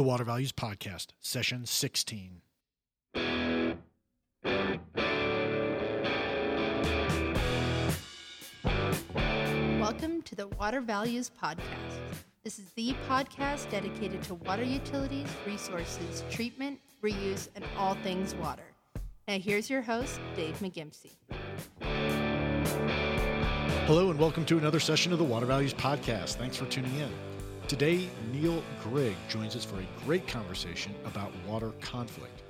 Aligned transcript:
The 0.00 0.04
Water 0.04 0.24
Values 0.24 0.50
Podcast, 0.50 1.08
Session 1.20 1.66
16. 1.66 2.40
Welcome 9.78 10.22
to 10.22 10.34
the 10.34 10.48
Water 10.58 10.80
Values 10.80 11.30
Podcast. 11.38 11.98
This 12.44 12.58
is 12.58 12.72
the 12.76 12.94
podcast 13.10 13.70
dedicated 13.70 14.22
to 14.22 14.36
water 14.36 14.62
utilities, 14.62 15.28
resources, 15.46 16.24
treatment, 16.30 16.80
reuse, 17.02 17.50
and 17.54 17.62
all 17.76 17.92
things 17.96 18.34
water. 18.36 18.62
Now, 19.28 19.38
here's 19.38 19.68
your 19.68 19.82
host, 19.82 20.18
Dave 20.34 20.58
McGimsey. 20.60 21.12
Hello, 23.84 24.10
and 24.10 24.18
welcome 24.18 24.46
to 24.46 24.56
another 24.56 24.80
session 24.80 25.12
of 25.12 25.18
the 25.18 25.24
Water 25.26 25.44
Values 25.44 25.74
Podcast. 25.74 26.36
Thanks 26.36 26.56
for 26.56 26.64
tuning 26.64 26.94
in. 26.96 27.29
Today, 27.70 28.08
Neil 28.32 28.64
Grigg 28.82 29.14
joins 29.28 29.54
us 29.54 29.64
for 29.64 29.76
a 29.76 29.86
great 30.04 30.26
conversation 30.26 30.92
about 31.04 31.30
water 31.46 31.70
conflict. 31.80 32.42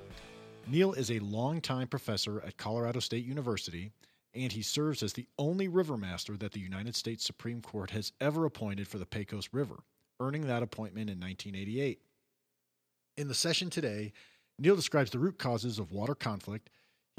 Neil 0.66 0.94
is 0.94 1.10
a 1.10 1.18
longtime 1.18 1.88
professor 1.88 2.40
at 2.40 2.56
Colorado 2.56 3.00
State 3.00 3.26
University, 3.26 3.92
and 4.32 4.50
he 4.50 4.62
serves 4.62 5.02
as 5.02 5.12
the 5.12 5.26
only 5.38 5.68
river 5.68 5.98
master 5.98 6.38
that 6.38 6.52
the 6.52 6.60
United 6.60 6.96
States 6.96 7.22
Supreme 7.22 7.60
Court 7.60 7.90
has 7.90 8.12
ever 8.18 8.46
appointed 8.46 8.88
for 8.88 8.96
the 8.96 9.04
Pecos 9.04 9.50
River, 9.52 9.80
earning 10.20 10.46
that 10.46 10.62
appointment 10.62 11.10
in 11.10 11.20
1988. 11.20 12.00
In 13.18 13.28
the 13.28 13.34
session 13.34 13.68
today, 13.68 14.14
Neil 14.58 14.74
describes 14.74 15.10
the 15.10 15.18
root 15.18 15.38
causes 15.38 15.78
of 15.78 15.92
water 15.92 16.14
conflict. 16.14 16.70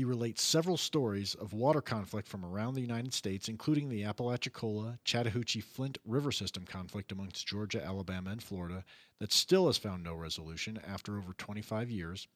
He 0.01 0.05
relates 0.05 0.41
several 0.41 0.77
stories 0.77 1.35
of 1.35 1.53
water 1.53 1.79
conflict 1.79 2.27
from 2.27 2.43
around 2.43 2.73
the 2.73 2.81
United 2.81 3.13
States, 3.13 3.47
including 3.47 3.87
the 3.87 4.03
Apalachicola 4.03 4.97
Chattahoochee 5.03 5.61
Flint 5.61 5.99
River 6.03 6.31
System 6.31 6.65
conflict 6.65 7.11
amongst 7.11 7.45
Georgia, 7.45 7.85
Alabama, 7.85 8.31
and 8.31 8.41
Florida 8.41 8.83
that 9.19 9.31
still 9.31 9.67
has 9.67 9.77
found 9.77 10.03
no 10.03 10.15
resolution 10.15 10.79
after 10.87 11.19
over 11.19 11.33
25 11.33 11.91
years. 11.91 12.27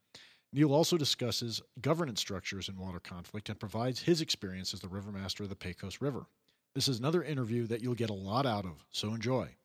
Neil 0.53 0.71
also 0.71 0.95
discusses 0.95 1.59
governance 1.81 2.19
structures 2.19 2.69
in 2.69 2.77
water 2.77 2.99
conflict 2.99 3.49
and 3.49 3.59
provides 3.59 4.03
his 4.03 4.21
experience 4.21 4.71
as 4.71 4.81
the 4.81 4.87
river 4.87 5.11
master 5.11 5.41
of 5.41 5.49
the 5.49 5.55
Pecos 5.55 6.01
River. 6.01 6.27
This 6.75 6.87
is 6.87 6.99
another 6.99 7.23
interview 7.23 7.65
that 7.65 7.81
you'll 7.81 7.95
get 7.95 8.11
a 8.11 8.13
lot 8.13 8.45
out 8.45 8.65
of, 8.65 8.85
so 8.91 9.15
enjoy. 9.15 9.55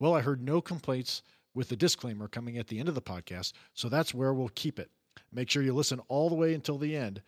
Well, 0.00 0.14
I 0.14 0.22
heard 0.22 0.40
no 0.40 0.62
complaints 0.62 1.22
with 1.52 1.68
the 1.68 1.76
disclaimer 1.76 2.28
coming 2.28 2.56
at 2.56 2.68
the 2.68 2.78
end 2.78 2.88
of 2.88 2.94
the 2.94 3.02
podcast, 3.02 3.52
so 3.74 3.90
that's 3.90 4.14
where 4.14 4.32
we'll 4.32 4.48
keep 4.54 4.78
it. 4.78 4.90
Make 5.32 5.50
sure 5.50 5.62
you 5.62 5.74
listen 5.74 6.00
all 6.08 6.28
the 6.28 6.34
way 6.34 6.54
until 6.54 6.78
the 6.78 6.96
end 6.96 7.22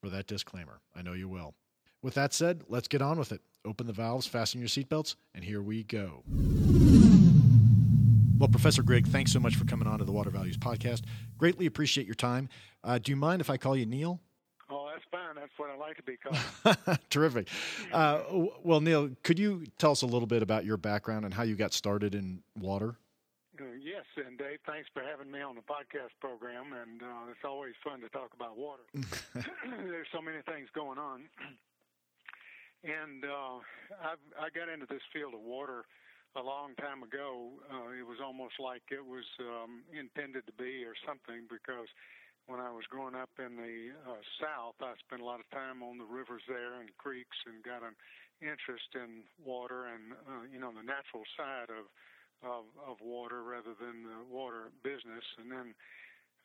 for 0.00 0.10
that 0.10 0.26
disclaimer. 0.26 0.80
I 0.94 1.02
know 1.02 1.12
you 1.12 1.28
will. 1.28 1.54
With 2.02 2.14
that 2.14 2.32
said, 2.34 2.64
let's 2.68 2.88
get 2.88 3.00
on 3.02 3.18
with 3.18 3.30
it. 3.32 3.40
Open 3.64 3.86
the 3.86 3.92
valves, 3.92 4.26
fasten 4.26 4.60
your 4.60 4.68
seatbelts, 4.68 5.14
and 5.34 5.44
here 5.44 5.62
we 5.62 5.84
go. 5.84 6.24
Well, 8.38 8.48
Professor 8.48 8.82
Grigg, 8.82 9.06
thanks 9.06 9.30
so 9.32 9.38
much 9.38 9.54
for 9.54 9.64
coming 9.64 9.86
on 9.86 10.00
to 10.00 10.04
the 10.04 10.10
Water 10.10 10.30
Values 10.30 10.56
Podcast. 10.56 11.02
Greatly 11.38 11.66
appreciate 11.66 12.06
your 12.08 12.16
time. 12.16 12.48
Uh, 12.82 12.98
do 12.98 13.12
you 13.12 13.16
mind 13.16 13.40
if 13.40 13.48
I 13.48 13.56
call 13.56 13.76
you 13.76 13.86
Neil? 13.86 14.20
Oh, 14.68 14.88
that's 14.92 15.04
fine. 15.12 15.36
That's 15.36 15.52
what 15.58 15.70
I 15.70 15.76
like 15.76 15.96
to 15.98 16.02
be 16.02 16.16
called. 16.16 16.98
Terrific. 17.10 17.46
Uh, 17.92 18.22
well, 18.64 18.80
Neil, 18.80 19.10
could 19.22 19.38
you 19.38 19.64
tell 19.78 19.92
us 19.92 20.02
a 20.02 20.06
little 20.06 20.26
bit 20.26 20.42
about 20.42 20.64
your 20.64 20.76
background 20.76 21.24
and 21.24 21.32
how 21.32 21.44
you 21.44 21.54
got 21.54 21.72
started 21.72 22.16
in 22.16 22.42
water? 22.58 22.96
Uh, 23.60 23.76
yes, 23.80 24.04
and 24.16 24.38
Dave, 24.38 24.58
thanks 24.64 24.88
for 24.94 25.02
having 25.04 25.30
me 25.30 25.40
on 25.42 25.54
the 25.54 25.62
podcast 25.62 26.16
program. 26.20 26.72
And 26.72 27.02
uh, 27.02 27.30
it's 27.30 27.44
always 27.44 27.74
fun 27.84 28.00
to 28.00 28.08
talk 28.08 28.32
about 28.32 28.56
water. 28.56 28.84
There's 29.34 30.08
so 30.12 30.22
many 30.22 30.40
things 30.48 30.68
going 30.74 30.98
on. 30.98 31.28
And 32.82 33.22
uh, 33.22 33.62
I've, 34.02 34.18
I 34.34 34.50
got 34.50 34.66
into 34.66 34.90
this 34.90 35.06
field 35.14 35.38
of 35.38 35.42
water 35.46 35.86
a 36.34 36.42
long 36.42 36.74
time 36.82 37.06
ago. 37.06 37.54
Uh, 37.70 37.94
it 37.94 38.02
was 38.02 38.18
almost 38.18 38.58
like 38.58 38.82
it 38.90 39.06
was 39.06 39.22
um, 39.38 39.86
intended 39.94 40.50
to 40.50 40.54
be 40.58 40.82
or 40.82 40.98
something 41.06 41.46
because 41.46 41.86
when 42.50 42.58
I 42.58 42.74
was 42.74 42.82
growing 42.90 43.14
up 43.14 43.30
in 43.38 43.54
the 43.54 43.94
uh, 44.02 44.18
South, 44.42 44.74
I 44.82 44.98
spent 44.98 45.22
a 45.22 45.28
lot 45.30 45.38
of 45.38 45.46
time 45.54 45.78
on 45.78 45.94
the 45.94 46.10
rivers 46.10 46.42
there 46.50 46.82
and 46.82 46.90
creeks 46.98 47.38
and 47.46 47.62
got 47.62 47.86
an 47.86 47.94
interest 48.42 48.90
in 48.98 49.22
water 49.38 49.86
and, 49.86 50.18
uh, 50.26 50.42
you 50.50 50.58
know, 50.58 50.74
the 50.74 50.82
natural 50.82 51.22
side 51.38 51.70
of, 51.70 51.86
of, 52.42 52.66
of 52.82 52.98
water 53.02 53.42
rather 53.42 53.74
than 53.78 54.02
the 54.02 54.20
water 54.26 54.70
business. 54.82 55.24
And 55.38 55.50
then 55.50 55.74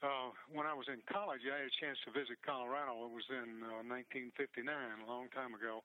uh, 0.01 0.33
when 0.53 0.65
I 0.69 0.73
was 0.73 0.87
in 0.89 1.01
college, 1.09 1.41
I 1.45 1.65
had 1.65 1.69
a 1.69 1.77
chance 1.81 1.97
to 2.05 2.13
visit 2.13 2.37
Colorado. 2.45 3.05
It 3.09 3.13
was 3.13 3.27
in 3.29 3.65
uh, 3.65 3.81
1959, 3.85 4.65
a 4.65 5.07
long 5.09 5.29
time 5.33 5.57
ago 5.57 5.81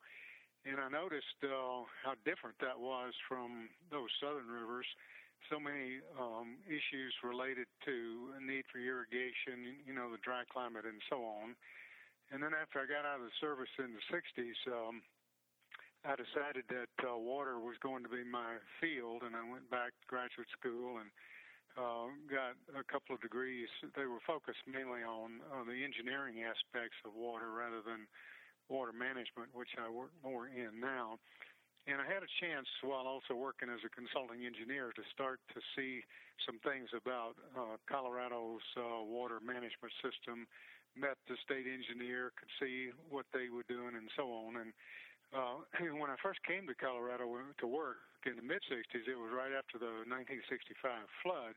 and 0.64 0.78
I 0.78 0.86
noticed 0.86 1.38
uh, 1.42 1.82
how 2.06 2.14
different 2.22 2.54
that 2.62 2.78
was 2.78 3.14
from 3.26 3.66
those 3.90 4.10
southern 4.22 4.46
rivers. 4.46 4.86
So 5.50 5.58
many 5.58 5.98
um, 6.14 6.62
issues 6.70 7.10
related 7.26 7.66
to 7.82 8.30
a 8.38 8.40
need 8.40 8.62
for 8.70 8.78
irrigation, 8.78 9.82
you 9.82 9.90
know, 9.90 10.06
the 10.14 10.22
dry 10.22 10.46
climate 10.46 10.86
and 10.86 11.02
so 11.10 11.18
on. 11.26 11.58
And 12.30 12.38
then 12.38 12.54
after 12.54 12.78
I 12.78 12.86
got 12.86 13.02
out 13.02 13.18
of 13.18 13.26
the 13.26 13.38
service 13.42 13.70
in 13.82 13.90
the 13.90 14.04
60s, 14.06 14.58
um, 14.70 15.02
I 16.02 16.18
decided 16.18 16.66
that 16.66 16.90
uh, 17.06 17.14
water 17.14 17.62
was 17.62 17.78
going 17.78 18.02
to 18.02 18.10
be 18.10 18.26
my 18.26 18.58
field, 18.82 19.22
and 19.22 19.38
I 19.38 19.46
went 19.46 19.70
back 19.70 19.94
to 19.94 20.04
graduate 20.10 20.50
school 20.50 20.98
and 20.98 21.08
uh, 21.78 22.10
got 22.26 22.58
a 22.74 22.82
couple 22.90 23.14
of 23.14 23.22
degrees. 23.22 23.70
They 23.94 24.10
were 24.10 24.20
focused 24.26 24.66
mainly 24.66 25.06
on 25.06 25.38
uh, 25.46 25.62
the 25.62 25.78
engineering 25.78 26.42
aspects 26.42 26.98
of 27.06 27.14
water 27.14 27.54
rather 27.54 27.86
than 27.86 28.10
water 28.66 28.90
management, 28.90 29.54
which 29.54 29.70
I 29.78 29.86
work 29.86 30.10
more 30.26 30.50
in 30.50 30.82
now. 30.82 31.22
And 31.86 32.02
I 32.02 32.06
had 32.06 32.26
a 32.26 32.32
chance 32.42 32.66
while 32.82 33.06
also 33.06 33.38
working 33.38 33.70
as 33.70 33.82
a 33.86 33.90
consulting 33.90 34.42
engineer 34.42 34.90
to 34.94 35.02
start 35.14 35.38
to 35.54 35.62
see 35.78 36.02
some 36.46 36.58
things 36.66 36.90
about 36.94 37.38
uh, 37.54 37.78
Colorado's 37.86 38.66
uh, 38.74 39.02
water 39.06 39.38
management 39.38 39.94
system. 40.02 40.50
Met 40.92 41.16
the 41.24 41.40
state 41.40 41.64
engineer, 41.64 42.36
could 42.36 42.52
see 42.60 42.92
what 43.08 43.24
they 43.32 43.48
were 43.48 43.64
doing, 43.64 43.96
and 43.96 44.12
so 44.12 44.28
on. 44.28 44.60
And 44.60 44.76
uh, 45.32 45.64
when 46.00 46.08
I 46.12 46.16
first 46.22 46.40
came 46.44 46.68
to 46.68 46.74
Colorado 46.76 47.26
to 47.58 47.66
work 47.66 48.04
in 48.24 48.36
the 48.36 48.46
mid 48.46 48.62
60s, 48.70 49.08
it 49.08 49.18
was 49.18 49.32
right 49.34 49.52
after 49.52 49.80
the 49.80 50.06
1965 50.06 50.78
flood 51.24 51.56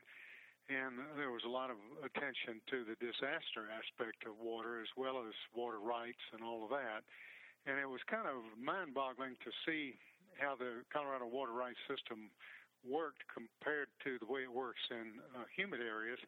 and 0.66 0.98
there 1.14 1.30
was 1.30 1.46
a 1.46 1.52
lot 1.52 1.70
of 1.70 1.78
attention 2.02 2.58
to 2.66 2.82
the 2.82 2.98
disaster 2.98 3.70
aspect 3.70 4.26
of 4.26 4.34
water 4.42 4.82
as 4.82 4.90
well 4.98 5.22
as 5.22 5.34
water 5.54 5.78
rights 5.78 6.22
and 6.34 6.42
all 6.42 6.66
of 6.66 6.70
that. 6.74 7.06
And 7.70 7.78
it 7.78 7.86
was 7.86 8.02
kind 8.10 8.26
of 8.26 8.42
mind 8.58 8.90
boggling 8.90 9.38
to 9.46 9.50
see 9.62 9.94
how 10.42 10.58
the 10.58 10.82
Colorado 10.90 11.30
water 11.30 11.54
rights 11.54 11.78
system 11.86 12.34
worked 12.82 13.22
compared 13.30 13.90
to 14.06 14.18
the 14.18 14.26
way 14.26 14.42
it 14.42 14.50
works 14.50 14.82
in 14.90 15.22
uh, 15.38 15.46
humid 15.54 15.82
areas. 15.82 16.18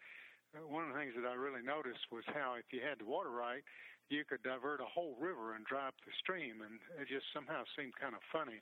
Uh, 0.54 0.62
one 0.66 0.86
of 0.86 0.94
the 0.94 0.98
things 0.98 1.18
that 1.18 1.26
I 1.26 1.34
really 1.34 1.62
noticed 1.62 2.06
was 2.14 2.22
how 2.30 2.54
if 2.58 2.66
you 2.70 2.78
had 2.78 3.02
the 3.02 3.10
water 3.10 3.34
right, 3.34 3.62
you 4.08 4.24
could 4.24 4.42
divert 4.42 4.80
a 4.80 4.88
whole 4.88 5.16
river 5.20 5.54
and 5.54 5.64
dry 5.68 5.88
up 5.88 5.96
the 6.04 6.12
stream, 6.20 6.64
and 6.64 6.80
it 6.96 7.08
just 7.08 7.28
somehow 7.32 7.64
seemed 7.76 7.92
kind 8.00 8.16
of 8.16 8.24
funny. 8.32 8.60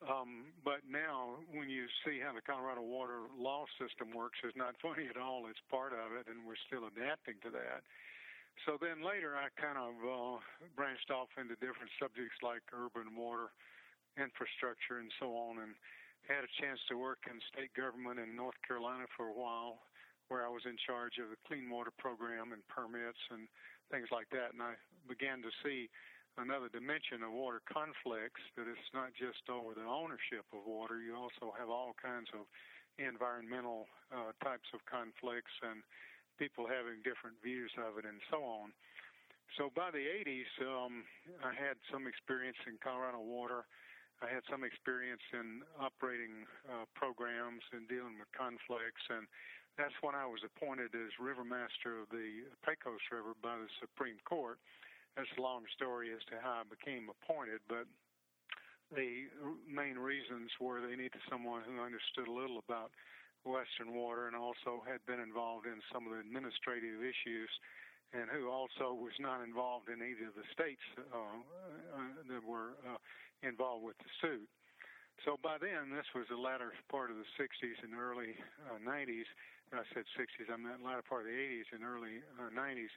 Um, 0.00 0.48
but 0.64 0.80
now, 0.88 1.44
when 1.52 1.68
you 1.68 1.84
see 2.04 2.24
how 2.24 2.32
the 2.32 2.40
Colorado 2.40 2.80
water 2.80 3.28
law 3.36 3.68
system 3.76 4.16
works, 4.16 4.40
it's 4.40 4.56
not 4.56 4.76
funny 4.84 5.08
at 5.08 5.20
all. 5.20 5.44
It's 5.48 5.60
part 5.68 5.92
of 5.92 6.16
it, 6.16 6.24
and 6.28 6.44
we're 6.48 6.60
still 6.68 6.88
adapting 6.88 7.36
to 7.44 7.52
that. 7.52 7.84
So 8.68 8.76
then 8.76 9.00
later, 9.00 9.36
I 9.36 9.48
kind 9.56 9.80
of 9.80 9.96
uh, 10.04 10.36
branched 10.76 11.08
off 11.08 11.32
into 11.40 11.56
different 11.60 11.92
subjects 11.96 12.36
like 12.44 12.64
urban 12.76 13.16
water 13.16 13.52
infrastructure 14.20 15.00
and 15.00 15.08
so 15.16 15.32
on, 15.32 15.64
and 15.64 15.72
had 16.28 16.44
a 16.44 16.52
chance 16.60 16.80
to 16.92 17.00
work 17.00 17.24
in 17.24 17.40
state 17.48 17.72
government 17.72 18.20
in 18.20 18.36
North 18.36 18.56
Carolina 18.66 19.08
for 19.16 19.32
a 19.32 19.36
while, 19.36 19.80
where 20.30 20.46
I 20.46 20.50
was 20.50 20.62
in 20.64 20.78
charge 20.78 21.18
of 21.18 21.34
the 21.34 21.40
clean 21.42 21.66
water 21.66 21.90
program 21.98 22.54
and 22.54 22.62
permits 22.70 23.18
and 23.34 23.50
things 23.90 24.06
like 24.14 24.30
that. 24.30 24.54
And 24.54 24.62
I 24.62 24.78
began 25.10 25.42
to 25.42 25.50
see 25.66 25.90
another 26.38 26.70
dimension 26.70 27.26
of 27.26 27.34
water 27.34 27.58
conflicts 27.66 28.40
that 28.54 28.70
it's 28.70 28.92
not 28.94 29.10
just 29.18 29.42
over 29.50 29.74
the 29.74 29.82
ownership 29.82 30.46
of 30.54 30.62
water 30.62 31.02
you 31.02 31.16
also 31.16 31.50
have 31.58 31.66
all 31.66 31.90
kinds 31.98 32.30
of 32.32 32.46
environmental 33.02 33.90
uh, 34.14 34.30
types 34.44 34.68
of 34.70 34.78
conflicts 34.86 35.52
and 35.66 35.82
people 36.38 36.70
having 36.70 37.02
different 37.02 37.34
views 37.42 37.72
of 37.82 37.98
it 37.98 38.06
and 38.06 38.22
so 38.30 38.40
on 38.46 38.70
so 39.58 39.74
by 39.74 39.90
the 39.90 40.00
80s 40.00 40.50
um, 40.62 41.02
i 41.42 41.50
had 41.50 41.74
some 41.90 42.06
experience 42.06 42.60
in 42.70 42.78
colorado 42.78 43.18
water 43.18 43.66
i 44.22 44.28
had 44.30 44.46
some 44.46 44.62
experience 44.62 45.24
in 45.34 45.66
operating 45.82 46.46
uh, 46.70 46.86
programs 46.94 47.64
and 47.74 47.90
dealing 47.90 48.14
with 48.22 48.30
conflicts 48.30 49.02
and 49.10 49.26
that's 49.80 49.96
when 50.04 50.12
i 50.12 50.28
was 50.28 50.44
appointed 50.44 50.92
as 50.92 51.08
river 51.16 51.42
master 51.42 52.04
of 52.04 52.06
the 52.12 52.44
pecos 52.60 53.00
river 53.08 53.32
by 53.40 53.56
the 53.56 53.70
supreme 53.80 54.20
court 54.28 54.60
that's 55.16 55.30
a 55.38 55.42
long 55.42 55.66
story 55.74 56.14
as 56.14 56.22
to 56.30 56.38
how 56.38 56.62
I 56.62 56.66
became 56.68 57.10
appointed, 57.10 57.58
but 57.66 57.86
the 58.94 59.26
main 59.66 59.98
reasons 59.98 60.50
were 60.60 60.82
they 60.82 60.94
needed 60.94 61.18
someone 61.30 61.62
who 61.66 61.82
understood 61.82 62.26
a 62.26 62.34
little 62.34 62.58
about 62.62 62.90
Western 63.46 63.94
water 63.94 64.26
and 64.26 64.36
also 64.36 64.82
had 64.86 65.02
been 65.06 65.22
involved 65.22 65.66
in 65.66 65.78
some 65.90 66.06
of 66.06 66.12
the 66.14 66.20
administrative 66.20 67.02
issues 67.02 67.50
and 68.10 68.26
who 68.32 68.50
also 68.50 68.90
was 68.90 69.14
not 69.22 69.42
involved 69.42 69.86
in 69.86 70.02
either 70.02 70.32
of 70.32 70.34
the 70.34 70.46
states 70.50 70.82
uh, 70.98 71.14
uh, 71.14 72.16
that 72.26 72.42
were 72.42 72.74
uh, 72.82 72.98
involved 73.46 73.86
with 73.86 73.98
the 74.02 74.10
suit. 74.18 74.48
So 75.22 75.38
by 75.38 75.60
then, 75.62 75.94
this 75.94 76.06
was 76.14 76.26
the 76.26 76.40
latter 76.40 76.74
part 76.90 77.10
of 77.12 77.16
the 77.20 77.28
60s 77.38 77.78
and 77.86 77.94
early 77.94 78.34
90s. 78.82 79.28
I 79.70 79.86
said 79.94 80.02
60s, 80.18 80.50
I 80.50 80.58
meant 80.58 80.82
latter 80.82 81.06
part 81.06 81.26
of 81.26 81.30
the 81.30 81.38
80s 81.38 81.70
and 81.70 81.86
early 81.86 82.18
uh, 82.38 82.50
90s. 82.50 82.90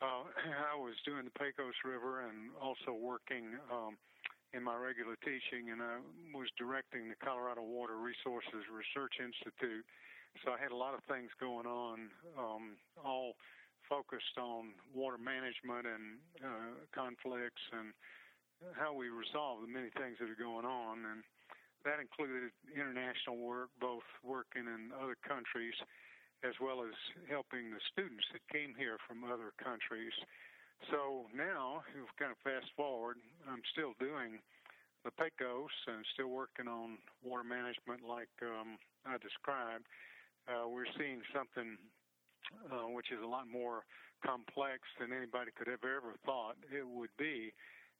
Uh, 0.00 0.24
I 0.72 0.76
was 0.76 0.96
doing 1.04 1.28
the 1.28 1.36
Pecos 1.36 1.76
River 1.84 2.24
and 2.24 2.52
also 2.56 2.96
working 2.96 3.60
um, 3.68 4.00
in 4.56 4.64
my 4.64 4.72
regular 4.72 5.20
teaching, 5.20 5.68
and 5.68 5.84
I 5.84 6.00
was 6.32 6.48
directing 6.56 7.12
the 7.12 7.18
Colorado 7.20 7.60
Water 7.60 8.00
Resources 8.00 8.64
Research 8.72 9.20
Institute. 9.20 9.84
So 10.44 10.56
I 10.56 10.58
had 10.60 10.72
a 10.72 10.78
lot 10.78 10.96
of 10.96 11.04
things 11.04 11.28
going 11.36 11.68
on, 11.68 12.08
um, 12.38 12.80
all 13.04 13.36
focused 13.88 14.36
on 14.40 14.76
water 14.92 15.18
management 15.20 15.88
and 15.88 16.20
uh, 16.40 16.72
conflicts 16.92 17.64
and 17.72 17.92
how 18.76 18.92
we 18.92 19.08
resolve 19.08 19.60
the 19.64 19.70
many 19.70 19.88
things 19.96 20.20
that 20.20 20.28
are 20.28 20.40
going 20.40 20.64
on. 20.64 21.04
And 21.04 21.20
that 21.84 22.00
included 22.00 22.50
international 22.70 23.38
work, 23.38 23.70
both 23.80 24.06
working 24.24 24.66
in 24.66 24.90
other 24.96 25.16
countries 25.26 25.74
as 26.46 26.54
well 26.62 26.86
as 26.86 26.94
helping 27.26 27.74
the 27.74 27.82
students 27.90 28.22
that 28.30 28.42
came 28.46 28.70
here 28.78 28.94
from 29.06 29.26
other 29.26 29.50
countries. 29.58 30.14
So 30.94 31.26
now, 31.34 31.82
we 31.90 32.06
kind 32.14 32.30
of 32.30 32.38
fast 32.46 32.70
forward, 32.78 33.18
I'm 33.50 33.62
still 33.74 33.98
doing 33.98 34.38
the 35.02 35.10
Pecos 35.18 35.74
and 35.90 36.06
still 36.14 36.30
working 36.30 36.70
on 36.70 36.98
water 37.26 37.42
management 37.42 38.06
like 38.06 38.30
um, 38.42 38.78
I 39.02 39.18
described. 39.18 39.86
Uh, 40.46 40.70
we're 40.70 40.90
seeing 40.94 41.18
something 41.34 41.74
uh, 42.70 42.88
which 42.94 43.10
is 43.10 43.18
a 43.22 43.26
lot 43.26 43.50
more 43.50 43.84
complex 44.24 44.82
than 44.98 45.12
anybody 45.12 45.50
could 45.54 45.68
have 45.68 45.84
ever 45.84 46.14
thought 46.24 46.56
it 46.70 46.86
would 46.86 47.12
be. 47.18 47.52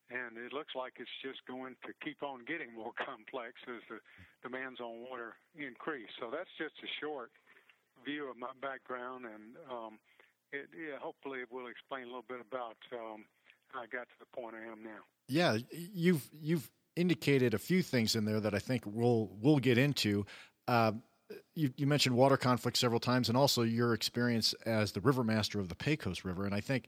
And 0.09 0.41
it 0.41 0.57
looks 0.57 0.73
like 0.73 0.97
it's 0.97 1.19
just 1.21 1.45
going 1.45 1.77
to 1.85 1.93
keep 2.01 2.23
on 2.23 2.45
getting 2.49 2.73
more 2.73 2.97
complex 3.09 3.61
as 3.69 3.85
the 3.93 4.01
demands 4.41 4.81
on 4.81 5.05
water 5.05 5.37
increase. 5.55 6.09
So 6.19 6.33
that's 6.33 6.51
just 6.57 6.75
a 6.81 6.91
short 7.01 7.31
view 8.05 8.31
of 8.31 8.37
my 8.37 8.53
background, 8.63 9.25
and 9.27 9.57
um, 9.71 9.99
it, 10.53 10.69
yeah, 10.73 10.99
hopefully 11.01 11.41
it 11.41 11.49
will 11.51 11.67
explain 11.67 12.05
a 12.05 12.07
little 12.07 12.25
bit 12.29 12.41
about 12.41 12.77
um, 12.93 13.25
how 13.69 13.81
I 13.83 13.87
got 13.87 14.09
to 14.09 14.19
the 14.19 14.27
point 14.33 14.55
I 14.55 14.71
am 14.71 14.83
now. 14.83 15.03
Yeah, 15.29 15.59
you've 15.73 16.29
you've 16.33 16.71
indicated 16.97 17.55
a 17.55 17.59
few 17.59 17.83
things 17.83 18.17
in 18.17 18.25
there 18.25 18.41
that 18.41 18.55
I 18.55 18.59
think 18.59 18.85
we'll 18.87 19.31
we'll 19.41 19.59
get 19.59 19.79
into. 19.79 20.27
Uh, 20.67 20.93
you, 21.55 21.71
you, 21.77 21.87
mentioned 21.87 22.17
water 22.17 22.39
conflict 22.39 22.79
several 22.79 23.01
times, 23.01 23.29
and 23.29 23.37
also 23.37 23.63
your 23.63 23.93
experience 23.93 24.55
as 24.65 24.93
the 24.93 25.01
river 25.01 25.23
master 25.23 25.61
of 25.61 25.69
the 25.69 25.75
Pecos 25.75 26.25
River. 26.25 26.47
And 26.47 26.55
I 26.55 26.61
think 26.61 26.87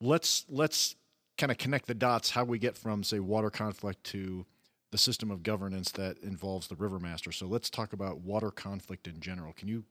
let's 0.00 0.46
let's 0.48 0.96
kind 1.38 1.52
of 1.52 1.58
connect 1.58 1.86
the 1.86 1.94
dots 1.94 2.30
how 2.30 2.44
we 2.44 2.58
get 2.58 2.76
from 2.76 3.02
say 3.02 3.20
water 3.20 3.50
conflict 3.50 4.04
to 4.04 4.46
the 4.92 4.98
system 4.98 5.30
of 5.30 5.42
governance 5.42 5.90
that 5.92 6.18
involves 6.22 6.68
the 6.68 6.76
river 6.76 6.98
master. 6.98 7.32
So 7.32 7.46
let's 7.46 7.68
talk 7.68 7.92
about 7.92 8.20
water 8.20 8.50
conflict 8.50 9.06
in 9.06 9.20
general. 9.20 9.52
Can 9.52 9.68
you 9.68 9.84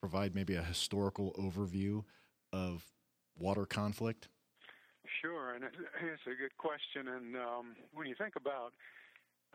provide 0.00 0.34
maybe 0.34 0.54
a 0.54 0.62
historical 0.62 1.32
overview 1.38 2.04
of 2.52 2.84
water 3.38 3.64
conflict? 3.64 4.28
Sure, 5.22 5.54
and 5.54 5.64
it's 5.64 6.26
a 6.26 6.36
good 6.36 6.56
question. 6.58 7.08
And 7.08 7.36
um, 7.36 7.76
when 7.92 8.06
you 8.06 8.14
think 8.16 8.36
about 8.36 8.72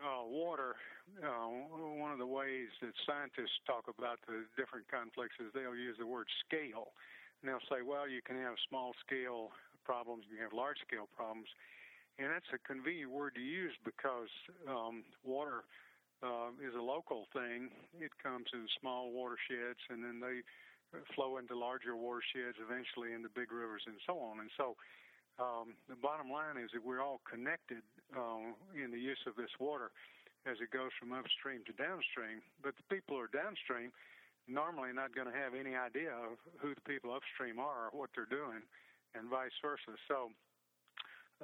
uh, 0.00 0.24
water, 0.24 0.76
uh, 1.22 1.48
one 1.96 2.12
of 2.12 2.18
the 2.18 2.26
ways 2.26 2.68
that 2.80 2.92
scientists 3.06 3.56
talk 3.66 3.84
about 3.86 4.18
the 4.26 4.44
different 4.56 4.88
conflicts 4.88 5.36
is 5.40 5.52
they'll 5.54 5.76
use 5.76 5.96
the 5.98 6.06
word 6.06 6.26
scale. 6.44 6.92
And 7.42 7.52
they'll 7.52 7.68
say, 7.68 7.84
well, 7.84 8.08
you 8.08 8.20
can 8.24 8.36
have 8.36 8.54
small 8.68 8.92
scale 9.04 9.52
problems, 9.86 10.26
you 10.26 10.42
have 10.42 10.50
large 10.50 10.82
scale 10.82 11.06
problems. 11.14 11.46
And 12.18 12.34
that's 12.34 12.50
a 12.50 12.58
convenient 12.66 13.14
word 13.14 13.38
to 13.38 13.44
use 13.44 13.76
because 13.86 14.32
um, 14.66 15.06
water 15.22 15.62
uh, 16.26 16.50
is 16.58 16.74
a 16.74 16.82
local 16.82 17.30
thing. 17.30 17.70
It 18.02 18.10
comes 18.18 18.50
in 18.50 18.66
small 18.82 19.14
watersheds 19.14 19.78
and 19.86 20.02
then 20.02 20.18
they 20.18 20.42
flow 21.14 21.36
into 21.36 21.52
larger 21.52 21.94
watersheds, 21.94 22.58
eventually 22.58 23.12
into 23.12 23.28
big 23.30 23.52
rivers 23.52 23.84
and 23.86 24.00
so 24.08 24.18
on. 24.18 24.40
And 24.40 24.50
so 24.56 24.74
um, 25.36 25.76
the 25.88 25.98
bottom 26.00 26.32
line 26.32 26.56
is 26.56 26.72
that 26.72 26.80
we're 26.80 27.04
all 27.04 27.20
connected 27.28 27.84
uh, 28.16 28.48
in 28.72 28.90
the 28.90 28.98
use 28.98 29.20
of 29.28 29.36
this 29.36 29.52
water 29.60 29.92
as 30.48 30.56
it 30.62 30.70
goes 30.70 30.94
from 30.96 31.12
upstream 31.12 31.66
to 31.68 31.74
downstream. 31.76 32.40
But 32.64 32.78
the 32.80 32.86
people 32.88 33.18
who 33.18 33.22
are 33.28 33.32
downstream 33.32 33.92
normally 34.48 34.94
not 34.94 35.12
going 35.12 35.26
to 35.26 35.36
have 35.36 35.52
any 35.58 35.74
idea 35.74 36.14
of 36.14 36.38
who 36.62 36.72
the 36.72 36.86
people 36.86 37.12
upstream 37.12 37.58
are 37.58 37.90
or 37.90 37.92
what 37.92 38.14
they're 38.14 38.30
doing, 38.30 38.62
and 39.16 39.28
vice 39.28 39.56
versa. 39.64 39.96
So 40.06 40.30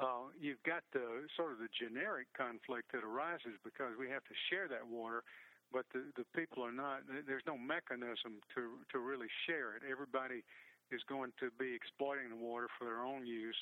uh, 0.00 0.30
you've 0.36 0.62
got 0.62 0.84
the 0.92 1.24
sort 1.36 1.52
of 1.52 1.58
the 1.58 1.72
generic 1.72 2.28
conflict 2.36 2.92
that 2.92 3.04
arises 3.04 3.56
because 3.64 3.96
we 3.98 4.08
have 4.08 4.24
to 4.24 4.36
share 4.48 4.68
that 4.68 4.84
water, 4.86 5.24
but 5.72 5.84
the, 5.92 6.04
the 6.16 6.24
people 6.36 6.64
are 6.64 6.72
not. 6.72 7.04
There's 7.08 7.44
no 7.48 7.56
mechanism 7.56 8.44
to 8.54 8.80
to 8.92 8.96
really 9.00 9.28
share 9.44 9.76
it. 9.76 9.82
Everybody 9.84 10.44
is 10.92 11.00
going 11.08 11.32
to 11.40 11.48
be 11.56 11.72
exploiting 11.72 12.28
the 12.28 12.36
water 12.36 12.68
for 12.76 12.84
their 12.84 13.00
own 13.00 13.24
use 13.24 13.56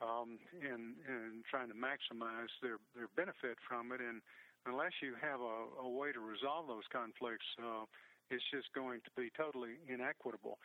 um, 0.00 0.40
and, 0.56 0.96
and 1.04 1.44
trying 1.46 1.68
to 1.68 1.76
maximize 1.76 2.50
their, 2.64 2.80
their 2.96 3.12
benefit 3.14 3.60
from 3.68 3.92
it. 3.92 4.00
And 4.00 4.24
unless 4.64 4.96
you 5.04 5.14
have 5.20 5.38
a, 5.44 5.84
a 5.84 5.88
way 5.88 6.10
to 6.10 6.18
resolve 6.18 6.66
those 6.66 6.88
conflicts, 6.88 7.46
uh, 7.60 7.84
it's 8.32 8.42
just 8.48 8.72
going 8.72 9.04
to 9.04 9.12
be 9.14 9.28
totally 9.36 9.76
inequitable. 9.86 10.56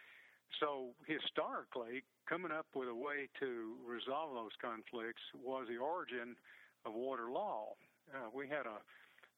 So 0.60 0.96
historically, 1.06 2.04
coming 2.28 2.52
up 2.52 2.66
with 2.74 2.90
a 2.90 2.96
way 2.96 3.30
to 3.40 3.78
resolve 3.86 4.34
those 4.34 4.56
conflicts 4.58 5.22
was 5.36 5.68
the 5.70 5.78
origin 5.78 6.36
of 6.86 6.94
water 6.94 7.30
law. 7.30 7.76
Uh, 8.10 8.32
we 8.34 8.48
had 8.48 8.66
a, 8.66 8.80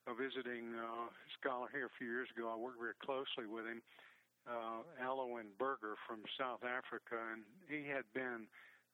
a 0.09 0.13
visiting 0.13 0.77
uh, 0.77 1.09
scholar 1.35 1.67
here 1.73 1.89
a 1.89 1.95
few 1.97 2.07
years 2.07 2.29
ago. 2.31 2.47
I 2.47 2.55
worked 2.55 2.79
very 2.79 2.97
closely 3.03 3.49
with 3.49 3.65
him, 3.65 3.81
uh, 4.47 4.85
Alwyn 5.01 5.51
Burger 5.57 5.97
from 6.07 6.21
South 6.37 6.61
Africa, 6.63 7.17
and 7.33 7.43
he 7.67 7.89
had 7.89 8.05
been 8.13 8.47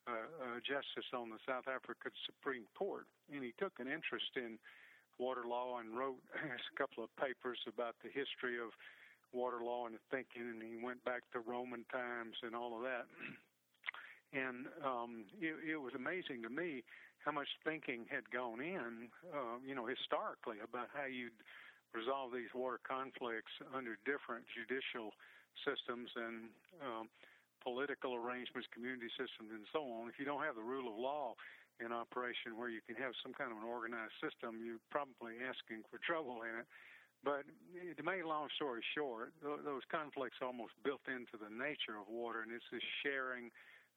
uh, 0.08 0.58
a 0.58 0.62
justice 0.64 1.10
on 1.14 1.30
the 1.30 1.42
South 1.46 1.68
African 1.68 2.14
Supreme 2.26 2.66
Court, 2.74 3.06
and 3.30 3.44
he 3.44 3.54
took 3.60 3.78
an 3.80 3.88
interest 3.88 4.34
in 4.36 4.58
water 5.18 5.48
law 5.48 5.80
and 5.80 5.98
wrote 5.98 6.20
a 6.36 6.76
couple 6.78 7.04
of 7.04 7.10
papers 7.16 7.60
about 7.68 7.96
the 8.04 8.12
history 8.12 8.60
of 8.60 8.72
water 9.34 9.64
law 9.64 9.88
and 9.88 9.96
thinking, 10.12 10.44
and 10.44 10.62
he 10.62 10.78
went 10.78 11.04
back 11.04 11.22
to 11.34 11.40
Roman 11.40 11.86
times 11.92 12.36
and 12.44 12.56
all 12.56 12.76
of 12.76 12.84
that. 12.84 13.06
And 14.34 14.68
um, 14.84 15.26
it, 15.40 15.56
it 15.64 15.80
was 15.80 15.94
amazing 15.96 16.44
to 16.44 16.50
me 16.50 16.84
how 17.24 17.32
much 17.32 17.48
thinking 17.64 18.06
had 18.12 18.30
gone 18.30 18.60
in, 18.62 19.10
uh, 19.34 19.58
you 19.66 19.74
know, 19.74 19.88
historically 19.88 20.62
about 20.62 20.94
how 20.94 21.08
you'd 21.08 21.36
resolve 21.96 22.36
these 22.36 22.52
water 22.54 22.78
conflicts 22.84 23.56
under 23.72 23.96
different 24.04 24.44
judicial 24.52 25.16
systems 25.64 26.12
and 26.20 26.52
um, 26.84 27.08
political 27.64 28.14
arrangements, 28.14 28.68
community 28.70 29.10
systems, 29.16 29.50
and 29.50 29.66
so 29.72 29.88
on. 29.88 30.12
If 30.12 30.20
you 30.20 30.28
don't 30.28 30.44
have 30.44 30.60
the 30.60 30.68
rule 30.68 30.92
of 30.92 31.00
law 31.00 31.34
in 31.80 31.96
operation 31.96 32.60
where 32.60 32.70
you 32.70 32.84
can 32.84 32.96
have 33.00 33.16
some 33.24 33.34
kind 33.34 33.50
of 33.50 33.58
an 33.58 33.68
organized 33.68 34.16
system, 34.22 34.62
you're 34.62 34.84
probably 34.92 35.42
asking 35.42 35.82
for 35.90 35.98
trouble 36.04 36.44
in 36.44 36.62
it. 36.62 36.68
But 37.26 37.50
to 37.98 38.04
make 38.06 38.22
a 38.24 38.28
long 38.28 38.48
story 38.56 38.86
short, 38.94 39.34
those 39.42 39.82
conflicts 39.90 40.38
almost 40.46 40.78
built 40.86 41.02
into 41.10 41.42
the 41.42 41.50
nature 41.50 41.98
of 41.98 42.06
water, 42.08 42.46
and 42.46 42.54
it's 42.54 42.70
this 42.72 42.86
sharing. 43.02 43.50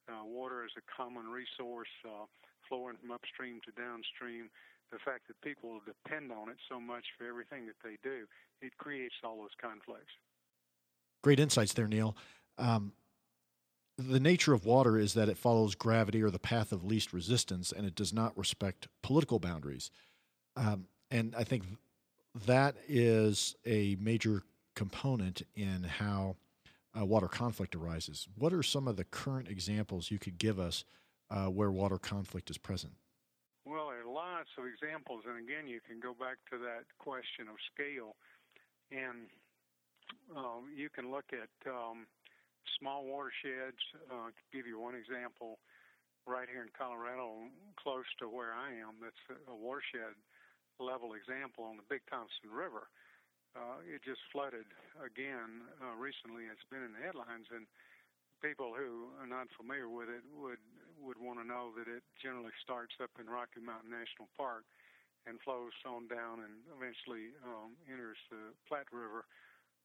Uh, 0.09 0.25
water 0.25 0.65
as 0.65 0.71
a 0.79 0.85
common 0.89 1.27
resource, 1.29 1.93
uh, 2.07 2.25
flowing 2.67 2.97
from 2.97 3.11
upstream 3.11 3.61
to 3.63 3.71
downstream. 3.73 4.49
The 4.91 4.99
fact 5.05 5.29
that 5.29 5.39
people 5.43 5.83
depend 5.85 6.33
on 6.33 6.49
it 6.49 6.57
so 6.67 6.81
much 6.81 7.05
for 7.19 7.29
everything 7.29 7.67
that 7.67 7.77
they 7.85 7.99
do, 8.03 8.25
it 8.63 8.75
creates 8.79 9.17
all 9.23 9.37
those 9.37 9.53
conflicts. 9.61 10.13
Great 11.23 11.39
insights 11.39 11.75
there, 11.75 11.87
Neil. 11.87 12.17
Um, 12.57 12.95
the 13.99 14.19
nature 14.19 14.55
of 14.55 14.65
water 14.65 14.97
is 14.97 15.13
that 15.13 15.29
it 15.29 15.37
follows 15.37 15.75
gravity 15.75 16.23
or 16.23 16.31
the 16.31 16.39
path 16.39 16.73
of 16.73 16.85
least 16.85 17.13
resistance, 17.13 17.71
and 17.71 17.87
it 17.87 17.95
does 17.95 18.15
not 18.15 18.35
respect 18.39 18.89
political 19.03 19.39
boundaries. 19.39 19.91
Um, 20.57 20.87
and 21.11 21.35
I 21.37 21.45
think 21.45 21.65
that 22.47 22.77
is 22.87 23.57
a 23.67 23.97
major 24.01 24.43
component 24.75 25.43
in 25.57 25.83
how 25.83 26.37
uh, 26.99 27.05
water 27.05 27.29
conflict 27.29 27.75
arises. 27.75 28.29
What 28.37 28.53
are 28.53 28.63
some 28.63 28.89
of 28.89 28.97
the 28.97 29.05
current 29.05 29.49
examples 29.49 30.11
you 30.11 30.19
could 30.19 30.39
give 30.39 30.59
us 30.59 30.85
uh, 31.31 31.47
where 31.47 31.71
water 31.71 31.99
conflict 31.99 32.51
is 32.51 32.59
present? 32.59 32.93
Well, 33.65 33.89
there 33.89 34.01
are 34.01 34.13
lots 34.13 34.49
of 34.57 34.65
examples, 34.65 35.25
and 35.29 35.37
again, 35.37 35.69
you 35.69 35.81
can 35.87 36.01
go 36.01 36.15
back 36.15 36.39
to 36.51 36.59
that 36.59 36.85
question 36.99 37.49
of 37.53 37.57
scale, 37.75 38.17
and 38.91 39.29
um, 40.35 40.73
you 40.75 40.89
can 40.89 41.11
look 41.11 41.27
at 41.33 41.53
um, 41.69 42.07
small 42.81 43.05
watersheds. 43.05 43.83
Uh, 44.11 44.33
give 44.53 44.67
you 44.67 44.81
one 44.81 44.95
example, 44.95 45.59
right 46.27 46.49
here 46.49 46.63
in 46.63 46.73
Colorado, 46.77 47.49
close 47.77 48.09
to 48.21 48.29
where 48.29 48.53
I 48.53 48.73
am, 48.73 49.01
that's 49.01 49.41
a 49.49 49.55
watershed 49.55 50.17
level 50.81 51.15
example 51.15 51.67
on 51.67 51.77
the 51.77 51.87
Big 51.91 52.03
Thompson 52.07 52.51
River. 52.51 52.89
Uh, 53.57 53.83
it 53.83 54.05
just 54.05 54.23
flooded 54.31 54.69
again 55.03 55.67
uh, 55.83 55.97
recently. 55.99 56.47
It's 56.47 56.65
been 56.71 56.85
in 56.85 56.95
the 56.95 57.03
headlines, 57.03 57.51
and 57.51 57.67
people 58.39 58.71
who 58.77 59.11
are 59.19 59.27
not 59.27 59.51
familiar 59.59 59.91
with 59.91 60.09
it 60.09 60.23
would 60.31 60.63
would 60.99 61.19
want 61.19 61.39
to 61.39 61.47
know 61.47 61.71
that 61.79 61.87
it 61.87 62.03
generally 62.19 62.55
starts 62.59 62.99
up 62.99 63.11
in 63.23 63.31
Rocky 63.31 63.63
Mountain 63.63 63.95
National 63.95 64.27
Park 64.35 64.67
and 65.31 65.39
flows 65.47 65.75
on 65.87 66.11
down 66.11 66.43
and 66.43 66.59
eventually 66.75 67.31
um, 67.47 67.79
enters 67.87 68.19
the 68.35 68.51
Platte 68.67 68.91
River 68.91 69.23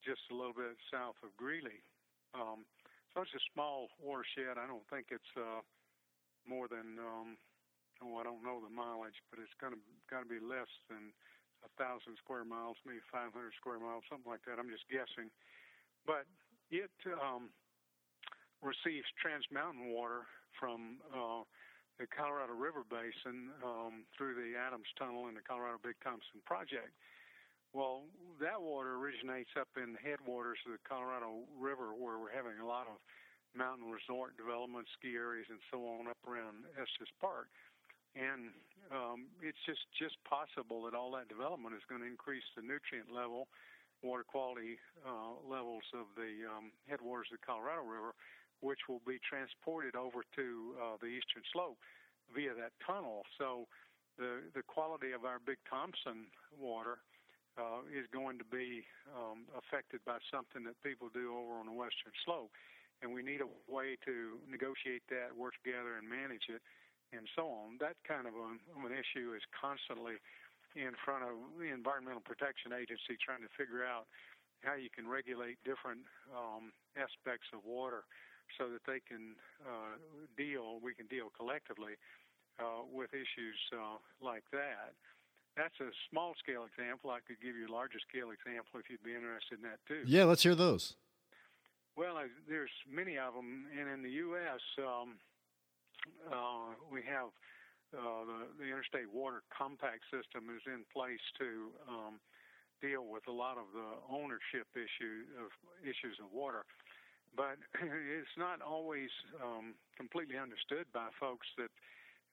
just 0.02 0.26
a 0.34 0.36
little 0.36 0.58
bit 0.58 0.74
south 0.90 1.18
of 1.22 1.30
Greeley. 1.38 1.86
Um, 2.34 2.66
so 3.14 3.22
it's 3.22 3.38
a 3.38 3.46
small 3.54 3.94
watershed. 4.02 4.58
I 4.58 4.66
don't 4.66 4.86
think 4.90 5.14
it's 5.14 5.34
uh, 5.38 5.62
more 6.50 6.66
than 6.66 6.98
um, 6.98 7.38
oh 8.04 8.20
I 8.20 8.28
don't 8.28 8.44
know 8.44 8.60
the 8.60 8.70
mileage, 8.70 9.18
but 9.32 9.40
it's 9.40 9.56
gonna 9.58 9.80
got 10.12 10.28
to 10.28 10.30
be 10.30 10.44
less 10.44 10.70
than 10.92 11.16
a 11.64 11.70
thousand 11.80 12.20
square 12.20 12.44
miles, 12.44 12.76
maybe 12.84 13.00
500 13.08 13.32
square 13.56 13.80
miles, 13.80 14.04
something 14.12 14.28
like 14.28 14.44
that. 14.44 14.60
I'm 14.60 14.68
just 14.68 14.84
guessing, 14.92 15.32
but 16.04 16.28
it 16.68 16.92
um, 17.16 17.48
receives 18.60 19.08
trans 19.16 19.48
mountain 19.48 19.96
water 19.96 20.28
from 20.60 21.00
uh, 21.16 21.48
the 22.00 22.08
Colorado 22.12 22.52
River 22.52 22.84
Basin 22.84 23.54
um, 23.64 24.04
through 24.18 24.36
the 24.36 24.60
Adams 24.60 24.90
Tunnel 25.00 25.32
and 25.32 25.38
the 25.38 25.46
Colorado 25.46 25.80
Big 25.80 25.96
Thompson 26.04 26.44
Project. 26.44 26.92
Well, 27.74 28.06
that 28.38 28.62
water 28.62 29.02
originates 29.02 29.50
up 29.58 29.70
in 29.82 29.98
the 29.98 30.02
headwaters 30.04 30.62
of 30.70 30.78
the 30.78 30.84
Colorado 30.86 31.42
River, 31.58 31.98
where 31.98 32.22
we're 32.22 32.34
having 32.34 32.62
a 32.62 32.70
lot 32.70 32.86
of 32.86 33.02
mountain 33.58 33.90
resort 33.90 34.38
development, 34.38 34.86
ski 34.98 35.18
areas, 35.18 35.50
and 35.50 35.62
so 35.70 35.82
on 35.82 36.06
up 36.10 36.22
around 36.26 36.66
Estes 36.78 37.10
Park. 37.22 37.50
And 38.14 38.54
um, 38.94 39.34
it's 39.42 39.58
just 39.66 39.82
just 39.98 40.18
possible 40.28 40.86
that 40.86 40.94
all 40.94 41.10
that 41.18 41.28
development 41.30 41.74
is 41.74 41.82
going 41.90 42.02
to 42.02 42.10
increase 42.10 42.46
the 42.54 42.62
nutrient 42.62 43.10
level, 43.10 43.50
water 44.06 44.26
quality 44.26 44.78
uh, 45.02 45.34
levels 45.42 45.84
of 45.98 46.06
the 46.14 46.46
um, 46.46 46.70
headwaters 46.86 47.32
of 47.34 47.42
the 47.42 47.46
Colorado 47.46 47.82
River, 47.82 48.14
which 48.62 48.86
will 48.86 49.02
be 49.02 49.18
transported 49.26 49.98
over 49.98 50.22
to 50.38 50.46
uh, 50.78 50.96
the 51.02 51.10
eastern 51.10 51.42
slope 51.50 51.80
via 52.36 52.54
that 52.54 52.76
tunnel. 52.86 53.26
So 53.42 53.66
the 54.22 54.46
the 54.54 54.62
quality 54.62 55.12
of 55.12 55.26
our 55.26 55.42
Big 55.42 55.58
Thompson 55.66 56.30
water 56.54 57.02
uh, 57.58 57.86
is 57.90 58.06
going 58.14 58.38
to 58.38 58.46
be 58.46 58.86
um, 59.14 59.46
affected 59.58 60.02
by 60.06 60.18
something 60.30 60.64
that 60.66 60.78
people 60.86 61.10
do 61.14 61.34
over 61.34 61.58
on 61.58 61.66
the 61.66 61.74
western 61.76 62.14
slope. 62.26 62.50
And 63.02 63.12
we 63.12 63.22
need 63.22 63.42
a 63.42 63.50
way 63.68 63.98
to 64.06 64.40
negotiate 64.48 65.04
that, 65.10 65.36
work 65.36 65.54
together, 65.60 66.00
and 66.00 66.08
manage 66.08 66.48
it, 66.48 66.64
and 67.14 67.30
so 67.38 67.48
on. 67.48 67.78
That 67.80 67.96
kind 68.04 68.26
of, 68.28 68.34
a, 68.34 68.50
of 68.76 68.82
an 68.84 68.94
issue 68.94 69.38
is 69.38 69.46
constantly 69.54 70.18
in 70.76 70.98
front 71.06 71.24
of 71.24 71.38
the 71.62 71.70
Environmental 71.70 72.26
Protection 72.26 72.74
Agency 72.74 73.16
trying 73.22 73.46
to 73.46 73.52
figure 73.54 73.86
out 73.86 74.10
how 74.66 74.74
you 74.74 74.90
can 74.90 75.06
regulate 75.06 75.62
different 75.62 76.02
um, 76.34 76.74
aspects 76.98 77.48
of 77.54 77.62
water 77.62 78.04
so 78.58 78.68
that 78.74 78.82
they 78.90 79.00
can 79.06 79.38
uh, 79.64 79.96
deal, 80.36 80.82
we 80.82 80.94
can 80.94 81.06
deal 81.08 81.30
collectively 81.32 81.96
uh, 82.58 82.86
with 82.90 83.14
issues 83.14 83.60
uh, 83.74 84.02
like 84.22 84.44
that 84.52 84.98
that's 85.56 85.78
a 85.82 85.90
small 86.10 86.34
scale 86.42 86.66
example. 86.66 87.12
I 87.12 87.22
could 87.22 87.38
give 87.42 87.56
you 87.56 87.70
a 87.70 87.74
larger 87.74 88.02
scale 88.02 88.34
example 88.34 88.82
if 88.82 88.90
you'd 88.90 89.04
be 89.06 89.14
interested 89.14 89.62
in 89.62 89.66
that 89.70 89.80
too. 89.88 90.02
Yeah, 90.06 90.26
let's 90.26 90.44
hear 90.44 90.56
those. 90.56 90.96
Well, 91.96 92.18
I, 92.18 92.26
there's 92.50 92.74
many 92.90 93.18
of 93.22 93.38
them, 93.38 93.70
and 93.70 93.86
in 93.90 94.02
the 94.02 94.10
U.S., 94.34 94.62
um, 94.82 95.22
uh, 96.32 96.76
we 96.92 97.02
have 97.04 97.32
uh, 97.94 98.26
the, 98.26 98.40
the 98.58 98.66
Interstate 98.66 99.10
Water 99.12 99.44
Compact 99.54 100.02
System 100.10 100.50
is 100.50 100.64
in 100.66 100.82
place 100.90 101.22
to 101.38 101.70
um, 101.86 102.14
deal 102.82 103.06
with 103.06 103.24
a 103.30 103.36
lot 103.36 103.56
of 103.56 103.70
the 103.72 103.90
ownership 104.10 104.68
issue 104.76 105.30
of 105.40 105.54
issues 105.86 106.20
of 106.20 106.28
water. 106.34 106.66
But 107.36 107.62
it's 107.82 108.38
not 108.38 108.62
always 108.62 109.10
um, 109.40 109.74
completely 109.96 110.38
understood 110.38 110.90
by 110.92 111.10
folks 111.20 111.48
that 111.58 111.72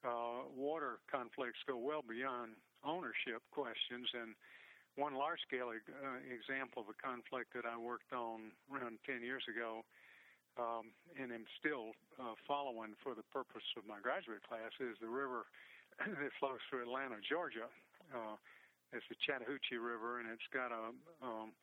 uh, 0.02 0.48
water 0.50 0.98
conflicts 1.12 1.60
go 1.68 1.76
well 1.76 2.02
beyond 2.02 2.56
ownership 2.84 3.44
questions. 3.52 4.08
And 4.16 4.32
one 4.96 5.14
large 5.14 5.40
scale 5.46 5.70
uh, 5.70 6.18
example 6.26 6.82
of 6.82 6.88
a 6.90 6.98
conflict 6.98 7.52
that 7.54 7.68
I 7.68 7.76
worked 7.76 8.12
on 8.12 8.52
around 8.72 8.98
10 9.06 9.22
years 9.22 9.44
ago 9.46 9.84
um, 10.58 10.90
and 11.14 11.30
am 11.30 11.46
still 11.58 11.94
uh, 12.18 12.34
following 12.48 12.96
for 13.02 13.14
the 13.14 13.26
purpose 13.30 13.66
of 13.76 13.86
my 13.86 14.02
graduate 14.02 14.42
class 14.46 14.72
is 14.80 14.98
the 14.98 15.10
river 15.10 15.46
that 16.02 16.32
flows 16.38 16.62
through 16.68 16.86
Atlanta, 16.86 17.20
Georgia. 17.22 17.70
Uh, 18.10 18.38
it's 18.90 19.06
the 19.06 19.18
Chattahoochee 19.22 19.78
River, 19.78 20.18
and 20.18 20.26
it's 20.26 20.50
got 20.50 20.74
a 20.74 20.90
um, 21.22 21.54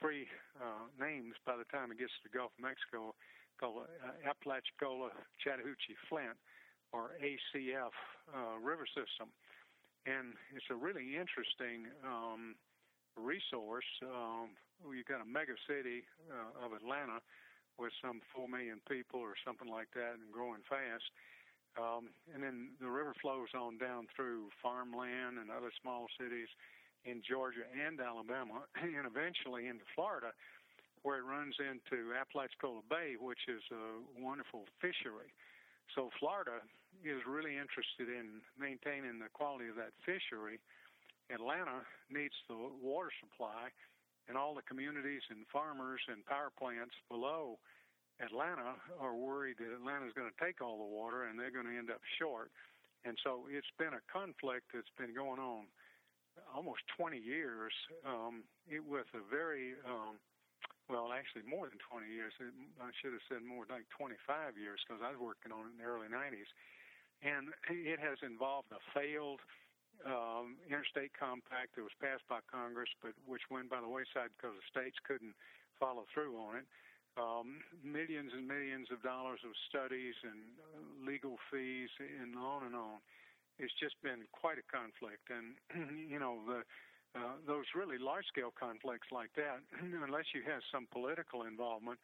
three 0.00 0.24
uh, 0.56 0.88
names 0.96 1.36
by 1.44 1.56
the 1.58 1.68
time 1.68 1.92
it 1.92 2.00
gets 2.00 2.14
to 2.24 2.30
the 2.30 2.32
Gulf 2.32 2.54
of 2.56 2.62
Mexico 2.64 3.12
called 3.60 3.84
uh, 3.84 4.16
Apalachicola 4.24 5.12
Chattahoochee 5.44 5.98
Flint 6.08 6.38
or 6.96 7.12
ACF 7.20 7.92
uh, 8.32 8.56
river 8.60 8.88
system 8.88 9.28
and 10.06 10.34
it's 10.54 10.66
a 10.70 10.74
really 10.78 11.14
interesting 11.14 11.86
um, 12.02 12.58
resource. 13.14 13.86
Um, 14.02 14.58
you've 14.90 15.06
got 15.06 15.22
a 15.22 15.28
mega 15.28 15.54
city 15.70 16.02
uh, 16.26 16.66
of 16.66 16.74
Atlanta 16.74 17.22
with 17.78 17.92
some 18.00 18.20
four 18.34 18.48
million 18.48 18.80
people 18.88 19.20
or 19.20 19.34
something 19.44 19.68
like 19.68 19.88
that, 19.94 20.20
and 20.20 20.32
growing 20.32 20.62
fast. 20.68 21.06
Um, 21.80 22.12
and 22.34 22.44
then 22.44 22.76
the 22.80 22.90
river 22.92 23.16
flows 23.16 23.48
on 23.56 23.78
down 23.78 24.06
through 24.12 24.52
farmland 24.60 25.40
and 25.40 25.48
other 25.48 25.72
small 25.80 26.04
cities 26.20 26.48
in 27.04 27.24
Georgia 27.24 27.64
and 27.72 27.98
Alabama, 27.98 28.68
and 28.76 29.08
eventually 29.08 29.66
into 29.66 29.84
Florida, 29.94 30.36
where 31.02 31.18
it 31.18 31.26
runs 31.26 31.56
into 31.58 32.14
Apalachicola 32.14 32.84
Bay, 32.86 33.16
which 33.18 33.48
is 33.48 33.64
a 33.72 33.98
wonderful 34.20 34.68
fishery. 34.78 35.32
So 35.96 36.10
Florida 36.20 36.62
is 37.02 37.24
really 37.26 37.58
interested 37.58 38.06
in 38.06 38.44
maintaining 38.54 39.18
the 39.18 39.32
quality 39.32 39.66
of 39.66 39.76
that 39.76 39.96
fishery. 40.06 40.60
Atlanta 41.32 41.82
needs 42.12 42.36
the 42.46 42.54
water 42.54 43.10
supply, 43.18 43.72
and 44.28 44.38
all 44.38 44.54
the 44.54 44.62
communities 44.62 45.22
and 45.30 45.46
farmers 45.52 46.00
and 46.08 46.24
power 46.26 46.50
plants 46.54 46.94
below 47.10 47.58
Atlanta 48.20 48.78
are 49.00 49.16
worried 49.16 49.58
that 49.58 49.74
Atlanta 49.74 50.06
is 50.06 50.14
going 50.14 50.30
to 50.30 50.38
take 50.38 50.62
all 50.62 50.78
the 50.78 50.86
water 50.86 51.26
and 51.26 51.38
they're 51.38 51.54
going 51.54 51.66
to 51.66 51.76
end 51.76 51.90
up 51.90 52.00
short. 52.18 52.50
And 53.04 53.18
so 53.24 53.50
it's 53.50 53.70
been 53.78 53.98
a 53.98 54.04
conflict 54.06 54.70
that's 54.70 54.92
been 54.94 55.10
going 55.10 55.42
on 55.42 55.66
almost 56.54 56.86
20 56.96 57.18
years 57.18 57.74
um, 58.06 58.46
it, 58.70 58.80
with 58.80 59.10
a 59.12 59.22
very 59.26 59.74
um, 59.82 60.22
well, 60.90 61.14
actually 61.14 61.46
more 61.46 61.70
than 61.70 61.78
20 61.88 62.10
years. 62.10 62.34
I 62.82 62.90
should 62.98 63.14
have 63.14 63.24
said 63.30 63.42
more 63.46 63.64
like 63.70 63.86
25 63.94 64.58
years 64.58 64.82
because 64.82 65.00
I 65.00 65.14
was 65.14 65.20
working 65.20 65.54
on 65.54 65.70
it 65.70 65.74
in 65.74 65.78
the 65.80 65.88
early 65.88 66.10
90s. 66.10 66.50
And 67.22 67.54
it 67.70 68.02
has 68.02 68.18
involved 68.20 68.74
a 68.74 68.82
failed 68.90 69.38
um, 70.06 70.58
interstate 70.66 71.14
compact 71.14 71.76
that 71.76 71.84
was 71.86 71.94
passed 72.02 72.26
by 72.26 72.42
Congress, 72.50 72.90
but 73.00 73.14
which 73.26 73.42
went 73.50 73.70
by 73.70 73.80
the 73.80 73.88
wayside 73.88 74.34
because 74.34 74.56
the 74.56 74.66
states 74.70 74.98
couldn't 75.06 75.34
follow 75.78 76.04
through 76.12 76.34
on 76.38 76.62
it. 76.62 76.66
Um, 77.20 77.60
millions 77.84 78.32
and 78.32 78.48
millions 78.48 78.88
of 78.88 79.04
dollars 79.04 79.44
of 79.44 79.52
studies 79.68 80.16
and 80.24 80.40
uh, 80.56 80.80
legal 81.04 81.36
fees 81.52 81.92
and 82.00 82.32
on 82.34 82.64
and 82.64 82.74
on. 82.74 83.04
It's 83.60 83.74
just 83.76 84.00
been 84.00 84.24
quite 84.32 84.56
a 84.56 84.64
conflict, 84.64 85.28
and 85.28 85.52
you 86.08 86.16
know 86.16 86.40
the 86.48 86.64
uh, 87.12 87.36
those 87.44 87.68
really 87.76 88.00
large 88.00 88.24
scale 88.32 88.48
conflicts 88.56 89.12
like 89.12 89.28
that, 89.36 89.60
unless 90.08 90.32
you 90.32 90.40
have 90.48 90.64
some 90.72 90.88
political 90.88 91.44
involvement 91.44 92.00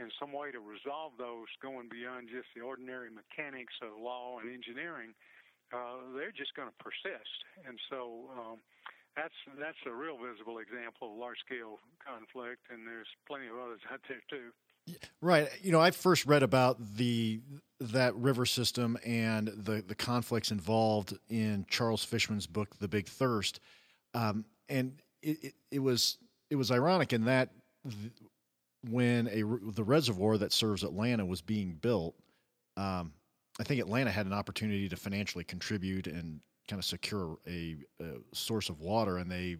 and 0.00 0.08
some 0.20 0.32
way 0.32 0.48
to 0.52 0.60
resolve 0.60 1.12
those 1.20 1.48
going 1.60 1.88
beyond 1.88 2.28
just 2.32 2.48
the 2.56 2.64
ordinary 2.64 3.08
mechanics 3.08 3.76
of 3.84 3.96
law 4.00 4.40
and 4.40 4.48
engineering, 4.48 5.12
uh, 5.72 6.14
they're 6.14 6.32
just 6.32 6.54
going 6.54 6.68
to 6.68 6.78
persist. 6.82 7.38
And 7.66 7.78
so 7.90 8.30
um, 8.36 8.58
that's 9.16 9.34
that's 9.58 9.78
a 9.86 9.92
real 9.92 10.16
visible 10.18 10.58
example 10.58 11.12
of 11.12 11.18
large 11.18 11.38
scale 11.44 11.80
conflict, 12.04 12.62
and 12.70 12.86
there's 12.86 13.08
plenty 13.26 13.48
of 13.48 13.54
others 13.54 13.80
out 13.92 14.00
there 14.08 14.22
too. 14.28 14.52
Right. 15.20 15.48
You 15.62 15.72
know, 15.72 15.80
I 15.80 15.90
first 15.90 16.26
read 16.26 16.42
about 16.42 16.78
the 16.96 17.40
that 17.80 18.14
river 18.14 18.46
system 18.46 18.96
and 19.04 19.48
the 19.48 19.82
the 19.86 19.94
conflicts 19.94 20.50
involved 20.50 21.16
in 21.28 21.66
Charles 21.68 22.04
Fishman's 22.04 22.46
book, 22.46 22.78
The 22.78 22.88
Big 22.88 23.08
Thirst. 23.08 23.60
Um, 24.14 24.44
and 24.68 25.02
it, 25.22 25.38
it, 25.42 25.54
it, 25.72 25.78
was 25.80 26.18
it 26.50 26.56
was 26.56 26.70
ironic 26.70 27.12
in 27.12 27.24
that 27.24 27.50
th- 27.84 28.12
when 28.88 29.26
a 29.28 29.42
the 29.72 29.84
reservoir 29.84 30.38
that 30.38 30.52
serves 30.52 30.84
Atlanta 30.84 31.26
was 31.26 31.42
being 31.42 31.72
built, 31.72 32.14
um, 32.76 33.12
I 33.58 33.64
think 33.64 33.80
Atlanta 33.80 34.10
had 34.10 34.26
an 34.26 34.32
opportunity 34.32 34.88
to 34.88 34.96
financially 34.96 35.44
contribute 35.44 36.06
and 36.06 36.40
kind 36.68 36.78
of 36.78 36.84
secure 36.84 37.38
a, 37.46 37.76
a, 38.00 38.04
source 38.32 38.68
of 38.68 38.80
water, 38.80 39.18
and 39.18 39.30
they 39.30 39.56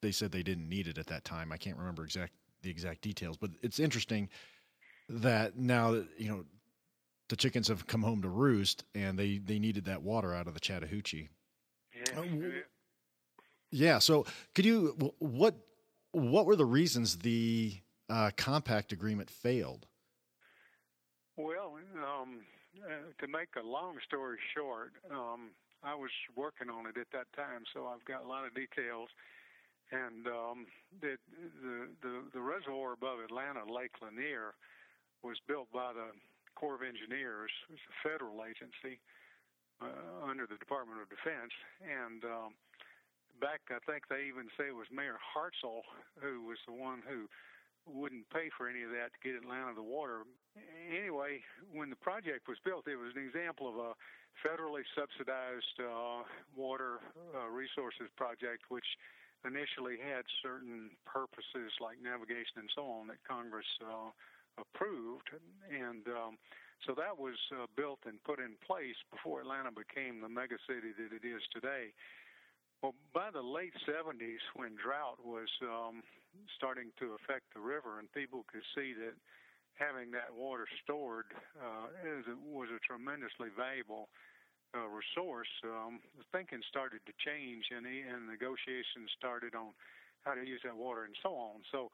they 0.00 0.12
said 0.12 0.30
they 0.30 0.42
didn't 0.42 0.68
need 0.68 0.86
it 0.86 0.98
at 0.98 1.06
that 1.08 1.24
time. 1.24 1.52
I 1.52 1.56
can't 1.56 1.76
remember 1.76 2.04
exact 2.04 2.32
the 2.62 2.70
exact 2.70 3.02
details, 3.02 3.36
but 3.36 3.50
it's 3.62 3.78
interesting 3.78 4.28
that 5.08 5.56
now 5.56 6.02
you 6.16 6.28
know 6.28 6.44
the 7.28 7.36
chickens 7.36 7.68
have 7.68 7.86
come 7.86 8.02
home 8.02 8.22
to 8.22 8.28
roost, 8.28 8.84
and 8.94 9.18
they 9.18 9.38
they 9.38 9.58
needed 9.58 9.84
that 9.86 10.02
water 10.02 10.34
out 10.34 10.46
of 10.46 10.54
the 10.54 10.60
Chattahoochee. 10.60 11.28
Yeah. 11.94 12.20
Uh, 12.20 12.24
yeah. 13.70 13.98
So, 13.98 14.24
could 14.54 14.64
you 14.64 14.96
what 15.18 15.54
what 16.12 16.46
were 16.46 16.56
the 16.56 16.64
reasons 16.64 17.18
the 17.18 17.74
uh, 18.08 18.30
compact 18.36 18.92
agreement 18.92 19.30
failed? 19.30 19.86
Well, 21.36 21.78
um, 22.02 22.40
uh, 22.84 23.10
to 23.18 23.26
make 23.26 23.50
a 23.56 23.64
long 23.64 23.96
story 24.06 24.38
short, 24.54 24.92
um, 25.10 25.50
I 25.82 25.94
was 25.94 26.10
working 26.34 26.70
on 26.70 26.86
it 26.86 26.98
at 26.98 27.10
that 27.12 27.30
time, 27.34 27.62
so 27.74 27.86
I've 27.86 28.04
got 28.04 28.24
a 28.24 28.28
lot 28.28 28.46
of 28.46 28.54
details. 28.54 29.08
And 29.88 30.28
um, 30.28 30.58
the, 31.00 31.16
the 31.64 31.88
the 32.04 32.14
the 32.36 32.42
reservoir 32.44 32.92
above 32.92 33.24
Atlanta, 33.24 33.64
Lake 33.64 33.96
Lanier, 34.04 34.52
was 35.24 35.40
built 35.48 35.72
by 35.72 35.96
the 35.96 36.12
Corps 36.52 36.76
of 36.76 36.84
Engineers. 36.84 37.48
It's 37.72 37.80
a 37.88 37.96
federal 38.04 38.44
agency 38.44 39.00
uh, 39.80 40.28
under 40.28 40.44
the 40.44 40.60
Department 40.60 41.00
of 41.00 41.08
Defense, 41.08 41.56
and 41.80 42.20
um, 42.28 42.52
back 43.40 43.62
I 43.70 43.78
think 43.86 44.10
they 44.10 44.26
even 44.26 44.50
say 44.58 44.68
it 44.68 44.76
was 44.76 44.90
Mayor 44.90 45.16
Hartzell 45.16 45.86
who 46.18 46.44
was 46.44 46.58
the 46.66 46.74
one 46.74 47.00
who 47.06 47.30
wouldn't 47.90 48.28
pay 48.30 48.52
for 48.56 48.68
any 48.68 48.82
of 48.82 48.90
that 48.90 49.10
to 49.16 49.18
get 49.24 49.34
Atlanta 49.36 49.74
the 49.74 49.82
water. 49.82 50.22
Anyway, 50.88 51.40
when 51.72 51.90
the 51.90 52.00
project 52.00 52.48
was 52.48 52.58
built, 52.64 52.86
it 52.86 52.96
was 52.96 53.12
an 53.16 53.24
example 53.24 53.68
of 53.68 53.76
a 53.76 53.90
federally 54.44 54.86
subsidized 54.94 55.76
uh, 55.80 56.22
water 56.54 57.02
uh, 57.34 57.48
resources 57.48 58.06
project, 58.16 58.68
which 58.68 58.86
initially 59.46 59.98
had 59.98 60.26
certain 60.42 60.90
purposes 61.06 61.70
like 61.78 61.98
navigation 62.02 62.62
and 62.62 62.70
so 62.74 62.82
on 62.86 63.06
that 63.06 63.22
Congress 63.26 63.68
uh, 63.82 64.10
approved, 64.58 65.30
and 65.70 66.02
um, 66.10 66.34
so 66.86 66.94
that 66.94 67.14
was 67.14 67.38
uh, 67.54 67.66
built 67.76 68.02
and 68.06 68.22
put 68.22 68.38
in 68.38 68.54
place 68.66 68.98
before 69.10 69.40
Atlanta 69.40 69.70
became 69.70 70.20
the 70.20 70.28
mega 70.28 70.58
city 70.66 70.94
that 70.94 71.10
it 71.14 71.26
is 71.26 71.42
today. 71.54 71.94
Well, 72.82 72.94
by 73.10 73.30
the 73.34 73.42
late 73.42 73.74
70s, 73.82 74.42
when 74.54 74.78
drought 74.78 75.18
was 75.18 75.50
um, 75.62 76.02
starting 76.56 76.90
to 76.98 77.16
affect 77.18 77.48
the 77.54 77.60
river, 77.60 77.98
and 77.98 78.10
people 78.12 78.44
could 78.50 78.64
see 78.74 78.92
that 78.98 79.14
having 79.78 80.10
that 80.10 80.34
water 80.34 80.66
stored 80.82 81.30
uh, 81.56 81.86
is, 82.02 82.26
was 82.42 82.68
a 82.74 82.80
tremendously 82.82 83.48
valuable 83.54 84.10
uh, 84.76 84.84
resource, 84.90 85.48
um, 85.64 86.02
the 86.18 86.26
thinking 86.28 86.60
started 86.68 87.00
to 87.08 87.14
change, 87.24 87.72
and, 87.72 87.86
and 87.86 88.28
negotiations 88.28 89.08
started 89.16 89.54
on 89.54 89.72
how 90.26 90.34
to 90.34 90.44
use 90.44 90.60
that 90.66 90.76
water 90.76 91.08
and 91.08 91.16
so 91.22 91.32
on. 91.32 91.64
So 91.72 91.88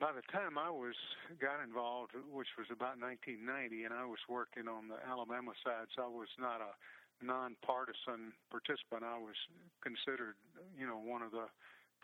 by 0.00 0.14
the 0.14 0.24
time 0.30 0.56
I 0.56 0.70
was 0.70 0.96
got 1.42 1.60
involved, 1.60 2.14
which 2.30 2.48
was 2.56 2.70
about 2.70 2.96
1990, 3.02 3.84
and 3.84 3.92
I 3.92 4.06
was 4.06 4.22
working 4.30 4.70
on 4.70 4.88
the 4.88 4.96
Alabama 5.04 5.52
side, 5.60 5.90
so 5.92 6.06
I 6.06 6.12
was 6.12 6.30
not 6.38 6.62
a 6.62 6.72
nonpartisan 7.20 8.32
participant. 8.48 9.02
I 9.02 9.18
was 9.18 9.36
considered, 9.82 10.38
you 10.78 10.86
know, 10.86 11.02
one 11.02 11.20
of 11.20 11.34
the 11.34 11.50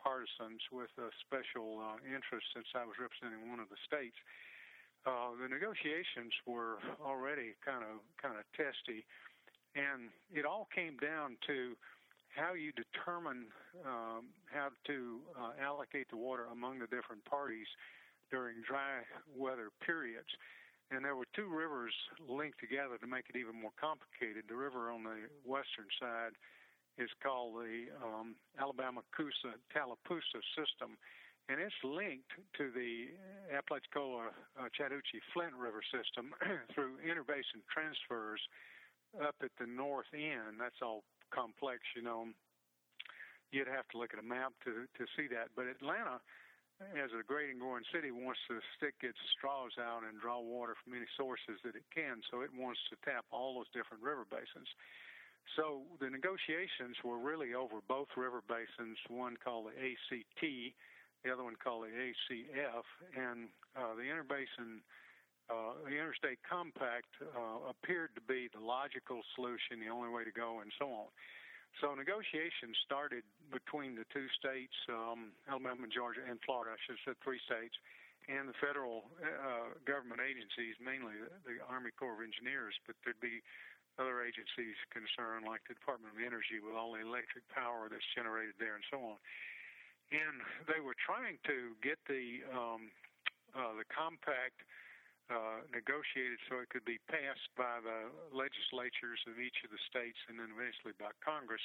partisans 0.04 0.60
with 0.68 0.92
a 1.00 1.08
special 1.24 1.80
uh, 1.80 1.96
interest 2.04 2.44
since 2.52 2.68
I 2.76 2.84
was 2.84 3.00
representing 3.00 3.48
one 3.48 3.58
of 3.58 3.72
the 3.72 3.80
states. 3.88 4.20
Uh, 5.08 5.32
the 5.40 5.48
negotiations 5.48 6.32
were 6.44 6.76
already 7.00 7.56
kind 7.64 7.84
of 7.84 8.04
kind 8.20 8.36
of 8.36 8.44
testy, 8.52 9.04
and 9.72 10.12
it 10.28 10.44
all 10.44 10.68
came 10.72 11.00
down 11.00 11.40
to 11.48 11.72
how 12.36 12.52
you 12.52 12.72
determine 12.76 13.48
um, 13.86 14.28
how 14.52 14.68
to 14.86 15.20
uh, 15.38 15.52
allocate 15.60 16.08
the 16.10 16.16
water 16.16 16.44
among 16.52 16.78
the 16.80 16.90
different 16.92 17.24
parties 17.24 17.68
during 18.30 18.60
dry 18.66 19.04
weather 19.32 19.70
periods. 19.84 20.28
And 20.90 21.04
there 21.04 21.16
were 21.16 21.28
two 21.34 21.48
rivers 21.48 21.94
linked 22.28 22.60
together 22.60 22.98
to 23.00 23.06
make 23.06 23.24
it 23.32 23.38
even 23.38 23.56
more 23.56 23.72
complicated. 23.80 24.44
The 24.48 24.56
river 24.56 24.90
on 24.92 25.04
the 25.04 25.30
western 25.44 25.88
side 26.00 26.36
is 26.98 27.10
called 27.22 27.58
the 27.58 27.90
um, 27.98 28.34
Alabama 28.58 29.02
Coosa 29.16 29.58
Tallapoosa 29.74 30.40
system, 30.54 30.94
and 31.48 31.60
it's 31.60 31.76
linked 31.82 32.30
to 32.56 32.70
the 32.70 33.12
Apalachicola 33.52 34.30
uh, 34.56 34.70
Chattahoochee 34.72 35.20
Flint 35.34 35.52
River 35.58 35.82
system 35.90 36.32
through 36.72 36.96
interbasin 37.04 37.60
transfers 37.68 38.40
up 39.20 39.36
at 39.42 39.52
the 39.60 39.66
north 39.66 40.08
end. 40.14 40.58
That's 40.58 40.80
all 40.80 41.04
complex, 41.34 41.82
you 41.94 42.02
know. 42.02 42.30
You'd 43.52 43.70
have 43.70 43.86
to 43.94 43.98
look 43.98 44.10
at 44.14 44.18
a 44.18 44.26
map 44.26 44.54
to 44.64 44.86
to 44.98 45.04
see 45.14 45.30
that. 45.30 45.54
But 45.54 45.70
Atlanta, 45.70 46.18
as 46.98 47.10
a 47.14 47.22
great 47.22 47.50
and 47.50 47.60
growing 47.60 47.86
city, 47.94 48.10
wants 48.10 48.40
to 48.50 48.58
stick 48.74 48.98
its 49.02 49.20
straws 49.36 49.78
out 49.78 50.02
and 50.02 50.18
draw 50.18 50.42
water 50.42 50.74
from 50.82 50.94
any 50.94 51.06
sources 51.14 51.60
that 51.62 51.78
it 51.78 51.86
can. 51.94 52.18
So 52.32 52.42
it 52.42 52.50
wants 52.50 52.82
to 52.90 52.98
tap 53.06 53.26
all 53.30 53.60
those 53.60 53.70
different 53.70 54.02
river 54.02 54.26
basins. 54.26 54.66
So 55.56 55.82
the 56.00 56.10
negotiations 56.10 56.96
were 57.04 57.18
really 57.18 57.54
over 57.54 57.84
both 57.86 58.08
river 58.16 58.42
basins, 58.48 58.98
one 59.08 59.36
called 59.36 59.66
the 59.70 59.76
ACT, 59.76 60.42
the 61.22 61.32
other 61.32 61.44
one 61.44 61.56
called 61.62 61.84
the 61.84 61.94
ACF, 61.94 62.84
and 63.14 63.48
uh, 63.76 63.94
the 63.94 64.08
interbasin 64.08 64.80
uh, 65.52 65.76
the 65.84 65.92
interstate 65.92 66.40
compact 66.40 67.12
uh, 67.20 67.68
appeared 67.68 68.08
to 68.16 68.22
be 68.24 68.48
the 68.56 68.64
logical 68.64 69.20
solution, 69.36 69.76
the 69.76 69.92
only 69.92 70.08
way 70.08 70.24
to 70.24 70.32
go, 70.32 70.64
and 70.64 70.72
so 70.80 70.88
on. 70.88 71.08
So 71.82 71.92
negotiations 71.92 72.78
started 72.86 73.26
between 73.52 73.92
the 73.92 74.08
two 74.08 74.24
states, 74.40 74.72
um, 74.88 75.36
Alabama, 75.44 75.84
Georgia, 75.90 76.24
and 76.24 76.40
Florida. 76.46 76.72
I 76.72 76.78
should 76.86 76.96
have 76.96 77.12
said 77.12 77.18
three 77.20 77.42
states, 77.44 77.76
and 78.24 78.48
the 78.48 78.56
federal 78.56 79.10
uh, 79.20 79.76
government 79.84 80.24
agencies, 80.24 80.80
mainly 80.80 81.12
the, 81.18 81.28
the 81.44 81.56
Army 81.68 81.92
Corps 81.92 82.16
of 82.16 82.24
Engineers, 82.24 82.72
but 82.88 82.96
there'd 83.04 83.20
be 83.20 83.44
other 83.98 84.26
agencies 84.26 84.74
concerned, 84.90 85.46
like 85.46 85.62
the 85.70 85.78
Department 85.78 86.14
of 86.14 86.18
Energy, 86.18 86.58
with 86.58 86.74
all 86.74 86.98
the 86.98 87.02
electric 87.02 87.46
power 87.50 87.86
that's 87.86 88.06
generated 88.14 88.58
there, 88.58 88.74
and 88.74 88.86
so 88.90 88.98
on. 88.98 89.18
And 90.10 90.42
they 90.66 90.82
were 90.82 90.98
trying 90.98 91.38
to 91.46 91.78
get 91.80 91.98
the 92.10 92.44
um, 92.52 92.90
uh, 93.54 93.72
the 93.78 93.86
compact 93.86 94.66
uh, 95.32 95.64
negotiated 95.72 96.36
so 96.50 96.60
it 96.60 96.68
could 96.68 96.84
be 96.84 97.00
passed 97.08 97.48
by 97.56 97.80
the 97.80 98.12
legislatures 98.34 99.22
of 99.24 99.40
each 99.40 99.56
of 99.64 99.72
the 99.72 99.80
states 99.88 100.20
and 100.28 100.36
then 100.36 100.52
eventually 100.52 100.92
by 101.00 101.08
Congress. 101.24 101.62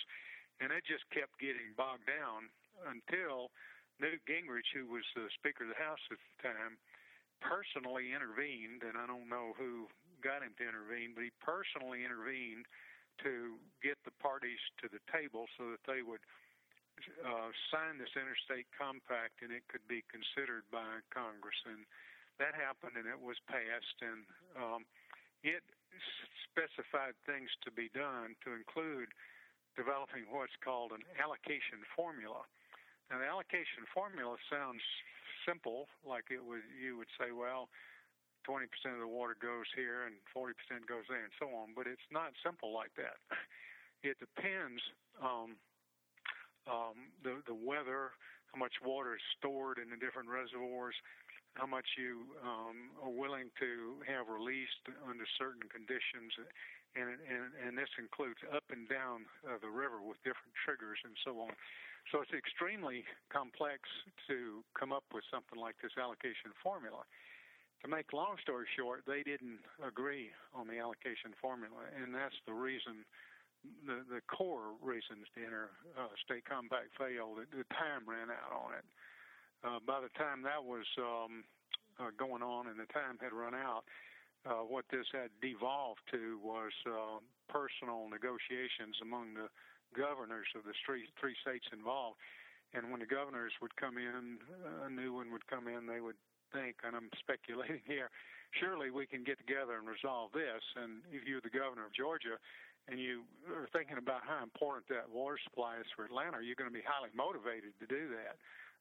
And 0.64 0.72
it 0.72 0.88
just 0.88 1.04
kept 1.12 1.36
getting 1.44 1.76
bogged 1.76 2.08
down 2.08 2.48
until 2.88 3.52
Newt 4.00 4.24
Gingrich, 4.24 4.72
who 4.72 4.88
was 4.88 5.04
the 5.12 5.28
Speaker 5.36 5.68
of 5.68 5.76
the 5.76 5.82
House 5.82 6.00
at 6.08 6.20
the 6.20 6.36
time, 6.40 6.80
personally 7.44 8.16
intervened, 8.16 8.84
and 8.84 8.96
I 8.96 9.08
don't 9.08 9.28
know 9.28 9.56
who 9.60 9.92
got 10.22 10.44
him 10.46 10.54
to 10.60 10.66
intervene, 10.66 11.16
but 11.16 11.24
he 11.24 11.32
personally 11.40 12.04
intervened 12.04 12.68
to 13.24 13.60
get 13.84 14.00
the 14.08 14.16
parties 14.24 14.62
to 14.80 14.88
the 14.88 15.04
table 15.12 15.48
so 15.60 15.68
that 15.72 15.84
they 15.84 16.00
would 16.00 16.24
uh, 17.24 17.52
sign 17.72 18.00
this 18.00 18.12
interstate 18.16 18.68
compact 18.76 19.40
and 19.44 19.52
it 19.52 19.64
could 19.72 19.84
be 19.88 20.04
considered 20.12 20.64
by 20.72 21.04
Congress. 21.12 21.56
And 21.68 21.84
that 22.40 22.56
happened 22.56 22.96
and 22.96 23.08
it 23.08 23.20
was 23.20 23.36
passed, 23.48 24.00
and 24.00 24.24
um, 24.56 24.88
it 25.44 25.64
specified 26.48 27.16
things 27.28 27.52
to 27.64 27.72
be 27.72 27.92
done 27.92 28.36
to 28.48 28.56
include 28.56 29.12
developing 29.76 30.28
what's 30.32 30.56
called 30.64 30.92
an 30.92 31.04
allocation 31.20 31.84
formula. 31.96 32.44
Now, 33.08 33.20
the 33.24 33.28
allocation 33.28 33.88
formula 33.92 34.36
sounds 34.52 34.84
simple, 35.48 35.88
like 36.04 36.30
it 36.30 36.44
would 36.44 36.68
you 36.76 37.00
would 37.00 37.12
say, 37.16 37.32
well, 37.32 37.72
20% 38.50 38.66
of 38.98 38.98
the 38.98 39.08
water 39.08 39.38
goes 39.38 39.70
here 39.78 40.10
and 40.10 40.18
40% 40.34 40.58
goes 40.90 41.06
there, 41.06 41.22
and 41.22 41.36
so 41.38 41.54
on. 41.54 41.78
But 41.78 41.86
it's 41.86 42.10
not 42.10 42.34
simple 42.42 42.74
like 42.74 42.92
that. 42.98 43.22
It 44.00 44.16
depends 44.16 44.80
on 45.20 45.60
um, 46.64 47.12
the 47.20 47.44
the 47.44 47.52
weather, 47.52 48.16
how 48.48 48.58
much 48.64 48.72
water 48.80 49.12
is 49.12 49.26
stored 49.36 49.76
in 49.76 49.92
the 49.92 50.00
different 50.00 50.32
reservoirs, 50.32 50.96
how 51.60 51.68
much 51.68 52.00
you 52.00 52.24
um, 52.40 52.96
are 53.04 53.12
willing 53.12 53.52
to 53.60 54.00
have 54.08 54.32
released 54.32 54.88
under 55.04 55.28
certain 55.36 55.68
conditions, 55.68 56.32
and 56.96 57.20
and, 57.28 57.52
and 57.60 57.74
this 57.76 57.92
includes 58.00 58.40
up 58.56 58.64
and 58.72 58.88
down 58.88 59.28
uh, 59.44 59.60
the 59.60 59.68
river 59.68 60.00
with 60.00 60.16
different 60.24 60.56
triggers 60.64 61.04
and 61.04 61.20
so 61.28 61.36
on. 61.44 61.52
So 62.16 62.24
it's 62.24 62.32
extremely 62.32 63.04
complex 63.30 63.84
to 64.32 64.64
come 64.74 64.96
up 64.96 65.04
with 65.12 65.28
something 65.28 65.60
like 65.60 65.76
this 65.84 65.94
allocation 66.00 66.56
formula. 66.64 67.04
To 67.84 67.88
make 67.88 68.12
long 68.12 68.36
story 68.44 68.68
short, 68.76 69.08
they 69.08 69.24
didn't 69.24 69.64
agree 69.80 70.32
on 70.54 70.68
the 70.68 70.80
allocation 70.80 71.32
formula, 71.40 71.88
and 71.96 72.14
that's 72.14 72.36
the 72.46 72.54
reason 72.54 73.08
the 73.88 74.04
the 74.08 74.22
core 74.28 74.76
reasons 74.84 75.28
the 75.36 75.44
interstate 75.44 76.44
uh, 76.44 76.50
compact 76.50 76.92
failed. 77.00 77.40
The 77.52 77.68
time 77.76 78.04
ran 78.08 78.32
out 78.32 78.52
on 78.52 78.76
it 78.76 78.88
uh, 79.64 79.80
by 79.86 80.00
the 80.00 80.12
time 80.16 80.42
that 80.44 80.64
was 80.64 80.88
um, 80.98 81.44
uh, 82.00 82.12
going 82.16 82.44
on 82.44 82.68
and 82.68 82.80
the 82.80 82.88
time 82.94 83.20
had 83.20 83.34
run 83.34 83.54
out, 83.54 83.84
uh, 84.48 84.64
what 84.64 84.86
this 84.92 85.08
had 85.12 85.30
devolved 85.44 86.00
to 86.12 86.40
was 86.44 86.72
uh, 86.88 87.20
personal 87.52 88.08
negotiations 88.08 88.96
among 89.04 89.36
the 89.36 89.52
governors 89.92 90.48
of 90.56 90.64
the 90.64 90.74
three, 90.86 91.04
three 91.20 91.36
states 91.44 91.68
involved. 91.74 92.16
And 92.72 92.92
when 92.92 93.02
the 93.02 93.10
governors 93.10 93.52
would 93.62 93.76
come 93.76 93.98
in, 93.98 94.38
a 94.86 94.90
new 94.90 95.12
one 95.12 95.34
would 95.34 95.46
come 95.48 95.68
in, 95.68 95.88
they 95.90 96.00
would 96.00 96.16
think, 96.54 96.82
and 96.84 96.96
I'm 96.96 97.10
speculating 97.24 97.82
here, 97.86 98.10
surely 98.58 98.90
we 98.90 99.06
can 99.06 99.24
get 99.24 99.38
together 99.38 99.78
and 99.78 99.86
resolve 99.86 100.34
this. 100.34 100.64
And 100.76 101.06
if 101.14 101.26
you're 101.26 101.44
the 101.44 101.54
governor 101.54 101.86
of 101.86 101.94
Georgia 101.94 102.38
and 102.90 102.98
you 102.98 103.28
are 103.54 103.70
thinking 103.70 104.02
about 104.02 104.26
how 104.26 104.42
important 104.42 104.90
that 104.90 105.06
water 105.10 105.38
supply 105.46 105.78
is 105.78 105.90
for 105.94 106.06
Atlanta, 106.06 106.42
you're 106.42 106.58
going 106.58 106.72
to 106.72 106.74
be 106.74 106.86
highly 106.86 107.14
motivated 107.14 107.78
to 107.82 107.86
do 107.86 108.10
that 108.18 108.40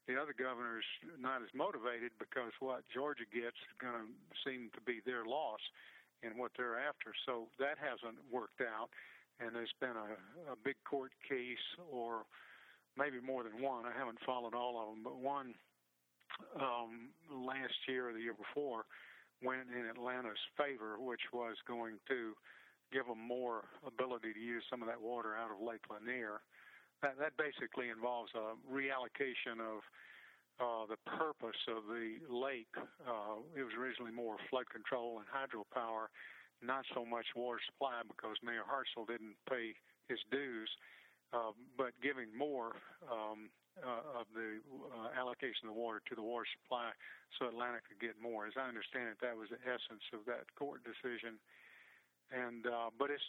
the 0.08 0.16
other 0.16 0.32
governors 0.32 0.88
not 1.20 1.44
as 1.44 1.52
motivated 1.52 2.10
because 2.16 2.50
what 2.64 2.80
Georgia 2.88 3.28
gets 3.28 3.60
is 3.60 3.76
going 3.76 3.92
to 3.92 4.08
seem 4.40 4.72
to 4.72 4.80
be 4.80 5.04
their 5.04 5.28
loss 5.28 5.60
in 6.24 6.40
what 6.40 6.50
they're 6.56 6.80
after. 6.80 7.12
So 7.28 7.52
that 7.60 7.76
hasn't 7.76 8.16
worked 8.32 8.64
out, 8.64 8.88
and 9.38 9.52
there's 9.52 9.76
been 9.78 9.94
a, 9.94 10.16
a 10.50 10.56
big 10.64 10.80
court 10.88 11.12
case, 11.28 11.62
or 11.92 12.24
maybe 12.96 13.20
more 13.20 13.44
than 13.44 13.60
one. 13.60 13.84
I 13.84 13.92
haven't 13.92 14.18
followed 14.24 14.56
all 14.56 14.80
of 14.80 14.96
them, 14.96 15.04
but 15.04 15.20
one 15.20 15.52
um, 16.60 17.10
last 17.30 17.74
year 17.86 18.10
or 18.10 18.12
the 18.12 18.20
year 18.20 18.36
before 18.36 18.84
went 19.42 19.70
in 19.70 19.86
Atlanta's 19.86 20.40
favor, 20.56 20.98
which 20.98 21.22
was 21.32 21.56
going 21.66 21.98
to 22.08 22.34
give 22.92 23.06
them 23.06 23.20
more 23.20 23.68
ability 23.86 24.32
to 24.32 24.40
use 24.40 24.64
some 24.70 24.82
of 24.82 24.88
that 24.88 25.00
water 25.00 25.36
out 25.36 25.50
of 25.52 25.60
Lake 25.60 25.84
Lanier. 25.86 26.40
That, 27.02 27.14
that 27.20 27.36
basically 27.38 27.90
involves 27.90 28.32
a 28.34 28.58
reallocation 28.66 29.62
of 29.62 29.86
uh, 30.58 30.90
the 30.90 30.98
purpose 31.06 31.60
of 31.70 31.86
the 31.86 32.18
lake. 32.26 32.74
Uh, 33.06 33.38
it 33.54 33.62
was 33.62 33.70
originally 33.78 34.10
more 34.10 34.34
flood 34.50 34.66
control 34.66 35.22
and 35.22 35.26
hydropower, 35.30 36.10
not 36.58 36.82
so 36.94 37.06
much 37.06 37.26
water 37.36 37.62
supply 37.70 38.02
because 38.02 38.34
Mayor 38.42 38.66
Hartsell 38.66 39.06
didn't 39.06 39.38
pay 39.46 39.78
his 40.08 40.18
dues, 40.32 40.66
uh, 41.30 41.54
but 41.76 41.94
giving 42.02 42.26
more 42.34 42.74
um, 43.06 43.54
uh, 43.84 44.20
of 44.20 44.26
the 44.34 44.58
uh, 44.90 45.14
allocation 45.18 45.68
of 45.68 45.74
water 45.74 46.00
to 46.08 46.14
the 46.14 46.22
water 46.22 46.46
supply 46.58 46.90
so 47.36 47.48
Atlanta 47.48 47.78
could 47.84 48.00
get 48.00 48.16
more. 48.20 48.46
As 48.46 48.56
I 48.56 48.68
understand 48.68 49.12
it, 49.12 49.20
that 49.20 49.36
was 49.36 49.48
the 49.50 49.60
essence 49.66 50.04
of 50.12 50.24
that 50.26 50.48
court 50.56 50.80
decision. 50.84 51.36
And 52.30 52.66
uh, 52.66 52.92
but 52.98 53.10
it's 53.10 53.24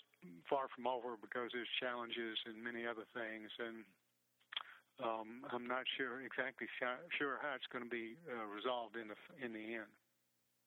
far 0.49 0.67
from 0.75 0.87
over 0.87 1.15
because 1.15 1.51
there's 1.55 1.71
challenges 1.79 2.35
and 2.45 2.59
many 2.59 2.83
other 2.83 3.07
things, 3.15 3.47
and 3.55 3.87
um, 5.01 5.47
I'm 5.53 5.65
not 5.65 5.87
sure 5.95 6.19
exactly 6.19 6.67
sure 7.17 7.39
how 7.41 7.55
it's 7.55 7.67
going 7.71 7.83
to 7.83 7.89
be 7.89 8.19
uh, 8.27 8.45
resolved 8.53 8.97
in 8.97 9.07
the 9.07 9.45
in 9.45 9.53
the 9.53 9.75
end. 9.75 9.91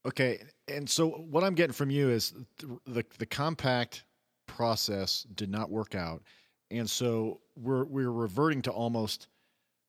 Okay, 0.06 0.42
and 0.66 0.88
so 0.88 1.10
what 1.10 1.44
I'm 1.44 1.54
getting 1.54 1.74
from 1.74 1.90
you 1.90 2.08
is 2.08 2.32
the, 2.86 3.04
the 3.18 3.26
compact 3.26 4.04
process 4.46 5.26
did 5.34 5.50
not 5.50 5.70
work 5.70 5.94
out, 5.94 6.22
and 6.70 6.88
so 6.88 7.40
we're 7.54 7.84
we're 7.84 8.10
reverting 8.10 8.62
to 8.62 8.70
almost 8.70 9.28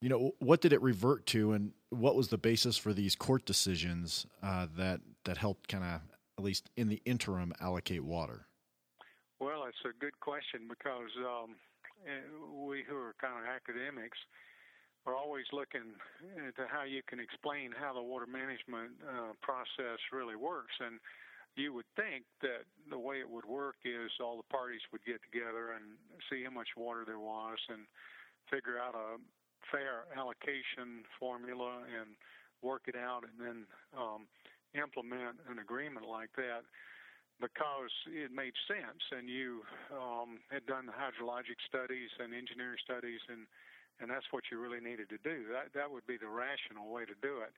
you 0.04 0.10
know 0.10 0.34
what 0.40 0.60
did 0.60 0.74
it 0.74 0.82
revert 0.82 1.26
to 1.28 1.54
and 1.54 1.72
what 1.90 2.14
was 2.14 2.28
the 2.28 2.38
basis 2.38 2.76
for 2.76 2.92
these 2.92 3.16
court 3.16 3.46
decisions 3.46 4.28
uh, 4.44 4.68
that 4.76 5.00
that 5.24 5.38
helped 5.38 5.70
kind 5.70 5.86
of 5.86 6.02
at 6.38 6.44
least 6.44 6.70
in 6.76 6.90
the 6.90 7.02
interim 7.06 7.54
allocate 7.62 8.04
water? 8.04 8.48
Well 9.40 9.64
it's 9.64 9.80
a 9.86 9.98
good 9.98 10.20
question 10.20 10.68
because 10.68 11.08
um, 11.24 11.56
eh, 12.06 12.20
we 12.52 12.84
who 12.84 12.98
are 12.98 13.16
kind 13.22 13.40
of 13.40 13.48
academics 13.48 14.18
are 15.06 15.16
always 15.16 15.46
looking 15.54 15.96
into 16.36 16.68
how 16.68 16.84
you 16.84 17.00
can 17.08 17.22
explain 17.22 17.72
how 17.72 17.94
the 17.94 18.04
water 18.04 18.28
management 18.28 19.00
uh, 19.08 19.32
process 19.42 20.04
really 20.12 20.36
works 20.36 20.76
and 20.84 21.00
you 21.56 21.72
would 21.72 21.88
think 21.96 22.26
that 22.42 22.68
the 22.90 23.00
way 23.00 23.24
it 23.24 23.30
would 23.30 23.46
work 23.46 23.76
is 23.86 24.12
all 24.20 24.36
the 24.36 24.52
parties 24.52 24.82
would 24.92 25.06
get 25.06 25.24
together 25.24 25.80
and 25.80 25.96
see 26.28 26.44
how 26.44 26.52
much 26.52 26.76
water 26.76 27.06
there 27.08 27.24
was 27.24 27.56
and 27.70 27.88
figure 28.52 28.76
out 28.76 28.96
a 28.96 29.16
fair 29.72 30.10
allocation 30.16 31.04
formula 31.20 31.84
and 31.88 32.16
work 32.62 32.88
it 32.88 32.96
out 32.96 33.24
and 33.28 33.36
then 33.38 33.60
um, 33.96 34.26
implement 34.74 35.38
an 35.52 35.60
agreement 35.60 36.08
like 36.08 36.32
that 36.36 36.64
because 37.42 37.92
it 38.08 38.32
made 38.32 38.54
sense 38.70 39.04
and 39.12 39.28
you 39.28 39.62
um, 39.92 40.40
had 40.48 40.66
done 40.66 40.88
the 40.88 40.96
hydrologic 40.96 41.60
studies 41.68 42.10
and 42.24 42.34
engineering 42.34 42.80
studies 42.84 43.20
and 43.30 43.46
and 44.02 44.10
that's 44.10 44.26
what 44.34 44.42
you 44.50 44.58
really 44.58 44.82
needed 44.82 45.06
to 45.14 45.22
do. 45.22 45.46
That 45.54 45.70
that 45.78 45.86
would 45.86 46.06
be 46.10 46.18
the 46.18 46.28
rational 46.28 46.90
way 46.90 47.06
to 47.06 47.14
do 47.22 47.46
it. 47.46 47.54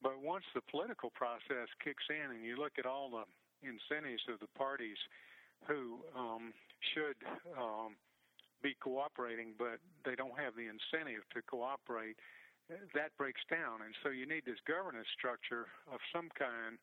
But 0.00 0.16
once 0.20 0.44
the 0.56 0.64
political 0.72 1.12
process 1.12 1.68
kicks 1.84 2.08
in 2.08 2.32
and 2.32 2.44
you 2.44 2.56
look 2.56 2.80
at 2.80 2.86
all 2.88 3.12
the 3.12 3.28
incentives 3.64 4.24
of 4.32 4.40
the 4.40 4.50
parties 4.56 4.96
who 5.68 6.00
um, 6.16 6.52
should 6.92 7.16
um, 7.56 7.96
be 8.64 8.72
cooperating, 8.80 9.52
but 9.60 9.76
they 10.08 10.16
don't 10.16 10.40
have 10.40 10.56
the 10.56 10.64
incentive 10.64 11.20
to 11.36 11.44
cooperate, 11.44 12.16
that 12.96 13.12
breaks 13.20 13.44
down. 13.52 13.84
And 13.84 13.92
so 14.00 14.08
you 14.08 14.24
need 14.24 14.48
this 14.48 14.58
governance 14.64 15.06
structure 15.12 15.68
of 15.92 16.00
some 16.08 16.32
kind 16.32 16.80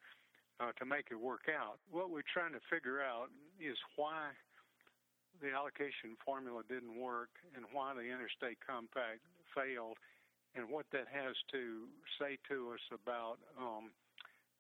uh, 0.62 0.78
to 0.78 0.86
make 0.86 1.10
it 1.10 1.18
work 1.18 1.50
out. 1.50 1.82
What 1.90 2.14
we're 2.14 2.28
trying 2.30 2.54
to 2.54 2.62
figure 2.70 3.02
out 3.02 3.34
is 3.58 3.74
why 3.98 4.30
the 5.42 5.50
allocation 5.50 6.14
formula 6.22 6.62
didn't 6.70 6.94
work 6.94 7.34
and 7.58 7.66
why 7.74 7.98
the 7.98 8.06
interstate 8.06 8.62
compact 8.62 9.26
failed 9.58 9.98
and 10.54 10.70
what 10.70 10.86
that 10.94 11.10
has 11.10 11.34
to 11.50 11.90
say 12.22 12.38
to 12.46 12.78
us 12.78 12.84
about 12.94 13.42
um, 13.58 13.90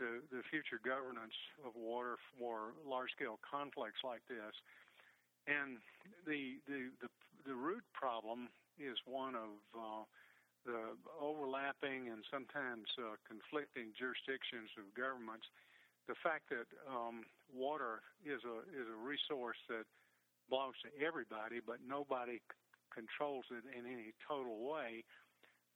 the, 0.01 0.25
the 0.33 0.41
future 0.49 0.81
governance 0.81 1.37
of 1.61 1.77
water 1.77 2.17
for 2.33 2.73
large 2.81 3.13
scale 3.13 3.37
conflicts 3.45 4.01
like 4.01 4.25
this. 4.25 4.57
And 5.47 5.77
the 6.25 6.61
the 6.67 6.93
the, 7.01 7.09
the 7.45 7.55
root 7.55 7.83
problem 7.93 8.49
is 8.77 8.97
one 9.05 9.35
of 9.35 9.53
uh, 9.73 10.03
the 10.65 10.93
overlapping 11.17 12.09
and 12.09 12.21
sometimes 12.29 12.85
uh, 13.01 13.17
conflicting 13.25 13.93
jurisdictions 13.97 14.69
of 14.77 14.85
governments. 14.93 15.45
The 16.09 16.17
fact 16.21 16.49
that 16.49 16.69
um, 16.89 17.25
water 17.49 18.01
is 18.25 18.41
a 18.45 18.57
is 18.69 18.85
a 18.89 18.99
resource 18.99 19.57
that 19.69 19.85
belongs 20.49 20.75
to 20.83 20.89
everybody, 20.99 21.61
but 21.63 21.79
nobody 21.81 22.37
c- 22.43 22.57
controls 22.93 23.45
it 23.49 23.63
in 23.71 23.87
any 23.87 24.11
total 24.27 24.59
way, 24.67 25.05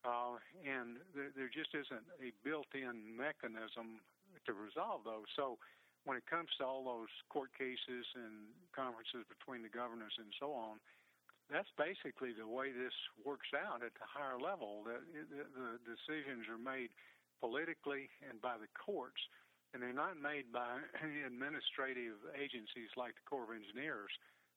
uh, 0.04 0.36
and 0.62 1.00
there, 1.16 1.32
there 1.32 1.48
just 1.48 1.72
isn't 1.72 2.04
a 2.20 2.30
built-in 2.44 3.16
mechanism 3.16 4.04
to 4.44 4.52
resolve 4.52 5.02
those. 5.02 5.26
So 5.34 5.56
when 6.06 6.14
it 6.14 6.24
comes 6.30 6.48
to 6.56 6.62
all 6.62 6.86
those 6.86 7.10
court 7.28 7.50
cases 7.58 8.06
and 8.14 8.46
conferences 8.70 9.26
between 9.26 9.66
the 9.66 9.72
governors 9.74 10.14
and 10.22 10.30
so 10.38 10.54
on, 10.54 10.78
that's 11.50 11.70
basically 11.74 12.30
the 12.30 12.46
way 12.46 12.70
this 12.70 12.94
works 13.26 13.50
out 13.54 13.82
at 13.82 13.94
the 13.98 14.06
higher 14.06 14.38
level. 14.38 14.86
The, 14.86 15.02
the, 15.30 15.78
decisions 15.82 16.46
are 16.46 16.58
made 16.58 16.94
politically 17.42 18.10
and 18.26 18.38
by 18.38 18.58
the 18.58 18.70
courts, 18.74 19.18
and 19.74 19.82
they're 19.82 19.94
not 19.94 20.18
made 20.18 20.50
by 20.54 20.78
administrative 21.30 22.18
agencies 22.38 22.90
like 22.94 23.18
the 23.18 23.26
Corps 23.26 23.50
of 23.50 23.54
Engineers 23.54 24.10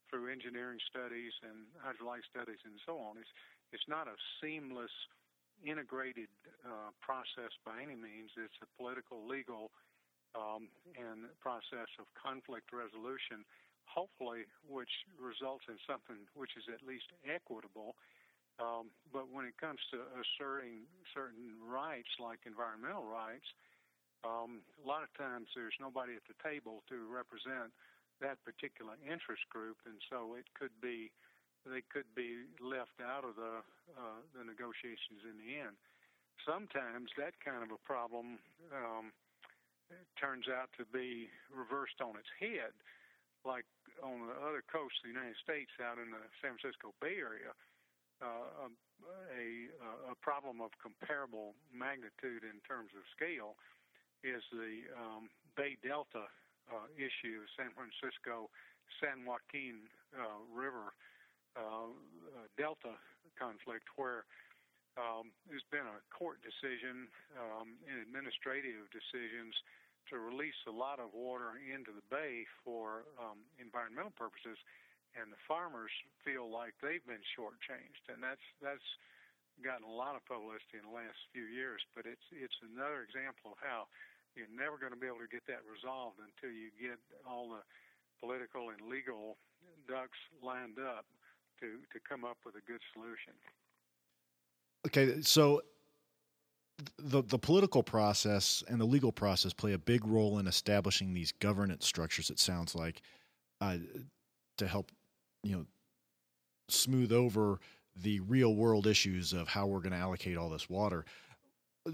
through 0.10 0.30
engineering 0.34 0.82
studies 0.90 1.34
and 1.46 1.70
hydraulic 1.78 2.26
studies 2.26 2.58
and 2.66 2.78
so 2.86 2.98
on. 2.98 3.18
It's 3.22 3.30
it's 3.70 3.86
not 3.86 4.10
a 4.10 4.18
seamless, 4.42 4.90
integrated 5.62 6.34
uh, 6.66 6.90
process 7.06 7.54
by 7.62 7.78
any 7.86 7.94
means. 7.94 8.34
It's 8.34 8.58
a 8.66 8.70
political, 8.82 9.22
legal, 9.30 9.70
um, 10.38 10.70
and 10.94 11.30
process 11.42 11.90
of 11.98 12.06
conflict 12.14 12.70
resolution, 12.70 13.46
hopefully, 13.86 14.46
which 14.68 14.92
results 15.18 15.66
in 15.70 15.78
something 15.90 16.30
which 16.38 16.54
is 16.58 16.66
at 16.70 16.86
least 16.86 17.10
equitable. 17.26 17.98
Um, 18.60 18.92
but 19.16 19.32
when 19.32 19.48
it 19.48 19.56
comes 19.56 19.80
to 19.96 20.04
asserting 20.20 20.84
certain 21.16 21.56
rights, 21.64 22.12
like 22.20 22.44
environmental 22.44 23.08
rights, 23.08 23.48
um, 24.28 24.60
a 24.84 24.86
lot 24.86 25.00
of 25.00 25.12
times 25.16 25.48
there's 25.56 25.76
nobody 25.80 26.12
at 26.12 26.26
the 26.28 26.36
table 26.44 26.84
to 26.92 27.08
represent 27.08 27.72
that 28.20 28.36
particular 28.44 29.00
interest 29.00 29.48
group, 29.48 29.80
and 29.88 29.96
so 30.12 30.36
it 30.36 30.44
could 30.60 30.76
be 30.84 31.08
they 31.68 31.84
could 31.92 32.08
be 32.16 32.48
left 32.60 33.00
out 33.00 33.24
of 33.24 33.36
the 33.40 33.64
uh, 33.96 34.20
the 34.36 34.44
negotiations 34.44 35.24
in 35.24 35.40
the 35.40 35.56
end. 35.60 35.80
Sometimes 36.44 37.12
that 37.16 37.36
kind 37.40 37.64
of 37.64 37.72
a 37.72 37.80
problem 37.88 38.40
um, 38.76 39.16
turns 40.20 40.46
out 40.48 40.70
to 40.78 40.86
be 40.90 41.30
reversed 41.50 42.02
on 42.02 42.16
its 42.16 42.30
head, 42.38 42.74
like 43.46 43.66
on 44.04 44.28
the 44.28 44.38
other 44.42 44.64
coast 44.68 45.00
of 45.02 45.10
the 45.10 45.16
United 45.16 45.38
States, 45.42 45.72
out 45.80 45.98
in 45.98 46.12
the 46.12 46.24
San 46.40 46.58
Francisco 46.58 46.94
Bay 47.02 47.20
Area. 47.20 47.54
Uh, 48.20 48.68
a, 49.32 49.72
a 50.12 50.16
problem 50.20 50.60
of 50.60 50.76
comparable 50.84 51.56
magnitude 51.72 52.44
in 52.44 52.60
terms 52.68 52.92
of 52.92 53.02
scale 53.16 53.56
is 54.28 54.44
the 54.52 54.84
um, 54.92 55.32
Bay 55.56 55.80
Delta 55.80 56.28
uh, 56.68 56.88
issue, 57.00 57.48
San 57.56 57.72
Francisco 57.72 58.52
San 58.98 59.26
Joaquin 59.26 59.86
uh, 60.18 60.42
River 60.50 60.98
uh, 61.54 61.94
uh, 61.94 62.50
Delta 62.58 62.98
conflict, 63.38 63.86
where 63.96 64.26
um, 65.00 65.32
there's 65.48 65.66
been 65.72 65.88
a 65.88 66.04
court 66.12 66.44
decision 66.44 67.08
um, 67.40 67.80
and 67.88 68.04
administrative 68.04 68.92
decisions 68.92 69.56
to 70.12 70.20
release 70.20 70.58
a 70.68 70.74
lot 70.74 71.00
of 71.00 71.16
water 71.16 71.56
into 71.62 71.96
the 71.96 72.04
bay 72.12 72.44
for 72.66 73.08
um, 73.16 73.40
environmental 73.62 74.12
purposes, 74.20 74.60
and 75.16 75.32
the 75.32 75.42
farmers 75.48 75.94
feel 76.26 76.50
like 76.50 76.76
they've 76.84 77.06
been 77.08 77.24
shortchanged, 77.38 78.04
and 78.12 78.20
that's 78.20 78.44
that's 78.60 78.90
gotten 79.64 79.84
a 79.84 79.92
lot 79.92 80.16
of 80.16 80.24
publicity 80.26 80.80
in 80.80 80.86
the 80.88 80.96
last 80.96 81.18
few 81.32 81.48
years. 81.48 81.80
But 81.96 82.10
it's 82.10 82.26
it's 82.34 82.60
another 82.66 83.06
example 83.06 83.56
of 83.56 83.60
how 83.62 83.88
you're 84.34 84.52
never 84.52 84.78
going 84.82 84.94
to 84.94 85.00
be 85.00 85.10
able 85.10 85.24
to 85.24 85.32
get 85.32 85.46
that 85.48 85.64
resolved 85.66 86.20
until 86.22 86.54
you 86.54 86.74
get 86.78 87.00
all 87.24 87.54
the 87.54 87.64
political 88.20 88.74
and 88.74 88.82
legal 88.90 89.40
ducks 89.88 90.20
lined 90.42 90.78
up 90.82 91.06
to 91.62 91.82
to 91.94 91.98
come 92.02 92.26
up 92.26 92.42
with 92.44 92.58
a 92.58 92.64
good 92.66 92.82
solution. 92.94 93.38
Okay, 94.88 95.22
so 95.22 95.62
the 96.98 97.22
the 97.24 97.38
political 97.38 97.84
process 97.84 98.64
and 98.68 98.80
the 98.80 98.86
legal 98.86 99.12
process 99.12 99.54
play 99.54 99.74
a 99.74 99.78
big 99.78 100.06
role 100.06 100.40
in 100.40 100.48
establishing 100.48 101.14
these 101.14 101.32
governance 101.34 101.86
structures. 101.86 102.30
It 102.30 102.40
sounds 102.40 102.76
like 102.76 103.02
uh, 103.62 103.78
to 104.58 104.68
help 104.68 104.92
you 105.44 105.56
know 105.56 105.66
smooth 106.70 107.12
over 107.12 107.60
the 107.96 108.20
real 108.22 108.56
world 108.56 108.88
issues 108.88 109.34
of 109.34 109.48
how 109.48 109.68
we're 109.68 109.82
going 109.82 109.92
to 109.92 109.98
allocate 109.98 110.38
all 110.38 110.50
this 110.50 110.70
water. 110.70 111.06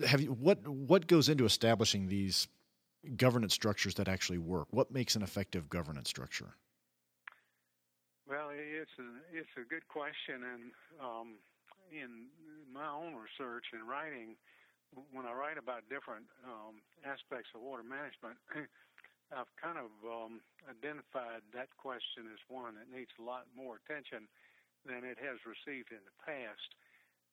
Have 0.06 0.21
you 0.21 0.34
what 0.34 0.67
what 0.67 1.08
goes 1.08 1.30
into 1.30 1.45
establishing 1.45 2.08
these 2.08 2.48
governance 3.17 3.54
structures 3.54 3.95
that 3.95 4.08
actually 4.08 4.39
work? 4.39 4.67
What 4.71 4.91
makes 4.91 5.15
an 5.15 5.24
effective 5.24 5.69
governance 5.69 6.10
structure? 6.10 6.56
Well, 8.28 8.50
it's 8.52 8.91
a 9.00 9.38
it's 9.38 9.50
a 9.58 9.69
good 9.69 9.88
question, 9.88 10.41
and 10.54 10.71
um, 11.00 11.36
in 11.91 12.32
my 12.71 12.88
own 12.88 13.15
research 13.15 13.71
and 13.74 13.86
writing, 13.88 14.36
when 15.12 15.26
I 15.28 15.34
write 15.34 15.60
about 15.60 15.84
different 15.91 16.26
um, 16.45 16.80
aspects 17.04 17.52
of 17.54 17.62
water 17.62 17.84
management, 17.84 18.39
I've 19.34 19.50
kind 19.58 19.82
of 19.82 19.91
um, 20.06 20.39
identified 20.69 21.41
that 21.52 21.74
question 21.76 22.30
as 22.30 22.39
one 22.48 22.78
that 22.78 22.88
needs 22.88 23.12
a 23.17 23.26
lot 23.26 23.50
more 23.58 23.82
attention 23.82 24.30
than 24.86 25.02
it 25.02 25.17
has 25.17 25.41
received 25.43 25.89
in 25.89 26.04
the 26.06 26.15
past. 26.21 26.69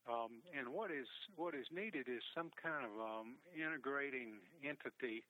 Um, 0.08 0.42
and 0.50 0.66
what 0.74 0.90
is 0.90 1.06
what 1.38 1.54
is 1.54 1.68
needed 1.70 2.10
is 2.10 2.24
some 2.34 2.50
kind 2.58 2.82
of 2.82 2.94
um, 2.98 3.38
integrating 3.54 4.42
entity 4.66 5.22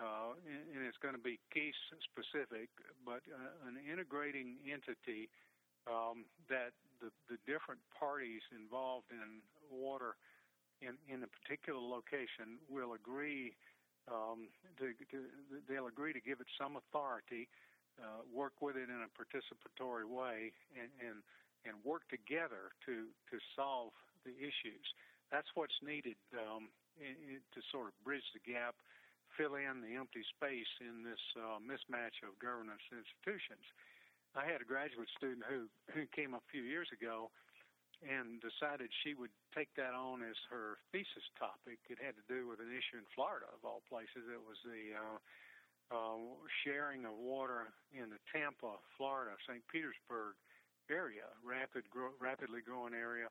uh, 0.00 0.32
and, 0.48 0.84
it's 0.84 0.96
going 1.00 1.14
to 1.16 1.20
be 1.20 1.38
case 1.52 1.76
specific, 2.04 2.68
but 3.04 3.20
uh, 3.28 3.68
an 3.68 3.76
integrating 3.80 4.56
entity 4.64 5.28
um, 5.88 6.24
that 6.48 6.72
the, 7.02 7.10
the 7.26 7.38
different 7.44 7.82
parties 7.90 8.40
involved 8.54 9.10
in 9.10 9.42
water 9.68 10.14
in, 10.80 10.94
in 11.10 11.22
a 11.22 11.30
particular 11.30 11.78
location 11.78 12.62
will 12.70 12.94
agree 12.94 13.54
um, 14.10 14.50
to, 14.78 14.94
to, 15.10 15.30
they'll 15.70 15.86
agree 15.86 16.14
to 16.14 16.22
give 16.22 16.42
it 16.42 16.50
some 16.58 16.74
authority, 16.74 17.46
uh, 18.02 18.26
work 18.26 18.58
with 18.58 18.74
it 18.74 18.90
in 18.90 19.00
a 19.02 19.10
participatory 19.14 20.06
way, 20.06 20.50
and, 20.74 20.90
and 20.98 21.22
and 21.62 21.78
work 21.86 22.02
together 22.10 22.74
to 22.82 23.06
to 23.30 23.38
solve 23.54 23.94
the 24.26 24.34
issues. 24.34 24.86
That's 25.30 25.48
what's 25.54 25.78
needed 25.82 26.18
um, 26.34 26.68
in, 26.98 27.38
in, 27.38 27.40
to 27.54 27.60
sort 27.70 27.88
of 27.88 27.94
bridge 28.02 28.26
the 28.34 28.42
gap 28.42 28.74
fill 29.38 29.56
in 29.56 29.80
the 29.80 29.96
empty 29.96 30.20
space 30.36 30.68
in 30.82 31.00
this 31.00 31.22
uh, 31.38 31.56
mismatch 31.56 32.20
of 32.20 32.36
governance 32.36 32.84
institutions. 32.92 33.64
I 34.32 34.48
had 34.48 34.64
a 34.64 34.68
graduate 34.68 35.12
student 35.16 35.44
who, 35.44 35.68
who 35.92 36.08
came 36.16 36.32
a 36.32 36.40
few 36.48 36.64
years 36.64 36.88
ago 36.88 37.28
and 38.02 38.42
decided 38.42 38.90
she 39.04 39.14
would 39.14 39.30
take 39.54 39.70
that 39.78 39.94
on 39.94 40.24
as 40.26 40.34
her 40.50 40.80
thesis 40.90 41.22
topic. 41.38 41.78
It 41.86 42.02
had 42.02 42.18
to 42.18 42.24
do 42.26 42.50
with 42.50 42.58
an 42.58 42.72
issue 42.72 42.98
in 42.98 43.06
Florida, 43.14 43.46
of 43.52 43.62
all 43.62 43.84
places. 43.86 44.26
It 44.26 44.42
was 44.42 44.58
the 44.66 44.96
uh, 44.96 45.18
uh, 45.92 46.18
sharing 46.66 47.06
of 47.06 47.14
water 47.14 47.70
in 47.94 48.10
the 48.10 48.18
Tampa, 48.32 48.80
Florida, 48.98 49.38
St. 49.46 49.62
Petersburg 49.70 50.34
area, 50.90 51.30
rapid, 51.46 51.86
grow, 51.92 52.10
rapidly 52.18 52.64
growing 52.64 52.96
area, 52.96 53.30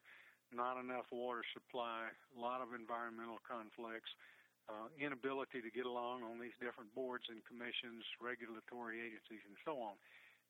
not 0.56 0.80
enough 0.80 1.10
water 1.12 1.44
supply, 1.52 2.08
a 2.08 2.40
lot 2.40 2.64
of 2.64 2.72
environmental 2.72 3.44
conflicts 3.44 4.14
uh, 4.70 4.88
inability 4.96 5.60
to 5.60 5.72
get 5.74 5.84
along 5.84 6.24
on 6.24 6.40
these 6.40 6.56
different 6.64 6.88
boards 6.94 7.26
and 7.28 7.44
commissions, 7.44 8.06
regulatory 8.22 9.02
agencies, 9.04 9.44
and 9.44 9.58
so 9.66 9.82
on. 9.82 10.00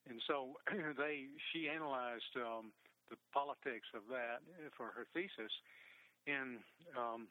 And 0.09 0.21
so 0.25 0.57
they, 0.97 1.29
she 1.51 1.69
analyzed 1.69 2.33
um, 2.37 2.73
the 3.09 3.17
politics 3.33 3.87
of 3.93 4.07
that 4.09 4.41
for 4.73 4.89
her 4.95 5.05
thesis, 5.13 5.51
and 6.25 6.63
um, 6.95 7.27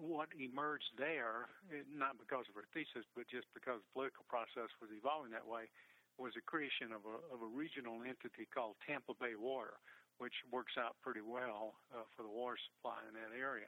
what 0.00 0.32
emerged 0.38 0.96
there, 0.96 1.50
not 1.92 2.16
because 2.16 2.48
of 2.48 2.56
her 2.56 2.66
thesis, 2.72 3.04
but 3.12 3.28
just 3.28 3.46
because 3.52 3.84
the 3.84 3.90
political 3.92 4.24
process 4.30 4.72
was 4.80 4.88
evolving 4.94 5.34
that 5.34 5.44
way, 5.44 5.68
was 6.16 6.32
the 6.38 6.44
creation 6.46 6.94
of 6.94 7.02
a, 7.04 7.16
of 7.34 7.42
a 7.42 7.50
regional 7.50 8.00
entity 8.06 8.46
called 8.46 8.78
Tampa 8.86 9.18
Bay 9.18 9.34
Water, 9.34 9.76
which 10.22 10.34
works 10.54 10.78
out 10.78 10.94
pretty 11.02 11.22
well 11.22 11.74
uh, 11.90 12.06
for 12.14 12.22
the 12.22 12.30
water 12.30 12.56
supply 12.70 13.02
in 13.10 13.18
that 13.18 13.34
area. 13.34 13.66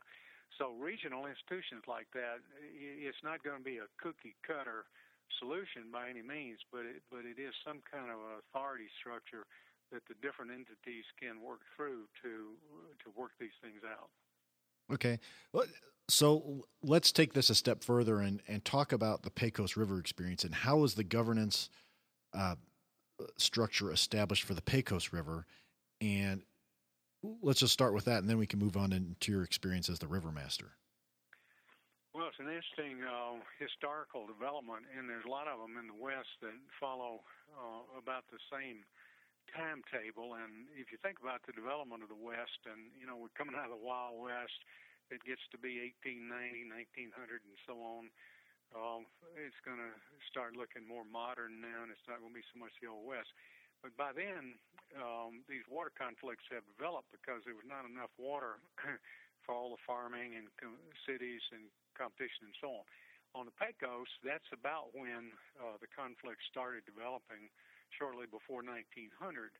So 0.55 0.73
regional 0.79 1.27
institutions 1.27 1.85
like 1.91 2.07
that, 2.15 2.39
it's 2.62 3.19
not 3.27 3.43
going 3.43 3.59
to 3.59 3.67
be 3.67 3.83
a 3.83 3.91
cookie 3.99 4.39
cutter 4.47 4.87
solution 5.39 5.91
by 5.93 6.09
any 6.09 6.23
means, 6.23 6.59
but 6.73 6.87
it, 6.87 7.03
but 7.11 7.25
it 7.25 7.41
is 7.41 7.55
some 7.67 7.81
kind 7.91 8.11
of 8.11 8.19
authority 8.41 8.89
structure 9.01 9.45
that 9.93 10.03
the 10.09 10.15
different 10.23 10.51
entities 10.51 11.05
can 11.21 11.41
work 11.41 11.61
through 11.77 12.07
to 12.23 12.57
to 13.05 13.11
work 13.17 13.33
these 13.39 13.55
things 13.62 13.83
out. 13.85 14.11
Okay. 14.93 15.19
So 16.09 16.65
let's 16.83 17.11
take 17.11 17.33
this 17.33 17.51
a 17.51 17.55
step 17.55 17.83
further 17.83 18.21
and, 18.21 18.41
and 18.47 18.65
talk 18.65 18.93
about 18.93 19.23
the 19.23 19.31
Pecos 19.31 19.77
River 19.77 19.99
experience 19.99 20.45
and 20.45 20.55
how 20.55 20.85
is 20.85 20.95
the 20.95 21.03
governance 21.03 21.69
uh, 22.33 22.55
structure 23.37 23.91
established 23.91 24.45
for 24.45 24.55
the 24.55 24.62
Pecos 24.62 25.12
River, 25.12 25.47
and 26.01 26.43
let's 27.43 27.61
just 27.61 27.73
start 27.73 27.95
with 27.95 28.05
that, 28.05 28.19
and 28.19 28.29
then 28.29 28.39
we 28.39 28.47
can 28.47 28.59
move 28.59 28.77
on 28.77 28.93
into 28.93 29.33
your 29.33 29.43
experience 29.43 29.89
as 29.89 29.99
the 29.99 30.07
river 30.07 30.31
master. 30.31 30.73
It's 32.37 32.44
an 32.44 32.53
interesting 32.53 33.01
uh, 33.01 33.40
historical 33.57 34.29
development, 34.29 34.85
and 34.92 35.09
there's 35.09 35.25
a 35.25 35.33
lot 35.33 35.49
of 35.49 35.57
them 35.57 35.81
in 35.81 35.88
the 35.88 35.96
West 35.96 36.29
that 36.44 36.53
follow 36.77 37.25
uh, 37.57 37.81
about 37.96 38.29
the 38.29 38.37
same 38.53 38.85
timetable. 39.57 40.37
And 40.37 40.68
if 40.77 40.92
you 40.92 41.01
think 41.01 41.16
about 41.16 41.40
the 41.49 41.57
development 41.57 42.05
of 42.05 42.12
the 42.12 42.20
West, 42.20 42.61
and 42.68 42.92
you 42.92 43.09
know, 43.09 43.16
we're 43.16 43.33
coming 43.40 43.57
out 43.57 43.72
of 43.72 43.81
the 43.81 43.81
Wild 43.81 44.20
West, 44.20 44.53
it 45.09 45.25
gets 45.25 45.40
to 45.49 45.57
be 45.57 45.81
1890, 46.05 47.09
1900, 47.09 47.40
and 47.40 47.57
so 47.64 47.81
on. 47.81 48.12
Um, 48.77 49.09
it's 49.40 49.57
going 49.64 49.81
to 49.81 49.96
start 50.29 50.61
looking 50.61 50.85
more 50.85 51.09
modern 51.09 51.64
now, 51.64 51.88
and 51.88 51.88
it's 51.88 52.05
not 52.05 52.20
going 52.20 52.37
to 52.37 52.40
be 52.44 52.44
so 52.53 52.61
much 52.61 52.77
the 52.85 52.92
Old 52.92 53.09
West. 53.09 53.33
But 53.81 53.96
by 53.96 54.12
then, 54.12 54.61
um, 55.01 55.40
these 55.49 55.64
water 55.72 55.88
conflicts 55.96 56.44
have 56.53 56.68
developed 56.77 57.09
because 57.16 57.40
there 57.49 57.57
was 57.57 57.64
not 57.64 57.88
enough 57.88 58.12
water 58.20 58.61
for 59.46 59.54
all 59.54 59.70
the 59.70 59.80
farming 59.87 60.35
and 60.35 60.50
com- 60.59 60.82
cities 61.06 61.40
and 61.54 61.70
competition 61.94 62.50
and 62.50 62.56
so 62.59 62.82
on. 62.82 62.87
On 63.38 63.44
the 63.46 63.54
Pecos, 63.54 64.11
that's 64.26 64.48
about 64.50 64.90
when 64.90 65.30
uh, 65.61 65.78
the 65.78 65.87
conflict 65.94 66.42
started 66.50 66.82
developing 66.82 67.46
shortly 67.94 68.26
before 68.26 68.66
1900. 68.66 69.54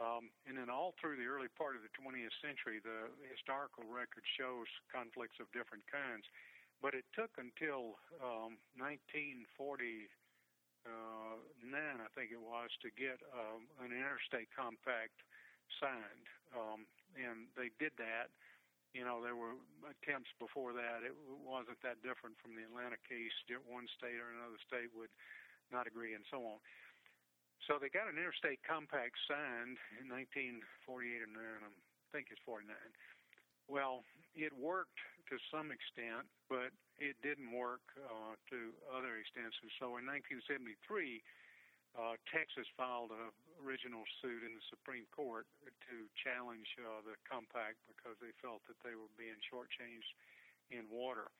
Um, 0.00 0.32
and 0.48 0.56
then 0.56 0.72
all 0.72 0.96
through 0.96 1.20
the 1.20 1.28
early 1.28 1.52
part 1.54 1.76
of 1.76 1.84
the 1.84 1.92
20th 1.92 2.32
century, 2.40 2.80
the 2.80 3.12
historical 3.28 3.84
record 3.84 4.24
shows 4.40 4.66
conflicts 4.88 5.36
of 5.38 5.46
different 5.52 5.84
kinds. 5.86 6.24
But 6.80 6.96
it 6.96 7.04
took 7.14 7.30
until 7.38 8.00
um, 8.18 8.58
1940 8.80 10.10
uh, 10.82 11.38
I 12.02 12.10
think 12.18 12.34
it 12.34 12.42
was, 12.42 12.68
to 12.82 12.90
get 12.98 13.22
um, 13.30 13.70
an 13.78 13.94
interstate 13.94 14.50
compact 14.52 15.14
signed, 15.78 16.26
um, 16.52 16.84
and 17.14 17.48
they 17.54 17.70
did 17.78 17.94
that. 17.96 18.28
You 18.92 19.08
know, 19.08 19.24
there 19.24 19.36
were 19.36 19.56
attempts 19.88 20.28
before 20.36 20.76
that. 20.76 21.00
It 21.00 21.16
wasn't 21.40 21.80
that 21.80 22.04
different 22.04 22.36
from 22.44 22.52
the 22.52 22.68
Atlanta 22.68 23.00
case. 23.08 23.32
One 23.64 23.88
state 23.96 24.20
or 24.20 24.28
another 24.36 24.60
state 24.68 24.92
would 24.92 25.12
not 25.72 25.88
agree, 25.88 26.12
and 26.12 26.24
so 26.28 26.44
on. 26.44 26.60
So 27.64 27.80
they 27.80 27.88
got 27.88 28.10
an 28.10 28.20
interstate 28.20 28.60
compact 28.66 29.16
signed 29.24 29.80
in 29.96 30.12
1948 30.12 31.24
or 31.24 31.30
9. 31.30 31.40
I 31.40 32.08
think 32.12 32.28
it's 32.28 32.42
49. 32.44 32.68
Well, 33.70 34.04
it 34.36 34.52
worked 34.52 35.00
to 35.32 35.40
some 35.48 35.72
extent, 35.72 36.28
but 36.52 36.74
it 37.00 37.16
didn't 37.24 37.48
work 37.48 37.84
uh, 37.96 38.36
to 38.52 38.58
other 38.92 39.16
extents. 39.16 39.56
And 39.64 39.72
so 39.80 39.96
in 39.96 40.04
1973, 40.04 41.24
uh, 41.96 42.16
Texas 42.28 42.68
filed 42.76 43.14
a 43.14 43.32
original 43.62 44.02
suit 44.20 44.42
in 44.42 44.52
the 44.52 44.64
Supreme 44.68 45.06
Court 45.14 45.46
to 45.88 45.96
challenge 46.18 46.66
uh, 46.82 47.00
the 47.06 47.16
compact 47.24 47.78
because 47.86 48.18
they 48.18 48.34
felt 48.42 48.62
that 48.66 48.78
they 48.82 48.98
were 48.98 49.10
being 49.14 49.38
shortchanged 49.48 50.12
in 50.74 50.86
water. 50.90 51.30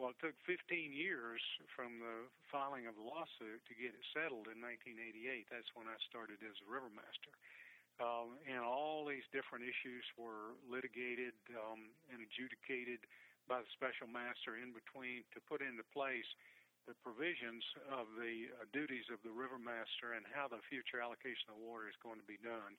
Well, 0.00 0.16
it 0.16 0.20
took 0.24 0.36
15 0.48 0.92
years 0.92 1.40
from 1.76 2.00
the 2.00 2.28
filing 2.48 2.88
of 2.88 2.96
the 2.96 3.04
lawsuit 3.04 3.60
to 3.68 3.74
get 3.76 3.92
it 3.92 4.04
settled 4.16 4.48
in 4.48 4.56
1988. 4.60 5.48
That's 5.52 5.68
when 5.76 5.84
I 5.84 5.96
started 6.08 6.40
as 6.40 6.56
a 6.64 6.68
river 6.68 6.88
master. 6.88 7.32
Um, 8.00 8.40
and 8.48 8.64
all 8.64 9.04
these 9.04 9.26
different 9.36 9.68
issues 9.68 10.02
were 10.16 10.56
litigated 10.64 11.36
um, 11.52 11.92
and 12.08 12.24
adjudicated 12.24 13.04
by 13.44 13.60
the 13.60 13.70
special 13.76 14.08
master 14.08 14.56
in 14.56 14.72
between 14.72 15.28
to 15.36 15.38
put 15.44 15.60
into 15.60 15.84
place 15.92 16.26
the 16.86 16.96
provisions 17.06 17.62
of 17.94 18.10
the 18.18 18.50
uh, 18.58 18.66
duties 18.72 19.06
of 19.12 19.22
the 19.22 19.30
river 19.30 19.58
master 19.58 20.18
and 20.18 20.26
how 20.26 20.50
the 20.50 20.58
future 20.66 20.98
allocation 20.98 21.50
of 21.50 21.58
water 21.62 21.86
is 21.86 21.98
going 22.02 22.18
to 22.18 22.26
be 22.26 22.38
done. 22.42 22.74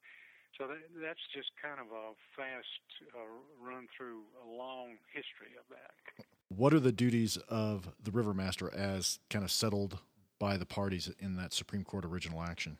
So 0.59 0.67
that, 0.67 0.83
that's 1.01 1.23
just 1.33 1.49
kind 1.57 1.79
of 1.79 1.89
a 1.89 2.13
fast 2.35 2.83
uh, 3.15 3.25
run 3.57 3.87
through 3.95 4.27
a 4.43 4.47
long 4.47 4.99
history 5.09 5.55
of 5.57 5.65
that. 5.71 5.95
What 6.49 6.73
are 6.73 6.83
the 6.83 6.91
duties 6.91 7.37
of 7.49 7.89
the 8.01 8.11
river 8.11 8.33
master 8.33 8.69
as 8.73 9.19
kind 9.29 9.43
of 9.43 9.51
settled 9.51 9.97
by 10.37 10.57
the 10.57 10.67
parties 10.67 11.09
in 11.17 11.35
that 11.37 11.53
Supreme 11.53 11.83
Court 11.83 12.05
original 12.05 12.43
action? 12.43 12.77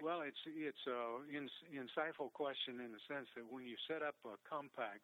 Well, 0.00 0.22
it's 0.22 0.38
it's 0.46 0.86
an 0.86 1.50
insightful 1.74 2.32
question 2.32 2.78
in 2.78 2.92
the 2.94 3.02
sense 3.10 3.26
that 3.34 3.42
when 3.50 3.66
you 3.66 3.74
set 3.90 4.02
up 4.02 4.14
a 4.24 4.38
compact, 4.48 5.02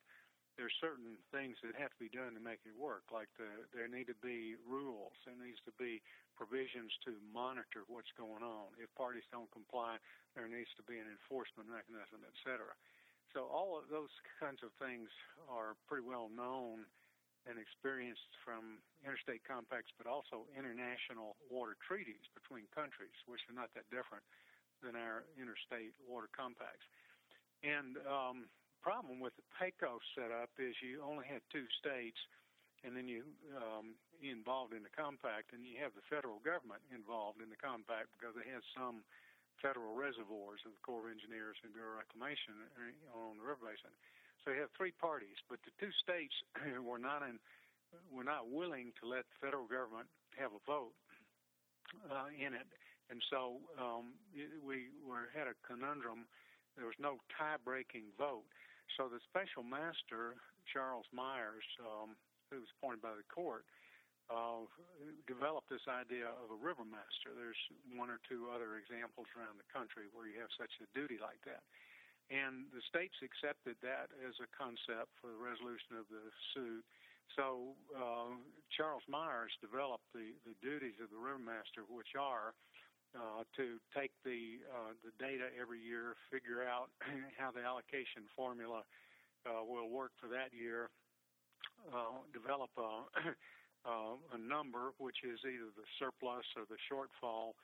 there's 0.60 0.74
certain 0.84 1.16
things 1.32 1.56
that 1.64 1.72
have 1.80 1.92
to 1.96 2.00
be 2.00 2.12
done 2.12 2.36
to 2.36 2.42
make 2.42 2.60
it 2.68 2.76
work. 2.76 3.08
Like 3.08 3.32
the, 3.40 3.48
there 3.72 3.88
need 3.88 4.08
to 4.12 4.18
be 4.20 4.56
rules. 4.68 5.16
There 5.24 5.38
needs 5.38 5.60
to 5.64 5.74
be 5.80 6.04
provisions 6.36 6.92
to 7.08 7.16
monitor 7.32 7.88
what's 7.88 8.12
going 8.16 8.44
on. 8.44 8.72
If 8.76 8.92
parties 8.92 9.24
don't 9.32 9.48
comply, 9.48 9.96
there 10.36 10.48
needs 10.48 10.68
to 10.76 10.84
be 10.84 11.00
an 11.00 11.08
enforcement 11.08 11.72
mechanism, 11.72 12.20
et 12.24 12.36
cetera. 12.44 12.76
So 13.32 13.48
all 13.48 13.80
of 13.80 13.88
those 13.88 14.12
kinds 14.36 14.60
of 14.60 14.76
things 14.76 15.08
are 15.48 15.72
pretty 15.88 16.04
well 16.04 16.28
known 16.28 16.84
and 17.48 17.56
experienced 17.58 18.30
from 18.44 18.78
interstate 19.02 19.42
compacts, 19.42 19.90
but 19.96 20.06
also 20.06 20.46
international 20.54 21.34
water 21.48 21.74
treaties 21.80 22.22
between 22.36 22.68
countries, 22.70 23.16
which 23.26 23.42
are 23.48 23.56
not 23.56 23.72
that 23.74 23.88
different 23.88 24.22
than 24.84 24.94
our 24.94 25.24
interstate 25.40 25.96
water 26.06 26.28
compacts. 26.30 26.84
And 27.64 27.98
um, 28.06 28.46
problem 28.82 29.22
with 29.22 29.32
the 29.38 29.46
Pecos 29.54 30.02
setup 30.18 30.50
is 30.58 30.74
you 30.82 31.00
only 31.06 31.24
had 31.24 31.40
two 31.54 31.64
states, 31.78 32.18
and 32.82 32.98
then 32.98 33.06
you 33.06 33.22
um, 33.54 33.94
involved 34.18 34.74
in 34.74 34.82
the 34.82 34.90
compact, 34.90 35.54
and 35.54 35.62
you 35.62 35.78
have 35.78 35.94
the 35.94 36.04
federal 36.10 36.42
government 36.42 36.82
involved 36.90 37.38
in 37.38 37.46
the 37.46 37.58
compact 37.58 38.10
because 38.18 38.34
it 38.34 38.46
has 38.50 38.66
some 38.74 39.06
federal 39.62 39.94
reservoirs 39.94 40.58
of 40.66 40.74
the 40.74 40.82
Corps 40.82 41.06
of 41.06 41.14
Engineers 41.14 41.54
and 41.62 41.70
Bureau 41.70 41.94
of 41.94 42.02
Reclamation 42.02 42.58
uh, 42.74 43.14
on 43.14 43.38
the 43.38 43.46
river 43.46 43.70
basin. 43.70 43.94
So 44.42 44.50
you 44.50 44.58
have 44.66 44.74
three 44.74 44.90
parties, 44.98 45.38
but 45.46 45.62
the 45.62 45.70
two 45.78 45.94
states 46.02 46.34
were 46.82 46.98
not 46.98 47.22
in, 47.22 47.38
were 48.10 48.26
not 48.26 48.50
willing 48.50 48.90
to 48.98 49.06
let 49.06 49.22
the 49.30 49.38
federal 49.38 49.70
government 49.70 50.10
have 50.34 50.50
a 50.50 50.62
vote 50.66 50.98
uh, 52.10 52.34
in 52.34 52.58
it, 52.58 52.66
and 53.06 53.22
so 53.30 53.62
um, 53.78 54.18
we 54.34 54.90
were 55.04 55.30
had 55.30 55.46
a 55.46 55.54
conundrum. 55.62 56.26
There 56.74 56.88
was 56.88 56.98
no 56.98 57.20
tie-breaking 57.36 58.16
vote. 58.16 58.48
So 58.96 59.08
the 59.08 59.20
special 59.24 59.64
master 59.64 60.36
Charles 60.68 61.08
Meyers, 61.12 61.64
um, 61.80 62.14
who 62.52 62.60
was 62.60 62.70
appointed 62.76 63.00
by 63.00 63.16
the 63.16 63.26
court, 63.32 63.64
uh, 64.30 64.64
developed 65.26 65.68
this 65.68 65.84
idea 65.88 66.30
of 66.30 66.48
a 66.52 66.58
river 66.58 66.86
master. 66.86 67.34
There's 67.34 67.58
one 67.92 68.08
or 68.08 68.22
two 68.28 68.48
other 68.52 68.80
examples 68.80 69.28
around 69.36 69.60
the 69.60 69.68
country 69.68 70.08
where 70.12 70.28
you 70.28 70.38
have 70.40 70.52
such 70.56 70.72
a 70.80 70.86
duty 70.96 71.18
like 71.20 71.40
that. 71.44 71.64
And 72.32 72.70
the 72.72 72.80
states 72.88 73.18
accepted 73.20 73.76
that 73.84 74.08
as 74.24 74.32
a 74.40 74.48
concept 74.54 75.12
for 75.20 75.28
the 75.28 75.40
resolution 75.40 76.00
of 76.00 76.08
the 76.08 76.32
suit. 76.54 76.84
So 77.36 77.76
uh, 77.92 78.36
Charles 78.72 79.04
Meyers 79.08 79.52
developed 79.60 80.06
the, 80.16 80.32
the 80.48 80.56
duties 80.64 80.96
of 81.02 81.12
the 81.12 81.20
river 81.20 81.40
master, 81.40 81.84
which 81.88 82.16
are 82.16 82.56
uh, 83.12 83.44
to 83.56 83.76
take 83.92 84.12
the 84.24 84.62
uh, 84.72 84.96
the 85.04 85.12
data 85.20 85.52
every 85.52 85.80
year, 85.80 86.16
figure 86.32 86.64
out 86.64 86.88
how 87.38 87.52
the 87.52 87.60
allocation 87.60 88.24
formula 88.32 88.82
uh, 89.44 89.60
will 89.64 89.90
work 89.90 90.12
for 90.16 90.28
that 90.32 90.54
year, 90.54 90.88
uh, 91.92 92.22
develop 92.32 92.70
a, 92.78 93.04
uh, 93.88 94.14
a 94.32 94.40
number 94.40 94.96
which 94.96 95.26
is 95.26 95.40
either 95.44 95.68
the 95.74 95.88
surplus 95.98 96.46
or 96.56 96.64
the 96.70 96.80
shortfall 96.88 97.58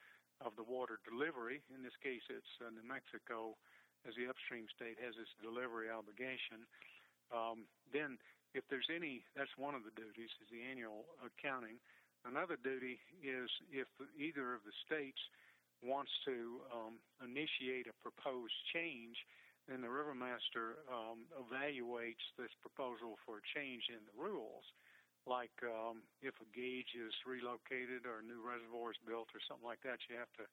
of 0.45 0.55
the 0.55 0.67
water 0.67 1.01
delivery. 1.03 1.63
In 1.75 1.83
this 1.83 1.97
case, 2.03 2.23
it's 2.31 2.53
New 2.61 2.85
Mexico 2.87 3.57
as 4.07 4.15
the 4.15 4.31
upstream 4.31 4.71
state 4.71 5.01
has 5.03 5.17
its 5.19 5.33
delivery 5.43 5.91
obligation. 5.91 6.63
Um, 7.35 7.67
then, 7.91 8.21
if 8.55 8.65
there's 8.71 8.89
any, 8.89 9.27
that's 9.35 9.53
one 9.59 9.75
of 9.75 9.83
the 9.85 9.93
duties 9.93 10.31
is 10.39 10.49
the 10.49 10.63
annual 10.63 11.05
accounting. 11.21 11.83
Another 12.27 12.59
duty 12.59 12.99
is 13.23 13.51
if 13.71 13.89
either 14.19 14.55
of 14.55 14.63
the 14.67 14.75
states 14.87 15.21
wants 15.83 16.11
to 16.27 16.63
um, 16.75 16.99
initiate 17.23 17.87
a 17.87 17.95
proposed 18.03 18.57
change, 18.75 19.15
then 19.71 19.85
the 19.85 19.91
rivermaster 19.91 20.81
um, 20.89 21.29
evaluates 21.37 22.25
this 22.41 22.51
proposal 22.65 23.21
for 23.23 23.39
a 23.39 23.49
change 23.55 23.87
in 23.93 24.03
the 24.09 24.17
rules. 24.17 24.65
Like 25.29 25.55
um, 25.61 26.03
if 26.25 26.33
a 26.41 26.49
gauge 26.57 26.97
is 26.97 27.13
relocated 27.29 28.09
or 28.09 28.25
a 28.25 28.27
new 28.27 28.41
reservoir 28.41 28.97
is 28.97 29.01
built 29.05 29.29
or 29.37 29.45
something 29.45 29.69
like 29.69 29.85
that, 29.85 30.01
you 30.09 30.17
have 30.17 30.33
to 30.41 30.49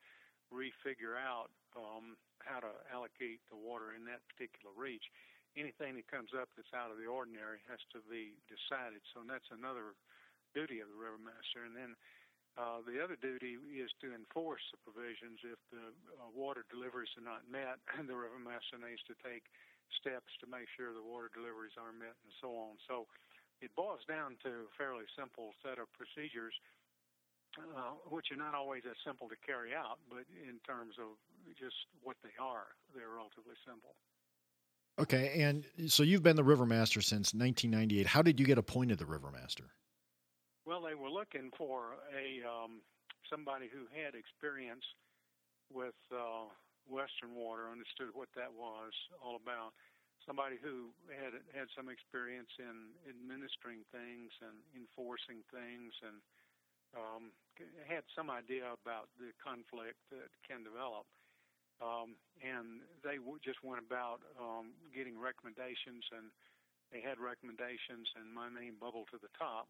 refigure 0.52 1.16
out 1.16 1.50
um, 1.74 2.20
how 2.44 2.60
to 2.60 2.72
allocate 2.92 3.42
the 3.50 3.58
water 3.58 3.96
in 3.96 4.04
that 4.06 4.22
particular 4.30 4.76
reach. 4.76 5.08
Anything 5.56 5.96
that 5.96 6.12
comes 6.12 6.36
up 6.36 6.52
that's 6.54 6.76
out 6.76 6.92
of 6.92 7.00
the 7.00 7.08
ordinary 7.08 7.64
has 7.72 7.80
to 7.96 8.04
be 8.12 8.36
decided. 8.52 9.00
So 9.16 9.24
that's 9.24 9.48
another 9.50 9.96
duty 10.56 10.80
of 10.80 10.88
the 10.88 10.96
river 10.96 11.20
master. 11.20 11.68
And 11.68 11.76
then 11.76 11.92
uh, 12.56 12.80
the 12.88 13.04
other 13.04 13.20
duty 13.20 13.60
is 13.76 13.92
to 14.00 14.16
enforce 14.16 14.64
the 14.72 14.80
provisions. 14.80 15.44
If 15.44 15.60
the 15.70 15.92
uh, 16.16 16.32
water 16.32 16.64
deliveries 16.72 17.12
are 17.20 17.28
not 17.28 17.44
met, 17.52 17.84
the 18.10 18.16
river 18.16 18.40
master 18.40 18.80
needs 18.80 19.04
to 19.12 19.16
take 19.20 19.44
steps 20.00 20.32
to 20.42 20.50
make 20.50 20.72
sure 20.74 20.96
the 20.96 21.04
water 21.04 21.30
deliveries 21.30 21.76
are 21.76 21.92
met 21.92 22.16
and 22.24 22.34
so 22.40 22.56
on. 22.56 22.80
So 22.88 23.06
it 23.60 23.76
boils 23.76 24.02
down 24.08 24.40
to 24.48 24.66
a 24.66 24.74
fairly 24.80 25.06
simple 25.14 25.52
set 25.62 25.78
of 25.78 25.92
procedures 25.94 26.56
uh, 27.60 27.96
which 28.10 28.32
are 28.32 28.38
not 28.38 28.54
always 28.54 28.84
as 28.90 28.96
simple 29.06 29.30
to 29.30 29.36
carry 29.46 29.74
out, 29.74 30.00
but 30.10 30.28
in 30.36 30.60
terms 30.68 30.96
of 31.00 31.16
just 31.58 31.76
what 32.04 32.18
they 32.24 32.36
are, 32.42 32.68
they're 32.96 33.16
relatively 33.16 33.56
simple. 33.66 33.96
Okay, 35.00 35.42
and 35.42 35.66
so 35.92 36.04
you've 36.04 36.24
been 36.24 36.36
the 36.36 36.44
Rivermaster 36.44 37.04
since 37.04 37.34
1998. 37.34 38.08
How 38.08 38.22
did 38.22 38.40
you 38.40 38.46
get 38.46 38.58
appointed 38.58 38.98
the 38.98 39.06
Rivermaster? 39.06 39.72
Well, 40.66 40.82
they 40.82 40.98
were 40.98 41.14
looking 41.14 41.54
for 41.54 42.02
a 42.10 42.42
um, 42.42 42.82
somebody 43.30 43.70
who 43.70 43.86
had 43.94 44.18
experience 44.18 44.82
with 45.70 45.98
uh, 46.10 46.50
Western 46.90 47.38
water, 47.38 47.70
understood 47.70 48.10
what 48.18 48.34
that 48.34 48.50
was 48.50 48.90
all 49.22 49.38
about. 49.38 49.78
Somebody 50.26 50.58
who 50.58 50.90
had 51.14 51.38
had 51.54 51.70
some 51.78 51.86
experience 51.86 52.50
in 52.58 52.98
administering 53.06 53.86
things 53.94 54.34
and 54.42 54.58
enforcing 54.74 55.46
things 55.54 55.94
and 56.02 56.18
um, 56.98 57.30
had 57.86 58.02
some 58.18 58.34
idea 58.34 58.66
about 58.74 59.14
the 59.22 59.30
conflict 59.38 60.02
that 60.10 60.34
can 60.42 60.66
develop. 60.66 61.06
Um, 61.78 62.18
and 62.42 62.82
they 63.06 63.22
w- 63.22 63.38
just 63.44 63.62
went 63.62 63.86
about 63.86 64.24
um, 64.40 64.74
getting 64.96 65.14
recommendations, 65.14 66.02
and 66.10 66.34
they 66.90 67.06
had 67.06 67.22
recommendations, 67.22 68.10
and 68.18 68.32
my 68.34 68.48
name 68.50 68.82
bubbled 68.82 69.12
to 69.14 69.20
the 69.22 69.30
top. 69.38 69.70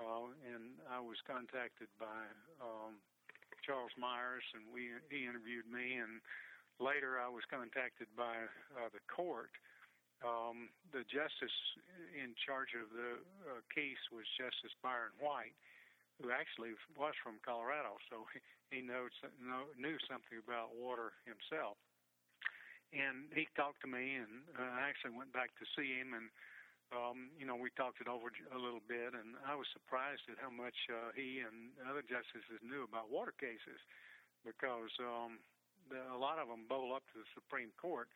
Uh, 0.00 0.32
and 0.48 0.80
I 0.88 0.96
was 0.96 1.20
contacted 1.28 1.92
by 2.00 2.24
um, 2.64 2.96
Charles 3.60 3.92
Meyers, 4.00 4.44
and 4.56 4.64
we 4.72 4.88
he 5.12 5.28
interviewed 5.28 5.68
me, 5.68 6.00
and 6.00 6.24
later 6.80 7.20
I 7.20 7.28
was 7.28 7.44
contacted 7.52 8.08
by 8.16 8.48
uh, 8.80 8.88
the 8.96 9.04
court. 9.12 9.52
Um, 10.24 10.72
the 10.92 11.04
justice 11.08 11.56
in 12.12 12.32
charge 12.36 12.76
of 12.76 12.88
the 12.92 13.20
uh, 13.44 13.60
case 13.72 14.00
was 14.12 14.24
Justice 14.36 14.72
Byron 14.80 15.16
White, 15.20 15.56
who 16.20 16.32
actually 16.32 16.76
was 16.96 17.16
from 17.20 17.40
Colorado, 17.44 18.00
so 18.08 18.24
he 18.72 18.80
knows 18.80 19.12
know, 19.36 19.68
knew 19.76 19.96
something 20.08 20.40
about 20.40 20.76
water 20.76 21.12
himself. 21.28 21.76
And 22.92 23.30
he 23.36 23.46
talked 23.54 23.80
to 23.84 23.88
me, 23.88 24.16
and 24.16 24.44
uh, 24.56 24.64
I 24.64 24.88
actually 24.88 25.14
went 25.14 25.32
back 25.32 25.52
to 25.60 25.64
see 25.76 25.94
him, 26.00 26.16
and 26.16 26.32
um, 26.90 27.30
you 27.38 27.46
know 27.46 27.54
we 27.54 27.70
talked 27.78 28.02
it 28.02 28.10
over 28.10 28.30
a 28.30 28.60
little 28.60 28.82
bit, 28.84 29.14
and 29.14 29.38
I 29.46 29.54
was 29.54 29.66
surprised 29.70 30.26
at 30.30 30.38
how 30.38 30.50
much 30.50 30.76
uh, 30.90 31.14
he 31.14 31.42
and 31.42 31.74
other 31.86 32.02
justices 32.02 32.60
knew 32.62 32.86
about 32.86 33.10
water 33.10 33.34
cases, 33.34 33.78
because 34.42 34.92
um, 35.00 35.38
the, 35.88 35.98
a 36.10 36.18
lot 36.18 36.38
of 36.42 36.50
them 36.50 36.66
bubble 36.66 36.94
up 36.94 37.06
to 37.14 37.22
the 37.22 37.28
Supreme 37.34 37.70
Court 37.78 38.10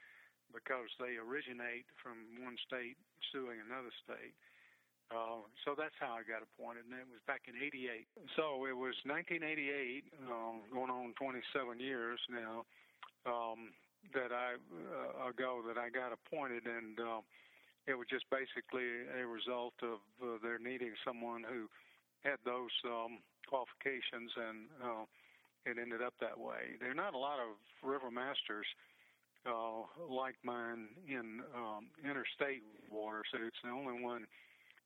because 0.52 0.92
they 1.02 1.18
originate 1.18 1.88
from 1.98 2.20
one 2.44 2.54
state 2.62 2.94
suing 3.32 3.58
another 3.58 3.90
state 4.06 4.36
uh, 5.12 5.44
so 5.64 5.76
that's 5.76 5.94
how 6.00 6.16
I 6.16 6.24
got 6.24 6.40
appointed, 6.40 6.88
and 6.88 6.96
it 6.96 7.04
was 7.04 7.20
back 7.28 7.44
in 7.44 7.60
'88. 7.60 8.08
So 8.40 8.64
it 8.64 8.72
was 8.72 8.96
1988, 9.04 10.08
um, 10.32 10.64
going 10.72 10.88
on 10.88 11.12
27 11.20 11.44
years 11.76 12.16
now, 12.32 12.64
um, 13.28 13.76
that 14.16 14.32
I 14.32 14.56
uh, 14.56 15.28
ago 15.28 15.60
that 15.68 15.76
I 15.76 15.92
got 15.92 16.16
appointed, 16.16 16.64
and 16.64 16.96
uh, 16.96 17.20
it 17.86 17.94
was 17.94 18.08
just 18.08 18.24
basically 18.32 19.04
a 19.12 19.26
result 19.26 19.74
of 19.82 20.00
uh, 20.22 20.38
their 20.42 20.58
needing 20.58 20.92
someone 21.04 21.44
who 21.44 21.68
had 22.24 22.40
those 22.44 22.72
um, 22.88 23.20
qualifications, 23.44 24.32
and 24.36 24.58
uh, 24.80 25.04
it 25.68 25.76
ended 25.76 26.00
up 26.00 26.14
that 26.20 26.38
way. 26.38 26.80
There 26.80 26.90
are 26.90 26.96
not 26.96 27.12
a 27.12 27.20
lot 27.20 27.36
of 27.36 27.60
river 27.84 28.10
masters 28.10 28.66
uh, 29.44 29.84
like 30.08 30.36
mine 30.42 30.88
in 31.04 31.44
um, 31.52 31.92
interstate 32.00 32.64
water, 32.88 33.20
so 33.28 33.38
it's 33.44 33.60
the 33.60 33.70
only 33.70 34.00
one 34.00 34.24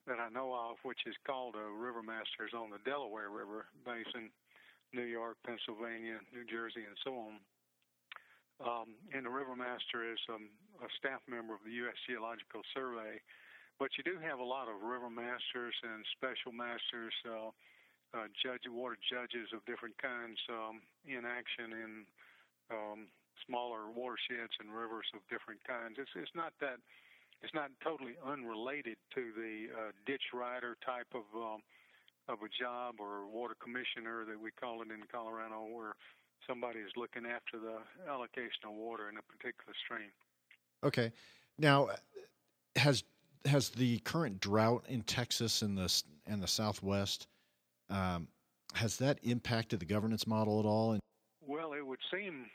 that 0.06 0.18
I 0.18 0.28
know 0.32 0.50
of, 0.50 0.82
which 0.82 1.06
is 1.06 1.14
called 1.26 1.54
a 1.54 1.68
River 1.70 2.02
Masters 2.02 2.56
on 2.56 2.72
the 2.72 2.82
Delaware 2.82 3.30
River 3.30 3.68
basin, 3.84 4.32
New 4.96 5.04
York, 5.04 5.36
Pennsylvania, 5.44 6.18
New 6.32 6.48
Jersey, 6.48 6.82
and 6.82 6.96
so 7.04 7.12
on. 7.12 7.34
Um, 8.58 8.88
and 9.14 9.22
the 9.22 9.30
River 9.30 9.54
Master 9.54 10.02
is 10.02 10.18
um, 10.32 10.50
a 10.82 10.88
staff 10.98 11.22
member 11.26 11.54
of 11.54 11.62
the 11.66 11.74
U.S. 11.86 11.98
Geological 12.06 12.62
Survey. 12.74 13.18
But 13.78 13.94
you 13.94 14.02
do 14.02 14.18
have 14.18 14.42
a 14.42 14.46
lot 14.46 14.66
of 14.66 14.82
river 14.82 15.06
masters 15.06 15.74
and 15.86 16.02
special 16.18 16.50
masters, 16.50 17.14
uh, 17.22 17.54
uh, 18.10 18.26
judge 18.34 18.66
water 18.66 18.98
judges 19.06 19.52
of 19.54 19.62
different 19.70 19.94
kinds 20.02 20.38
um, 20.50 20.82
in 21.06 21.22
action 21.22 21.70
in 21.76 21.92
um, 22.74 23.06
smaller 23.46 23.86
watersheds 23.92 24.54
and 24.58 24.72
rivers 24.74 25.06
of 25.14 25.22
different 25.30 25.62
kinds. 25.62 26.00
It's 26.00 26.10
it's 26.16 26.34
not 26.34 26.56
that 26.58 26.82
it's 27.42 27.54
not 27.54 27.70
totally 27.84 28.18
unrelated 28.18 28.98
to 29.14 29.30
the 29.36 29.70
uh, 29.70 29.90
ditch 30.10 30.34
rider 30.34 30.74
type 30.82 31.08
of 31.14 31.28
um, 31.36 31.60
of 32.26 32.42
a 32.44 32.50
job 32.52 33.00
or 33.00 33.24
water 33.30 33.56
commissioner 33.56 34.26
that 34.26 34.36
we 34.36 34.50
call 34.52 34.82
it 34.82 34.90
in 34.92 35.00
Colorado, 35.08 35.64
where 35.70 35.96
somebody 36.44 36.80
is 36.80 36.92
looking 36.96 37.24
after 37.24 37.56
the 37.56 37.80
allocation 38.04 38.68
of 38.68 38.74
water 38.76 39.08
in 39.08 39.16
a 39.16 39.24
particular 39.24 39.72
stream. 39.84 40.12
Okay, 40.84 41.12
now 41.58 41.88
has 42.76 43.04
has 43.44 43.70
the 43.70 43.98
current 44.00 44.40
drought 44.40 44.84
in 44.88 45.02
Texas 45.02 45.62
and 45.62 45.76
the 45.76 46.02
and 46.26 46.42
the 46.42 46.48
Southwest 46.48 47.26
um, 47.90 48.28
has 48.74 48.96
that 48.98 49.18
impacted 49.22 49.80
the 49.80 49.86
governance 49.86 50.26
model 50.26 50.60
at 50.60 50.66
all? 50.66 50.98
Well, 51.46 51.72
it 51.72 51.86
would 51.86 52.00
seem 52.12 52.46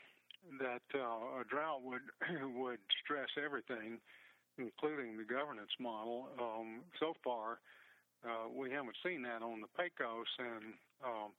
that 0.60 0.82
uh, 0.94 1.40
a 1.40 1.44
drought 1.48 1.82
would 1.82 2.02
would 2.54 2.78
stress 3.02 3.28
everything, 3.42 3.98
including 4.58 5.16
the 5.16 5.24
governance 5.24 5.74
model. 5.80 6.28
Um, 6.40 6.82
so 7.00 7.14
far, 7.22 7.58
uh, 8.24 8.48
we 8.54 8.70
haven't 8.70 8.96
seen 9.04 9.22
that 9.22 9.42
on 9.42 9.60
the 9.60 9.68
Pecos, 9.76 10.30
and 10.38 10.74
um, 11.04 11.30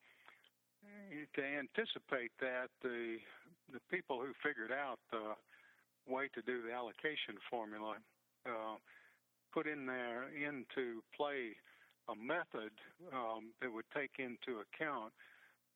to 1.35 1.41
anticipate 1.41 2.31
that, 2.41 2.69
the 2.81 3.17
the 3.71 3.79
people 3.89 4.19
who 4.19 4.33
figured 4.43 4.71
out 4.71 4.99
the 5.11 5.33
way 6.07 6.29
to 6.33 6.41
do 6.41 6.61
the 6.61 6.73
allocation 6.73 7.35
formula 7.49 7.97
uh, 8.45 8.77
put 9.53 9.67
in 9.67 9.85
there 9.85 10.29
into 10.35 11.01
play 11.15 11.55
a 12.09 12.15
method 12.15 12.73
um, 13.13 13.49
that 13.61 13.71
would 13.71 13.89
take 13.95 14.19
into 14.19 14.61
account 14.61 15.11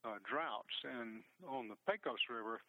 uh, 0.05 0.21
droughts. 0.27 0.75
And 0.86 1.23
on 1.47 1.67
the 1.67 1.80
Pecos 1.89 2.21
River, 2.30 2.61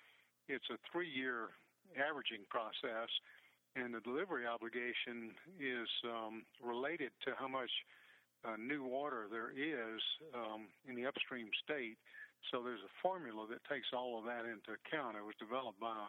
it's 0.49 0.67
a 0.71 0.79
three-year 0.91 1.53
averaging 1.99 2.47
process, 2.49 3.11
and 3.77 3.95
the 3.95 4.01
delivery 4.01 4.47
obligation 4.47 5.35
is 5.59 5.91
um, 6.07 6.43
related 6.63 7.13
to 7.27 7.35
how 7.39 7.47
much 7.47 7.71
uh, 8.43 8.57
new 8.57 8.83
water 8.83 9.29
there 9.29 9.53
is 9.53 10.01
um, 10.33 10.73
in 10.89 10.97
the 10.97 11.05
upstream 11.05 11.51
state. 11.63 11.99
So 12.49 12.65
there's 12.65 12.81
a 12.81 12.95
formula 13.03 13.45
that 13.53 13.61
takes 13.69 13.93
all 13.93 14.17
of 14.19 14.25
that 14.25 14.49
into 14.49 14.73
account. 14.73 15.21
It 15.21 15.27
was 15.27 15.37
developed 15.37 15.79
by 15.79 16.09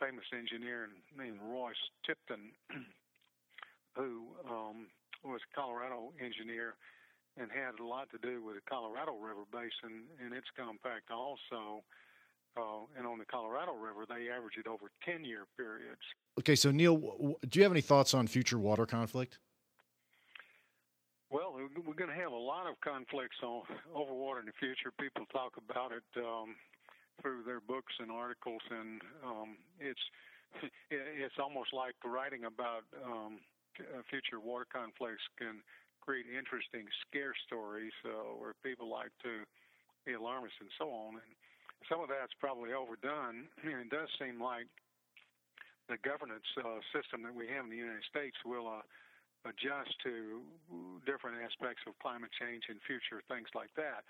famous 0.00 0.24
engineer 0.32 0.88
named 1.16 1.38
Royce 1.42 1.82
Tipton, 2.06 2.54
who 3.96 4.34
um, 4.48 4.86
was 5.24 5.40
a 5.42 5.50
Colorado 5.54 6.12
engineer 6.22 6.74
and 7.36 7.50
had 7.50 7.78
a 7.78 7.86
lot 7.86 8.10
to 8.10 8.18
do 8.18 8.42
with 8.42 8.56
the 8.56 8.64
Colorado 8.68 9.14
River 9.14 9.46
Basin 9.52 10.06
and 10.22 10.34
its 10.34 10.46
compact 10.56 11.10
also. 11.10 11.82
Uh, 12.56 12.90
and 12.96 13.06
on 13.06 13.18
the 13.18 13.24
Colorado 13.26 13.72
River, 13.72 14.02
they 14.08 14.30
average 14.30 14.58
it 14.58 14.66
over 14.66 14.90
10 15.04 15.24
year 15.24 15.46
periods. 15.56 16.02
Okay, 16.38 16.56
so 16.56 16.70
Neil, 16.70 17.36
do 17.48 17.58
you 17.58 17.62
have 17.62 17.72
any 17.72 17.80
thoughts 17.80 18.14
on 18.14 18.26
future 18.26 18.58
water 18.58 18.86
conflict? 18.86 19.38
Well, 21.30 21.54
we're 21.54 21.94
going 21.94 22.10
to 22.10 22.16
have 22.16 22.32
a 22.32 22.36
lot 22.36 22.66
of 22.66 22.80
conflicts 22.80 23.36
on 23.42 23.62
over 23.94 24.14
water 24.14 24.40
in 24.40 24.46
the 24.46 24.56
future. 24.58 24.90
People 24.98 25.26
talk 25.30 25.52
about 25.58 25.92
it 25.92 26.02
um, 26.16 26.56
through 27.20 27.42
their 27.44 27.60
books 27.60 27.92
and 27.98 28.10
articles, 28.10 28.62
and 28.70 29.00
um, 29.24 29.56
it's 29.78 30.02
it's 30.90 31.38
almost 31.38 31.72
like 31.72 31.94
writing 32.04 32.44
about 32.44 32.82
um, 33.04 33.38
future 34.10 34.40
water 34.40 34.66
conflicts 34.66 35.22
can 35.38 35.60
create 36.00 36.24
interesting 36.32 36.88
scare 37.04 37.36
stories 37.44 37.92
uh, 38.08 38.32
where 38.40 38.56
people 38.64 38.88
like 38.88 39.12
to 39.20 39.44
be 40.08 40.16
alarmists 40.16 40.56
and 40.64 40.72
so 40.80 40.88
on. 40.88 41.20
And 41.20 41.32
some 41.84 42.00
of 42.00 42.08
that's 42.08 42.32
probably 42.40 42.72
overdone. 42.72 43.44
And 43.68 43.84
it 43.84 43.92
does 43.92 44.08
seem 44.16 44.40
like 44.40 44.66
the 45.92 46.00
governance 46.00 46.48
uh, 46.56 46.80
system 46.96 47.20
that 47.28 47.34
we 47.36 47.44
have 47.52 47.68
in 47.68 47.70
the 47.70 47.80
United 47.80 48.08
States 48.08 48.36
will 48.44 48.68
uh, 48.68 48.80
adjust 49.44 49.92
to 50.04 50.40
different 51.04 51.44
aspects 51.44 51.84
of 51.84 51.92
climate 52.00 52.32
change 52.40 52.64
and 52.72 52.80
future 52.88 53.20
things 53.28 53.48
like 53.52 53.72
that. 53.76 54.08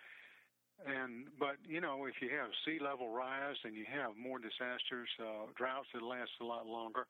And 0.87 1.27
but 1.39 1.59
you 1.67 1.81
know, 1.81 2.07
if 2.07 2.23
you 2.23 2.31
have 2.39 2.55
sea 2.63 2.79
level 2.79 3.11
rise 3.11 3.59
and 3.65 3.75
you 3.75 3.85
have 3.91 4.15
more 4.15 4.39
disasters, 4.39 5.11
uh, 5.19 5.51
droughts 5.59 5.91
that 5.95 6.03
last 6.03 6.31
a 6.41 6.47
lot 6.47 6.67
longer, 6.67 7.07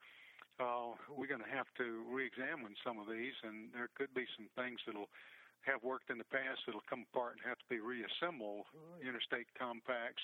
uh, 0.56 0.96
we're 1.12 1.28
going 1.28 1.44
to 1.44 1.52
have 1.52 1.68
to 1.76 2.02
re-examine 2.08 2.74
some 2.80 2.98
of 2.98 3.06
these, 3.06 3.36
and 3.44 3.70
there 3.76 3.92
could 3.94 4.10
be 4.16 4.24
some 4.34 4.48
things 4.56 4.80
that'll 4.88 5.12
have 5.62 5.84
worked 5.84 6.08
in 6.08 6.16
the 6.16 6.30
past 6.32 6.64
that'll 6.64 6.86
come 6.88 7.04
apart 7.12 7.36
and 7.36 7.42
have 7.44 7.60
to 7.60 7.68
be 7.68 7.78
reassembled. 7.78 8.64
Interstate 9.04 9.46
compacts, 9.54 10.22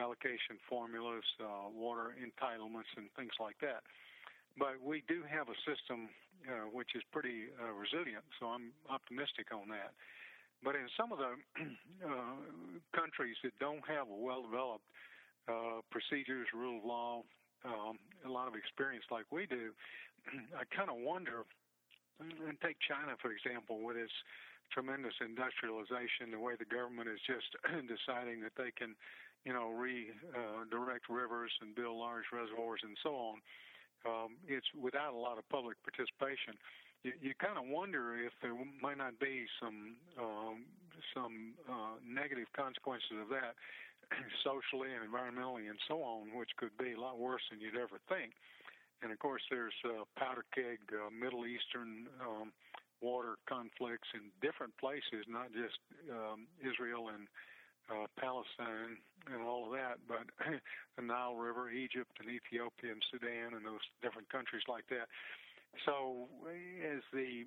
allocation 0.00 0.56
formulas, 0.64 1.26
uh, 1.38 1.68
water 1.68 2.16
entitlements, 2.16 2.88
and 2.96 3.12
things 3.14 3.34
like 3.38 3.58
that. 3.60 3.84
But 4.56 4.80
we 4.82 5.04
do 5.06 5.22
have 5.28 5.46
a 5.46 5.58
system 5.62 6.08
uh, 6.46 6.70
which 6.70 6.94
is 6.94 7.02
pretty 7.12 7.50
uh, 7.58 7.74
resilient, 7.74 8.24
so 8.38 8.46
I'm 8.50 8.70
optimistic 8.88 9.50
on 9.52 9.68
that. 9.74 9.94
But 10.62 10.74
in 10.74 10.86
some 10.98 11.12
of 11.12 11.18
the 11.18 11.32
uh, 12.04 12.36
countries 12.94 13.36
that 13.44 13.54
don't 13.60 13.84
have 13.86 14.10
a 14.10 14.18
well-developed 14.18 14.84
uh, 15.46 15.80
procedures, 15.90 16.48
rule 16.52 16.78
of 16.78 16.84
law, 16.84 17.22
um, 17.64 17.98
a 18.26 18.30
lot 18.30 18.48
of 18.48 18.54
experience 18.54 19.04
like 19.10 19.24
we 19.30 19.46
do, 19.46 19.70
I 20.58 20.64
kind 20.74 20.90
of 20.90 20.98
wonder. 20.98 21.46
And 22.18 22.58
take 22.58 22.74
China 22.82 23.14
for 23.22 23.30
example, 23.30 23.78
with 23.78 23.94
its 23.94 24.12
tremendous 24.74 25.14
industrialization, 25.22 26.34
the 26.34 26.42
way 26.42 26.58
the 26.58 26.66
government 26.66 27.08
is 27.08 27.22
just 27.22 27.46
deciding 27.86 28.42
that 28.42 28.58
they 28.58 28.74
can, 28.74 28.98
you 29.46 29.54
know, 29.54 29.70
redirect 29.70 31.06
uh, 31.06 31.14
rivers 31.14 31.52
and 31.62 31.78
build 31.78 31.96
large 31.96 32.26
reservoirs 32.34 32.82
and 32.82 32.98
so 33.06 33.14
on. 33.14 33.36
Um, 34.06 34.30
it's 34.46 34.66
without 34.74 35.14
a 35.14 35.18
lot 35.18 35.38
of 35.38 35.48
public 35.48 35.78
participation. 35.82 36.54
You, 37.04 37.12
you 37.22 37.32
kind 37.38 37.56
of 37.56 37.64
wonder 37.70 38.18
if 38.18 38.32
there 38.42 38.54
might 38.82 38.98
not 38.98 39.18
be 39.20 39.46
some 39.62 39.96
um, 40.18 40.66
some 41.14 41.54
uh, 41.70 42.02
negative 42.02 42.50
consequences 42.54 43.22
of 43.22 43.28
that 43.30 43.54
socially 44.44 44.90
and 44.90 45.06
environmentally 45.06 45.70
and 45.70 45.78
so 45.86 46.02
on, 46.02 46.34
which 46.34 46.50
could 46.58 46.74
be 46.76 46.92
a 46.92 47.00
lot 47.00 47.18
worse 47.18 47.42
than 47.50 47.60
you'd 47.60 47.78
ever 47.78 48.02
think. 48.08 48.34
And 49.02 49.12
of 49.12 49.18
course, 49.18 49.42
there's 49.50 49.76
uh, 49.86 50.04
powder 50.18 50.44
keg, 50.50 50.82
uh, 50.90 51.10
Middle 51.14 51.46
Eastern 51.46 52.10
um, 52.18 52.50
water 53.00 53.38
conflicts 53.46 54.10
in 54.14 54.34
different 54.42 54.74
places, 54.78 55.22
not 55.30 55.54
just 55.54 55.78
um, 56.10 56.50
Israel 56.58 57.14
and 57.14 57.30
uh, 57.88 58.10
Palestine 58.18 58.98
and 59.32 59.40
all 59.42 59.66
of 59.66 59.72
that, 59.72 60.02
but 60.10 60.26
the 60.96 61.02
Nile 61.02 61.36
River, 61.36 61.70
Egypt 61.70 62.10
and 62.20 62.28
Ethiopia 62.28 62.92
and 62.92 63.02
Sudan 63.10 63.54
and 63.54 63.64
those 63.64 63.84
different 64.02 64.28
countries 64.28 64.66
like 64.68 64.84
that. 64.90 65.06
So, 65.84 66.28
as 66.84 67.02
the 67.12 67.44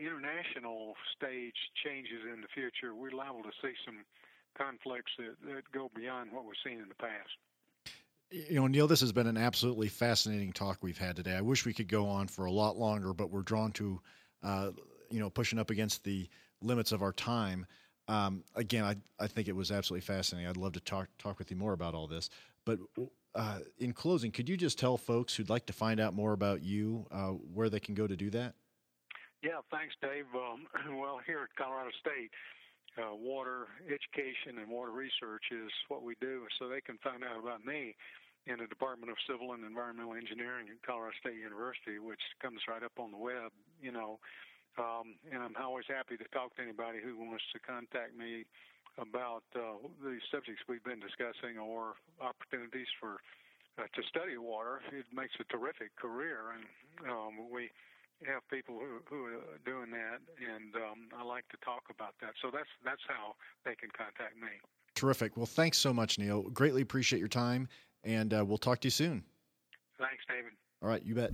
international 0.00 0.94
stage 1.16 1.56
changes 1.84 2.24
in 2.32 2.40
the 2.40 2.48
future, 2.54 2.94
we're 2.94 3.10
liable 3.10 3.42
to 3.42 3.52
see 3.62 3.74
some 3.84 4.04
conflicts 4.56 5.12
that, 5.18 5.36
that 5.46 5.62
go 5.72 5.90
beyond 5.94 6.32
what 6.32 6.44
we've 6.44 6.54
seen 6.64 6.80
in 6.80 6.88
the 6.88 6.94
past. 6.94 7.30
You 8.30 8.56
know, 8.56 8.66
Neil, 8.66 8.86
this 8.86 9.00
has 9.00 9.12
been 9.12 9.26
an 9.26 9.36
absolutely 9.36 9.88
fascinating 9.88 10.52
talk 10.52 10.78
we've 10.82 10.98
had 10.98 11.16
today. 11.16 11.34
I 11.34 11.40
wish 11.40 11.64
we 11.64 11.72
could 11.72 11.88
go 11.88 12.08
on 12.08 12.28
for 12.28 12.44
a 12.44 12.52
lot 12.52 12.76
longer, 12.76 13.14
but 13.14 13.30
we're 13.30 13.42
drawn 13.42 13.72
to, 13.72 14.00
uh, 14.42 14.70
you 15.10 15.20
know, 15.20 15.30
pushing 15.30 15.58
up 15.58 15.70
against 15.70 16.04
the 16.04 16.28
limits 16.60 16.92
of 16.92 17.02
our 17.02 17.12
time. 17.12 17.66
Um, 18.06 18.44
again, 18.54 18.84
I, 18.84 18.96
I 19.18 19.28
think 19.28 19.48
it 19.48 19.56
was 19.56 19.70
absolutely 19.70 20.04
fascinating. 20.04 20.48
I'd 20.48 20.56
love 20.56 20.72
to 20.72 20.80
talk 20.80 21.08
talk 21.18 21.38
with 21.38 21.50
you 21.50 21.56
more 21.56 21.72
about 21.72 21.94
all 21.94 22.06
this. 22.06 22.28
But 22.64 22.80
uh, 23.38 23.60
in 23.78 23.92
closing, 23.92 24.32
could 24.32 24.48
you 24.48 24.56
just 24.56 24.78
tell 24.78 24.96
folks 24.96 25.34
who'd 25.34 25.48
like 25.48 25.66
to 25.66 25.72
find 25.72 26.00
out 26.00 26.12
more 26.12 26.32
about 26.32 26.62
you 26.62 27.06
uh, 27.12 27.38
where 27.54 27.70
they 27.70 27.78
can 27.78 27.94
go 27.94 28.06
to 28.06 28.16
do 28.16 28.30
that? 28.30 28.54
Yeah, 29.42 29.62
thanks, 29.70 29.94
Dave. 30.02 30.26
Um, 30.34 30.66
well, 30.98 31.20
here 31.24 31.46
at 31.46 31.54
Colorado 31.54 31.94
State, 32.02 32.34
uh, 32.98 33.14
water 33.14 33.70
education 33.86 34.58
and 34.58 34.66
water 34.66 34.90
research 34.90 35.54
is 35.54 35.70
what 35.86 36.02
we 36.02 36.18
do, 36.20 36.50
so 36.58 36.66
they 36.66 36.82
can 36.82 36.98
find 36.98 37.22
out 37.22 37.38
about 37.38 37.64
me 37.64 37.94
in 38.50 38.58
the 38.58 38.66
Department 38.66 39.12
of 39.12 39.16
Civil 39.30 39.54
and 39.54 39.62
Environmental 39.62 40.18
Engineering 40.18 40.66
at 40.66 40.82
Colorado 40.82 41.14
State 41.22 41.38
University, 41.38 42.02
which 42.02 42.20
comes 42.42 42.58
right 42.66 42.82
up 42.82 42.98
on 42.98 43.14
the 43.14 43.20
web, 43.22 43.54
you 43.78 43.92
know. 43.92 44.18
Um, 44.78 45.14
and 45.30 45.38
I'm 45.38 45.54
always 45.62 45.86
happy 45.86 46.18
to 46.18 46.26
talk 46.34 46.54
to 46.58 46.62
anybody 46.62 46.98
who 46.98 47.14
wants 47.18 47.46
to 47.54 47.62
contact 47.62 48.18
me 48.18 48.46
about 48.98 49.46
uh, 49.54 49.78
the 50.02 50.18
subjects 50.30 50.62
we've 50.68 50.84
been 50.84 51.00
discussing 51.00 51.58
or 51.58 51.94
opportunities 52.20 52.90
for 53.00 53.22
uh, 53.78 53.86
to 53.94 54.02
study 54.08 54.36
water. 54.36 54.80
It 54.90 55.06
makes 55.14 55.34
a 55.40 55.44
terrific 55.44 55.94
career, 55.96 56.52
and 56.54 57.10
um, 57.10 57.50
we 57.50 57.70
have 58.26 58.42
people 58.50 58.74
who, 58.74 58.98
who 59.08 59.26
are 59.26 59.62
doing 59.64 59.90
that, 59.92 60.18
and 60.42 60.74
um, 60.74 61.08
I 61.16 61.22
like 61.22 61.48
to 61.50 61.56
talk 61.64 61.84
about 61.90 62.14
that. 62.20 62.34
So 62.42 62.50
that's 62.52 62.68
that's 62.84 63.02
how 63.06 63.34
they 63.64 63.74
can 63.76 63.90
contact 63.96 64.34
me. 64.34 64.58
Terrific. 64.94 65.36
Well, 65.36 65.46
thanks 65.46 65.78
so 65.78 65.92
much, 65.92 66.18
Neil. 66.18 66.42
Greatly 66.50 66.82
appreciate 66.82 67.20
your 67.20 67.28
time, 67.28 67.68
and 68.02 68.34
uh, 68.34 68.44
we'll 68.44 68.58
talk 68.58 68.80
to 68.80 68.86
you 68.86 68.90
soon. 68.90 69.22
Thanks, 69.98 70.24
David. 70.28 70.52
All 70.82 70.88
right, 70.88 71.02
you 71.04 71.14
bet. 71.14 71.30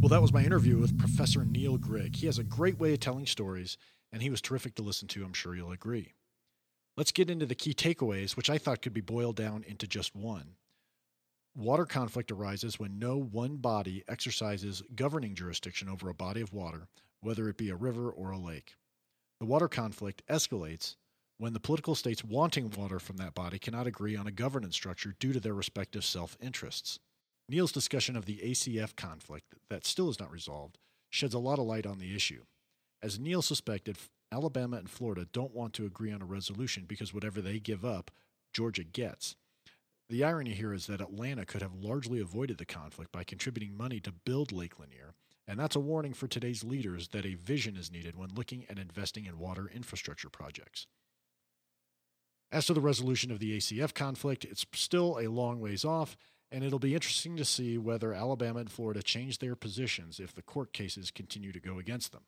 Well, 0.00 0.08
that 0.10 0.22
was 0.22 0.32
my 0.32 0.44
interview 0.44 0.78
with 0.78 0.96
Professor 0.98 1.44
Neil 1.44 1.76
Grigg. 1.76 2.16
He 2.16 2.26
has 2.26 2.38
a 2.38 2.44
great 2.44 2.78
way 2.78 2.92
of 2.94 3.00
telling 3.00 3.26
stories, 3.26 3.76
and 4.12 4.22
he 4.22 4.30
was 4.30 4.40
terrific 4.40 4.74
to 4.76 4.82
listen 4.82 5.08
to. 5.08 5.24
I'm 5.24 5.32
sure 5.32 5.54
you'll 5.54 5.72
agree. 5.72 6.14
Let's 6.96 7.12
get 7.12 7.30
into 7.30 7.46
the 7.46 7.54
key 7.54 7.74
takeaways, 7.74 8.36
which 8.36 8.50
I 8.50 8.58
thought 8.58 8.82
could 8.82 8.94
be 8.94 9.00
boiled 9.00 9.36
down 9.36 9.64
into 9.68 9.86
just 9.86 10.16
one. 10.16 10.56
Water 11.56 11.86
conflict 11.86 12.30
arises 12.30 12.78
when 12.78 12.98
no 12.98 13.16
one 13.16 13.56
body 13.56 14.04
exercises 14.08 14.82
governing 14.94 15.34
jurisdiction 15.34 15.88
over 15.88 16.08
a 16.08 16.14
body 16.14 16.40
of 16.40 16.52
water, 16.52 16.88
whether 17.20 17.48
it 17.48 17.56
be 17.56 17.70
a 17.70 17.76
river 17.76 18.10
or 18.10 18.30
a 18.30 18.38
lake. 18.38 18.76
The 19.40 19.46
water 19.46 19.68
conflict 19.68 20.22
escalates 20.28 20.96
when 21.36 21.52
the 21.52 21.60
political 21.60 21.94
states 21.94 22.24
wanting 22.24 22.70
water 22.70 22.98
from 22.98 23.16
that 23.18 23.34
body 23.34 23.58
cannot 23.58 23.86
agree 23.86 24.16
on 24.16 24.26
a 24.26 24.32
governance 24.32 24.74
structure 24.74 25.14
due 25.18 25.32
to 25.32 25.40
their 25.40 25.54
respective 25.54 26.04
self 26.04 26.36
interests. 26.40 26.98
Neil's 27.48 27.72
discussion 27.72 28.16
of 28.16 28.26
the 28.26 28.38
ACF 28.38 28.94
conflict 28.96 29.54
that 29.70 29.86
still 29.86 30.10
is 30.10 30.20
not 30.20 30.30
resolved 30.30 30.78
sheds 31.10 31.34
a 31.34 31.38
lot 31.38 31.58
of 31.58 31.64
light 31.64 31.86
on 31.86 31.98
the 31.98 32.14
issue. 32.14 32.42
As 33.02 33.18
Neil 33.18 33.42
suspected, 33.42 33.96
Alabama 34.32 34.76
and 34.76 34.90
Florida 34.90 35.26
don't 35.32 35.54
want 35.54 35.72
to 35.74 35.86
agree 35.86 36.12
on 36.12 36.20
a 36.20 36.26
resolution 36.26 36.84
because 36.86 37.14
whatever 37.14 37.40
they 37.40 37.60
give 37.60 37.84
up, 37.84 38.10
Georgia 38.52 38.84
gets. 38.84 39.36
The 40.08 40.24
irony 40.24 40.54
here 40.54 40.72
is 40.72 40.86
that 40.86 41.00
Atlanta 41.00 41.44
could 41.44 41.62
have 41.62 41.74
largely 41.74 42.18
avoided 42.20 42.58
the 42.58 42.64
conflict 42.64 43.12
by 43.12 43.24
contributing 43.24 43.76
money 43.76 44.00
to 44.00 44.12
build 44.12 44.52
Lake 44.52 44.78
Lanier, 44.78 45.14
and 45.46 45.60
that's 45.60 45.76
a 45.76 45.80
warning 45.80 46.14
for 46.14 46.26
today's 46.26 46.64
leaders 46.64 47.08
that 47.08 47.26
a 47.26 47.34
vision 47.34 47.76
is 47.76 47.92
needed 47.92 48.16
when 48.16 48.34
looking 48.34 48.64
at 48.68 48.78
investing 48.78 49.26
in 49.26 49.38
water 49.38 49.70
infrastructure 49.72 50.30
projects. 50.30 50.86
As 52.50 52.66
to 52.66 52.74
the 52.74 52.80
resolution 52.80 53.30
of 53.30 53.38
the 53.38 53.56
ACF 53.58 53.92
conflict, 53.92 54.44
it's 54.44 54.64
still 54.72 55.18
a 55.20 55.28
long 55.28 55.60
ways 55.60 55.84
off, 55.84 56.16
and 56.50 56.64
it'll 56.64 56.78
be 56.78 56.94
interesting 56.94 57.36
to 57.36 57.44
see 57.44 57.76
whether 57.76 58.14
Alabama 58.14 58.60
and 58.60 58.70
Florida 58.70 59.02
change 59.02 59.38
their 59.38 59.54
positions 59.54 60.18
if 60.18 60.34
the 60.34 60.42
court 60.42 60.72
cases 60.72 61.10
continue 61.10 61.52
to 61.52 61.60
go 61.60 61.78
against 61.78 62.12
them. 62.12 62.22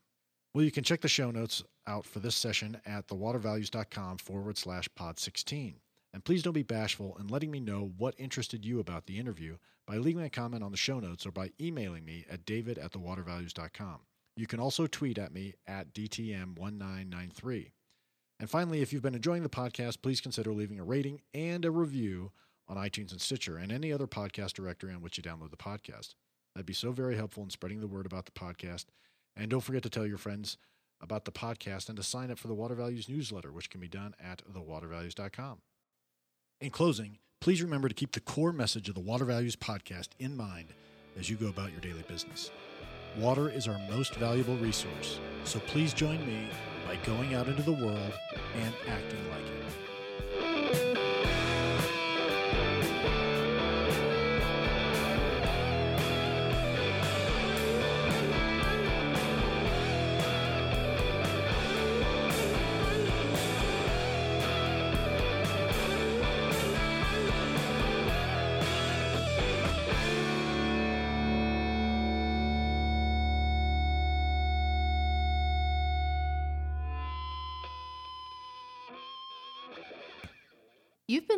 Well, 0.53 0.64
you 0.64 0.72
can 0.72 0.82
check 0.82 1.01
the 1.01 1.09
show 1.09 1.30
notes 1.30 1.62
out 1.86 2.05
for 2.05 2.18
this 2.18 2.34
session 2.34 2.80
at 2.84 3.07
thewatervalues.com 3.07 4.18
forward 4.18 4.59
slash 4.59 4.88
pod 4.96 5.18
16. 5.18 5.76
And 6.12 6.24
please 6.24 6.42
don't 6.42 6.53
be 6.53 6.64
bashful 6.64 7.16
in 7.20 7.28
letting 7.28 7.53
me 7.53 7.61
know 7.61 7.92
what 7.96 8.16
interested 8.18 8.64
you 8.64 8.80
about 8.80 9.07
the 9.07 9.18
interview 9.18 9.59
by 9.86 9.96
leaving 9.96 10.24
a 10.24 10.30
comment 10.30 10.64
on 10.64 10.72
the 10.72 10.76
show 10.76 10.98
notes 10.98 11.24
or 11.24 11.30
by 11.30 11.51
emailing 11.61 12.05
me 12.05 12.24
at 12.28 12.44
david 12.44 12.78
at 12.78 12.92
thewatervalues.com. 12.92 14.01
You 14.36 14.46
can 14.48 14.59
also 14.59 14.88
tweet 14.88 15.18
at 15.18 15.32
me 15.32 15.55
at 15.68 15.92
DTM1993. 15.94 17.70
And 18.40 18.51
finally, 18.51 18.82
if 18.82 18.92
you've 18.92 19.03
been 19.03 19.14
enjoying 19.14 19.42
the 19.42 19.48
podcast, 19.48 20.03
please 20.03 20.20
consider 20.20 20.53
leaving 20.53 20.80
a 20.80 20.84
rating 20.84 21.20
and 21.32 21.64
a 21.64 21.70
review 21.70 22.32
on 22.66 22.76
iTunes 22.76 23.12
and 23.12 23.20
Stitcher 23.20 23.57
and 23.57 23.70
any 23.70 23.92
other 23.92 24.07
podcast 24.07 24.55
directory 24.55 24.92
on 24.92 25.03
which 25.03 25.16
you 25.16 25.22
download 25.22 25.51
the 25.51 25.57
podcast. 25.57 26.14
That'd 26.55 26.66
be 26.66 26.72
so 26.72 26.90
very 26.90 27.16
helpful 27.16 27.44
in 27.44 27.51
spreading 27.51 27.80
the 27.80 27.86
word 27.86 28.07
about 28.07 28.24
the 28.24 28.32
podcast. 28.32 28.86
And 29.41 29.49
don't 29.49 29.62
forget 29.62 29.82
to 29.84 29.91
tell 29.91 30.07
your 30.07 30.18
friends 30.18 30.59
about 31.01 31.24
the 31.24 31.32
podcast 31.32 31.88
and 31.88 31.97
to 31.97 32.03
sign 32.03 32.30
up 32.30 32.38
for 32.38 32.47
the 32.47 32.55
Water 32.55 32.74
Values 32.74 33.09
newsletter, 33.09 33.51
which 33.51 33.70
can 33.70 33.80
be 33.80 33.88
done 33.88 34.14
at 34.22 34.43
thewatervalues.com. 34.53 35.62
In 36.61 36.68
closing, 36.68 37.16
please 37.41 37.62
remember 37.62 37.88
to 37.88 37.95
keep 37.95 38.12
the 38.12 38.20
core 38.20 38.53
message 38.53 38.91
of 38.91 38.95
the 38.95 39.01
Water 39.01 39.24
Values 39.24 39.57
podcast 39.57 40.09
in 40.18 40.36
mind 40.36 40.74
as 41.18 41.30
you 41.30 41.36
go 41.36 41.49
about 41.49 41.72
your 41.72 41.80
daily 41.80 42.05
business. 42.07 42.51
Water 43.16 43.49
is 43.49 43.66
our 43.66 43.78
most 43.91 44.14
valuable 44.16 44.59
resource, 44.59 45.18
so 45.45 45.59
please 45.61 45.95
join 45.95 46.24
me 46.26 46.47
by 46.86 46.97
going 47.07 47.32
out 47.32 47.49
into 47.49 47.62
the 47.62 47.72
world 47.72 48.12
and 48.57 48.74
acting 48.88 49.30
like 49.30 49.47
it. 49.47 49.99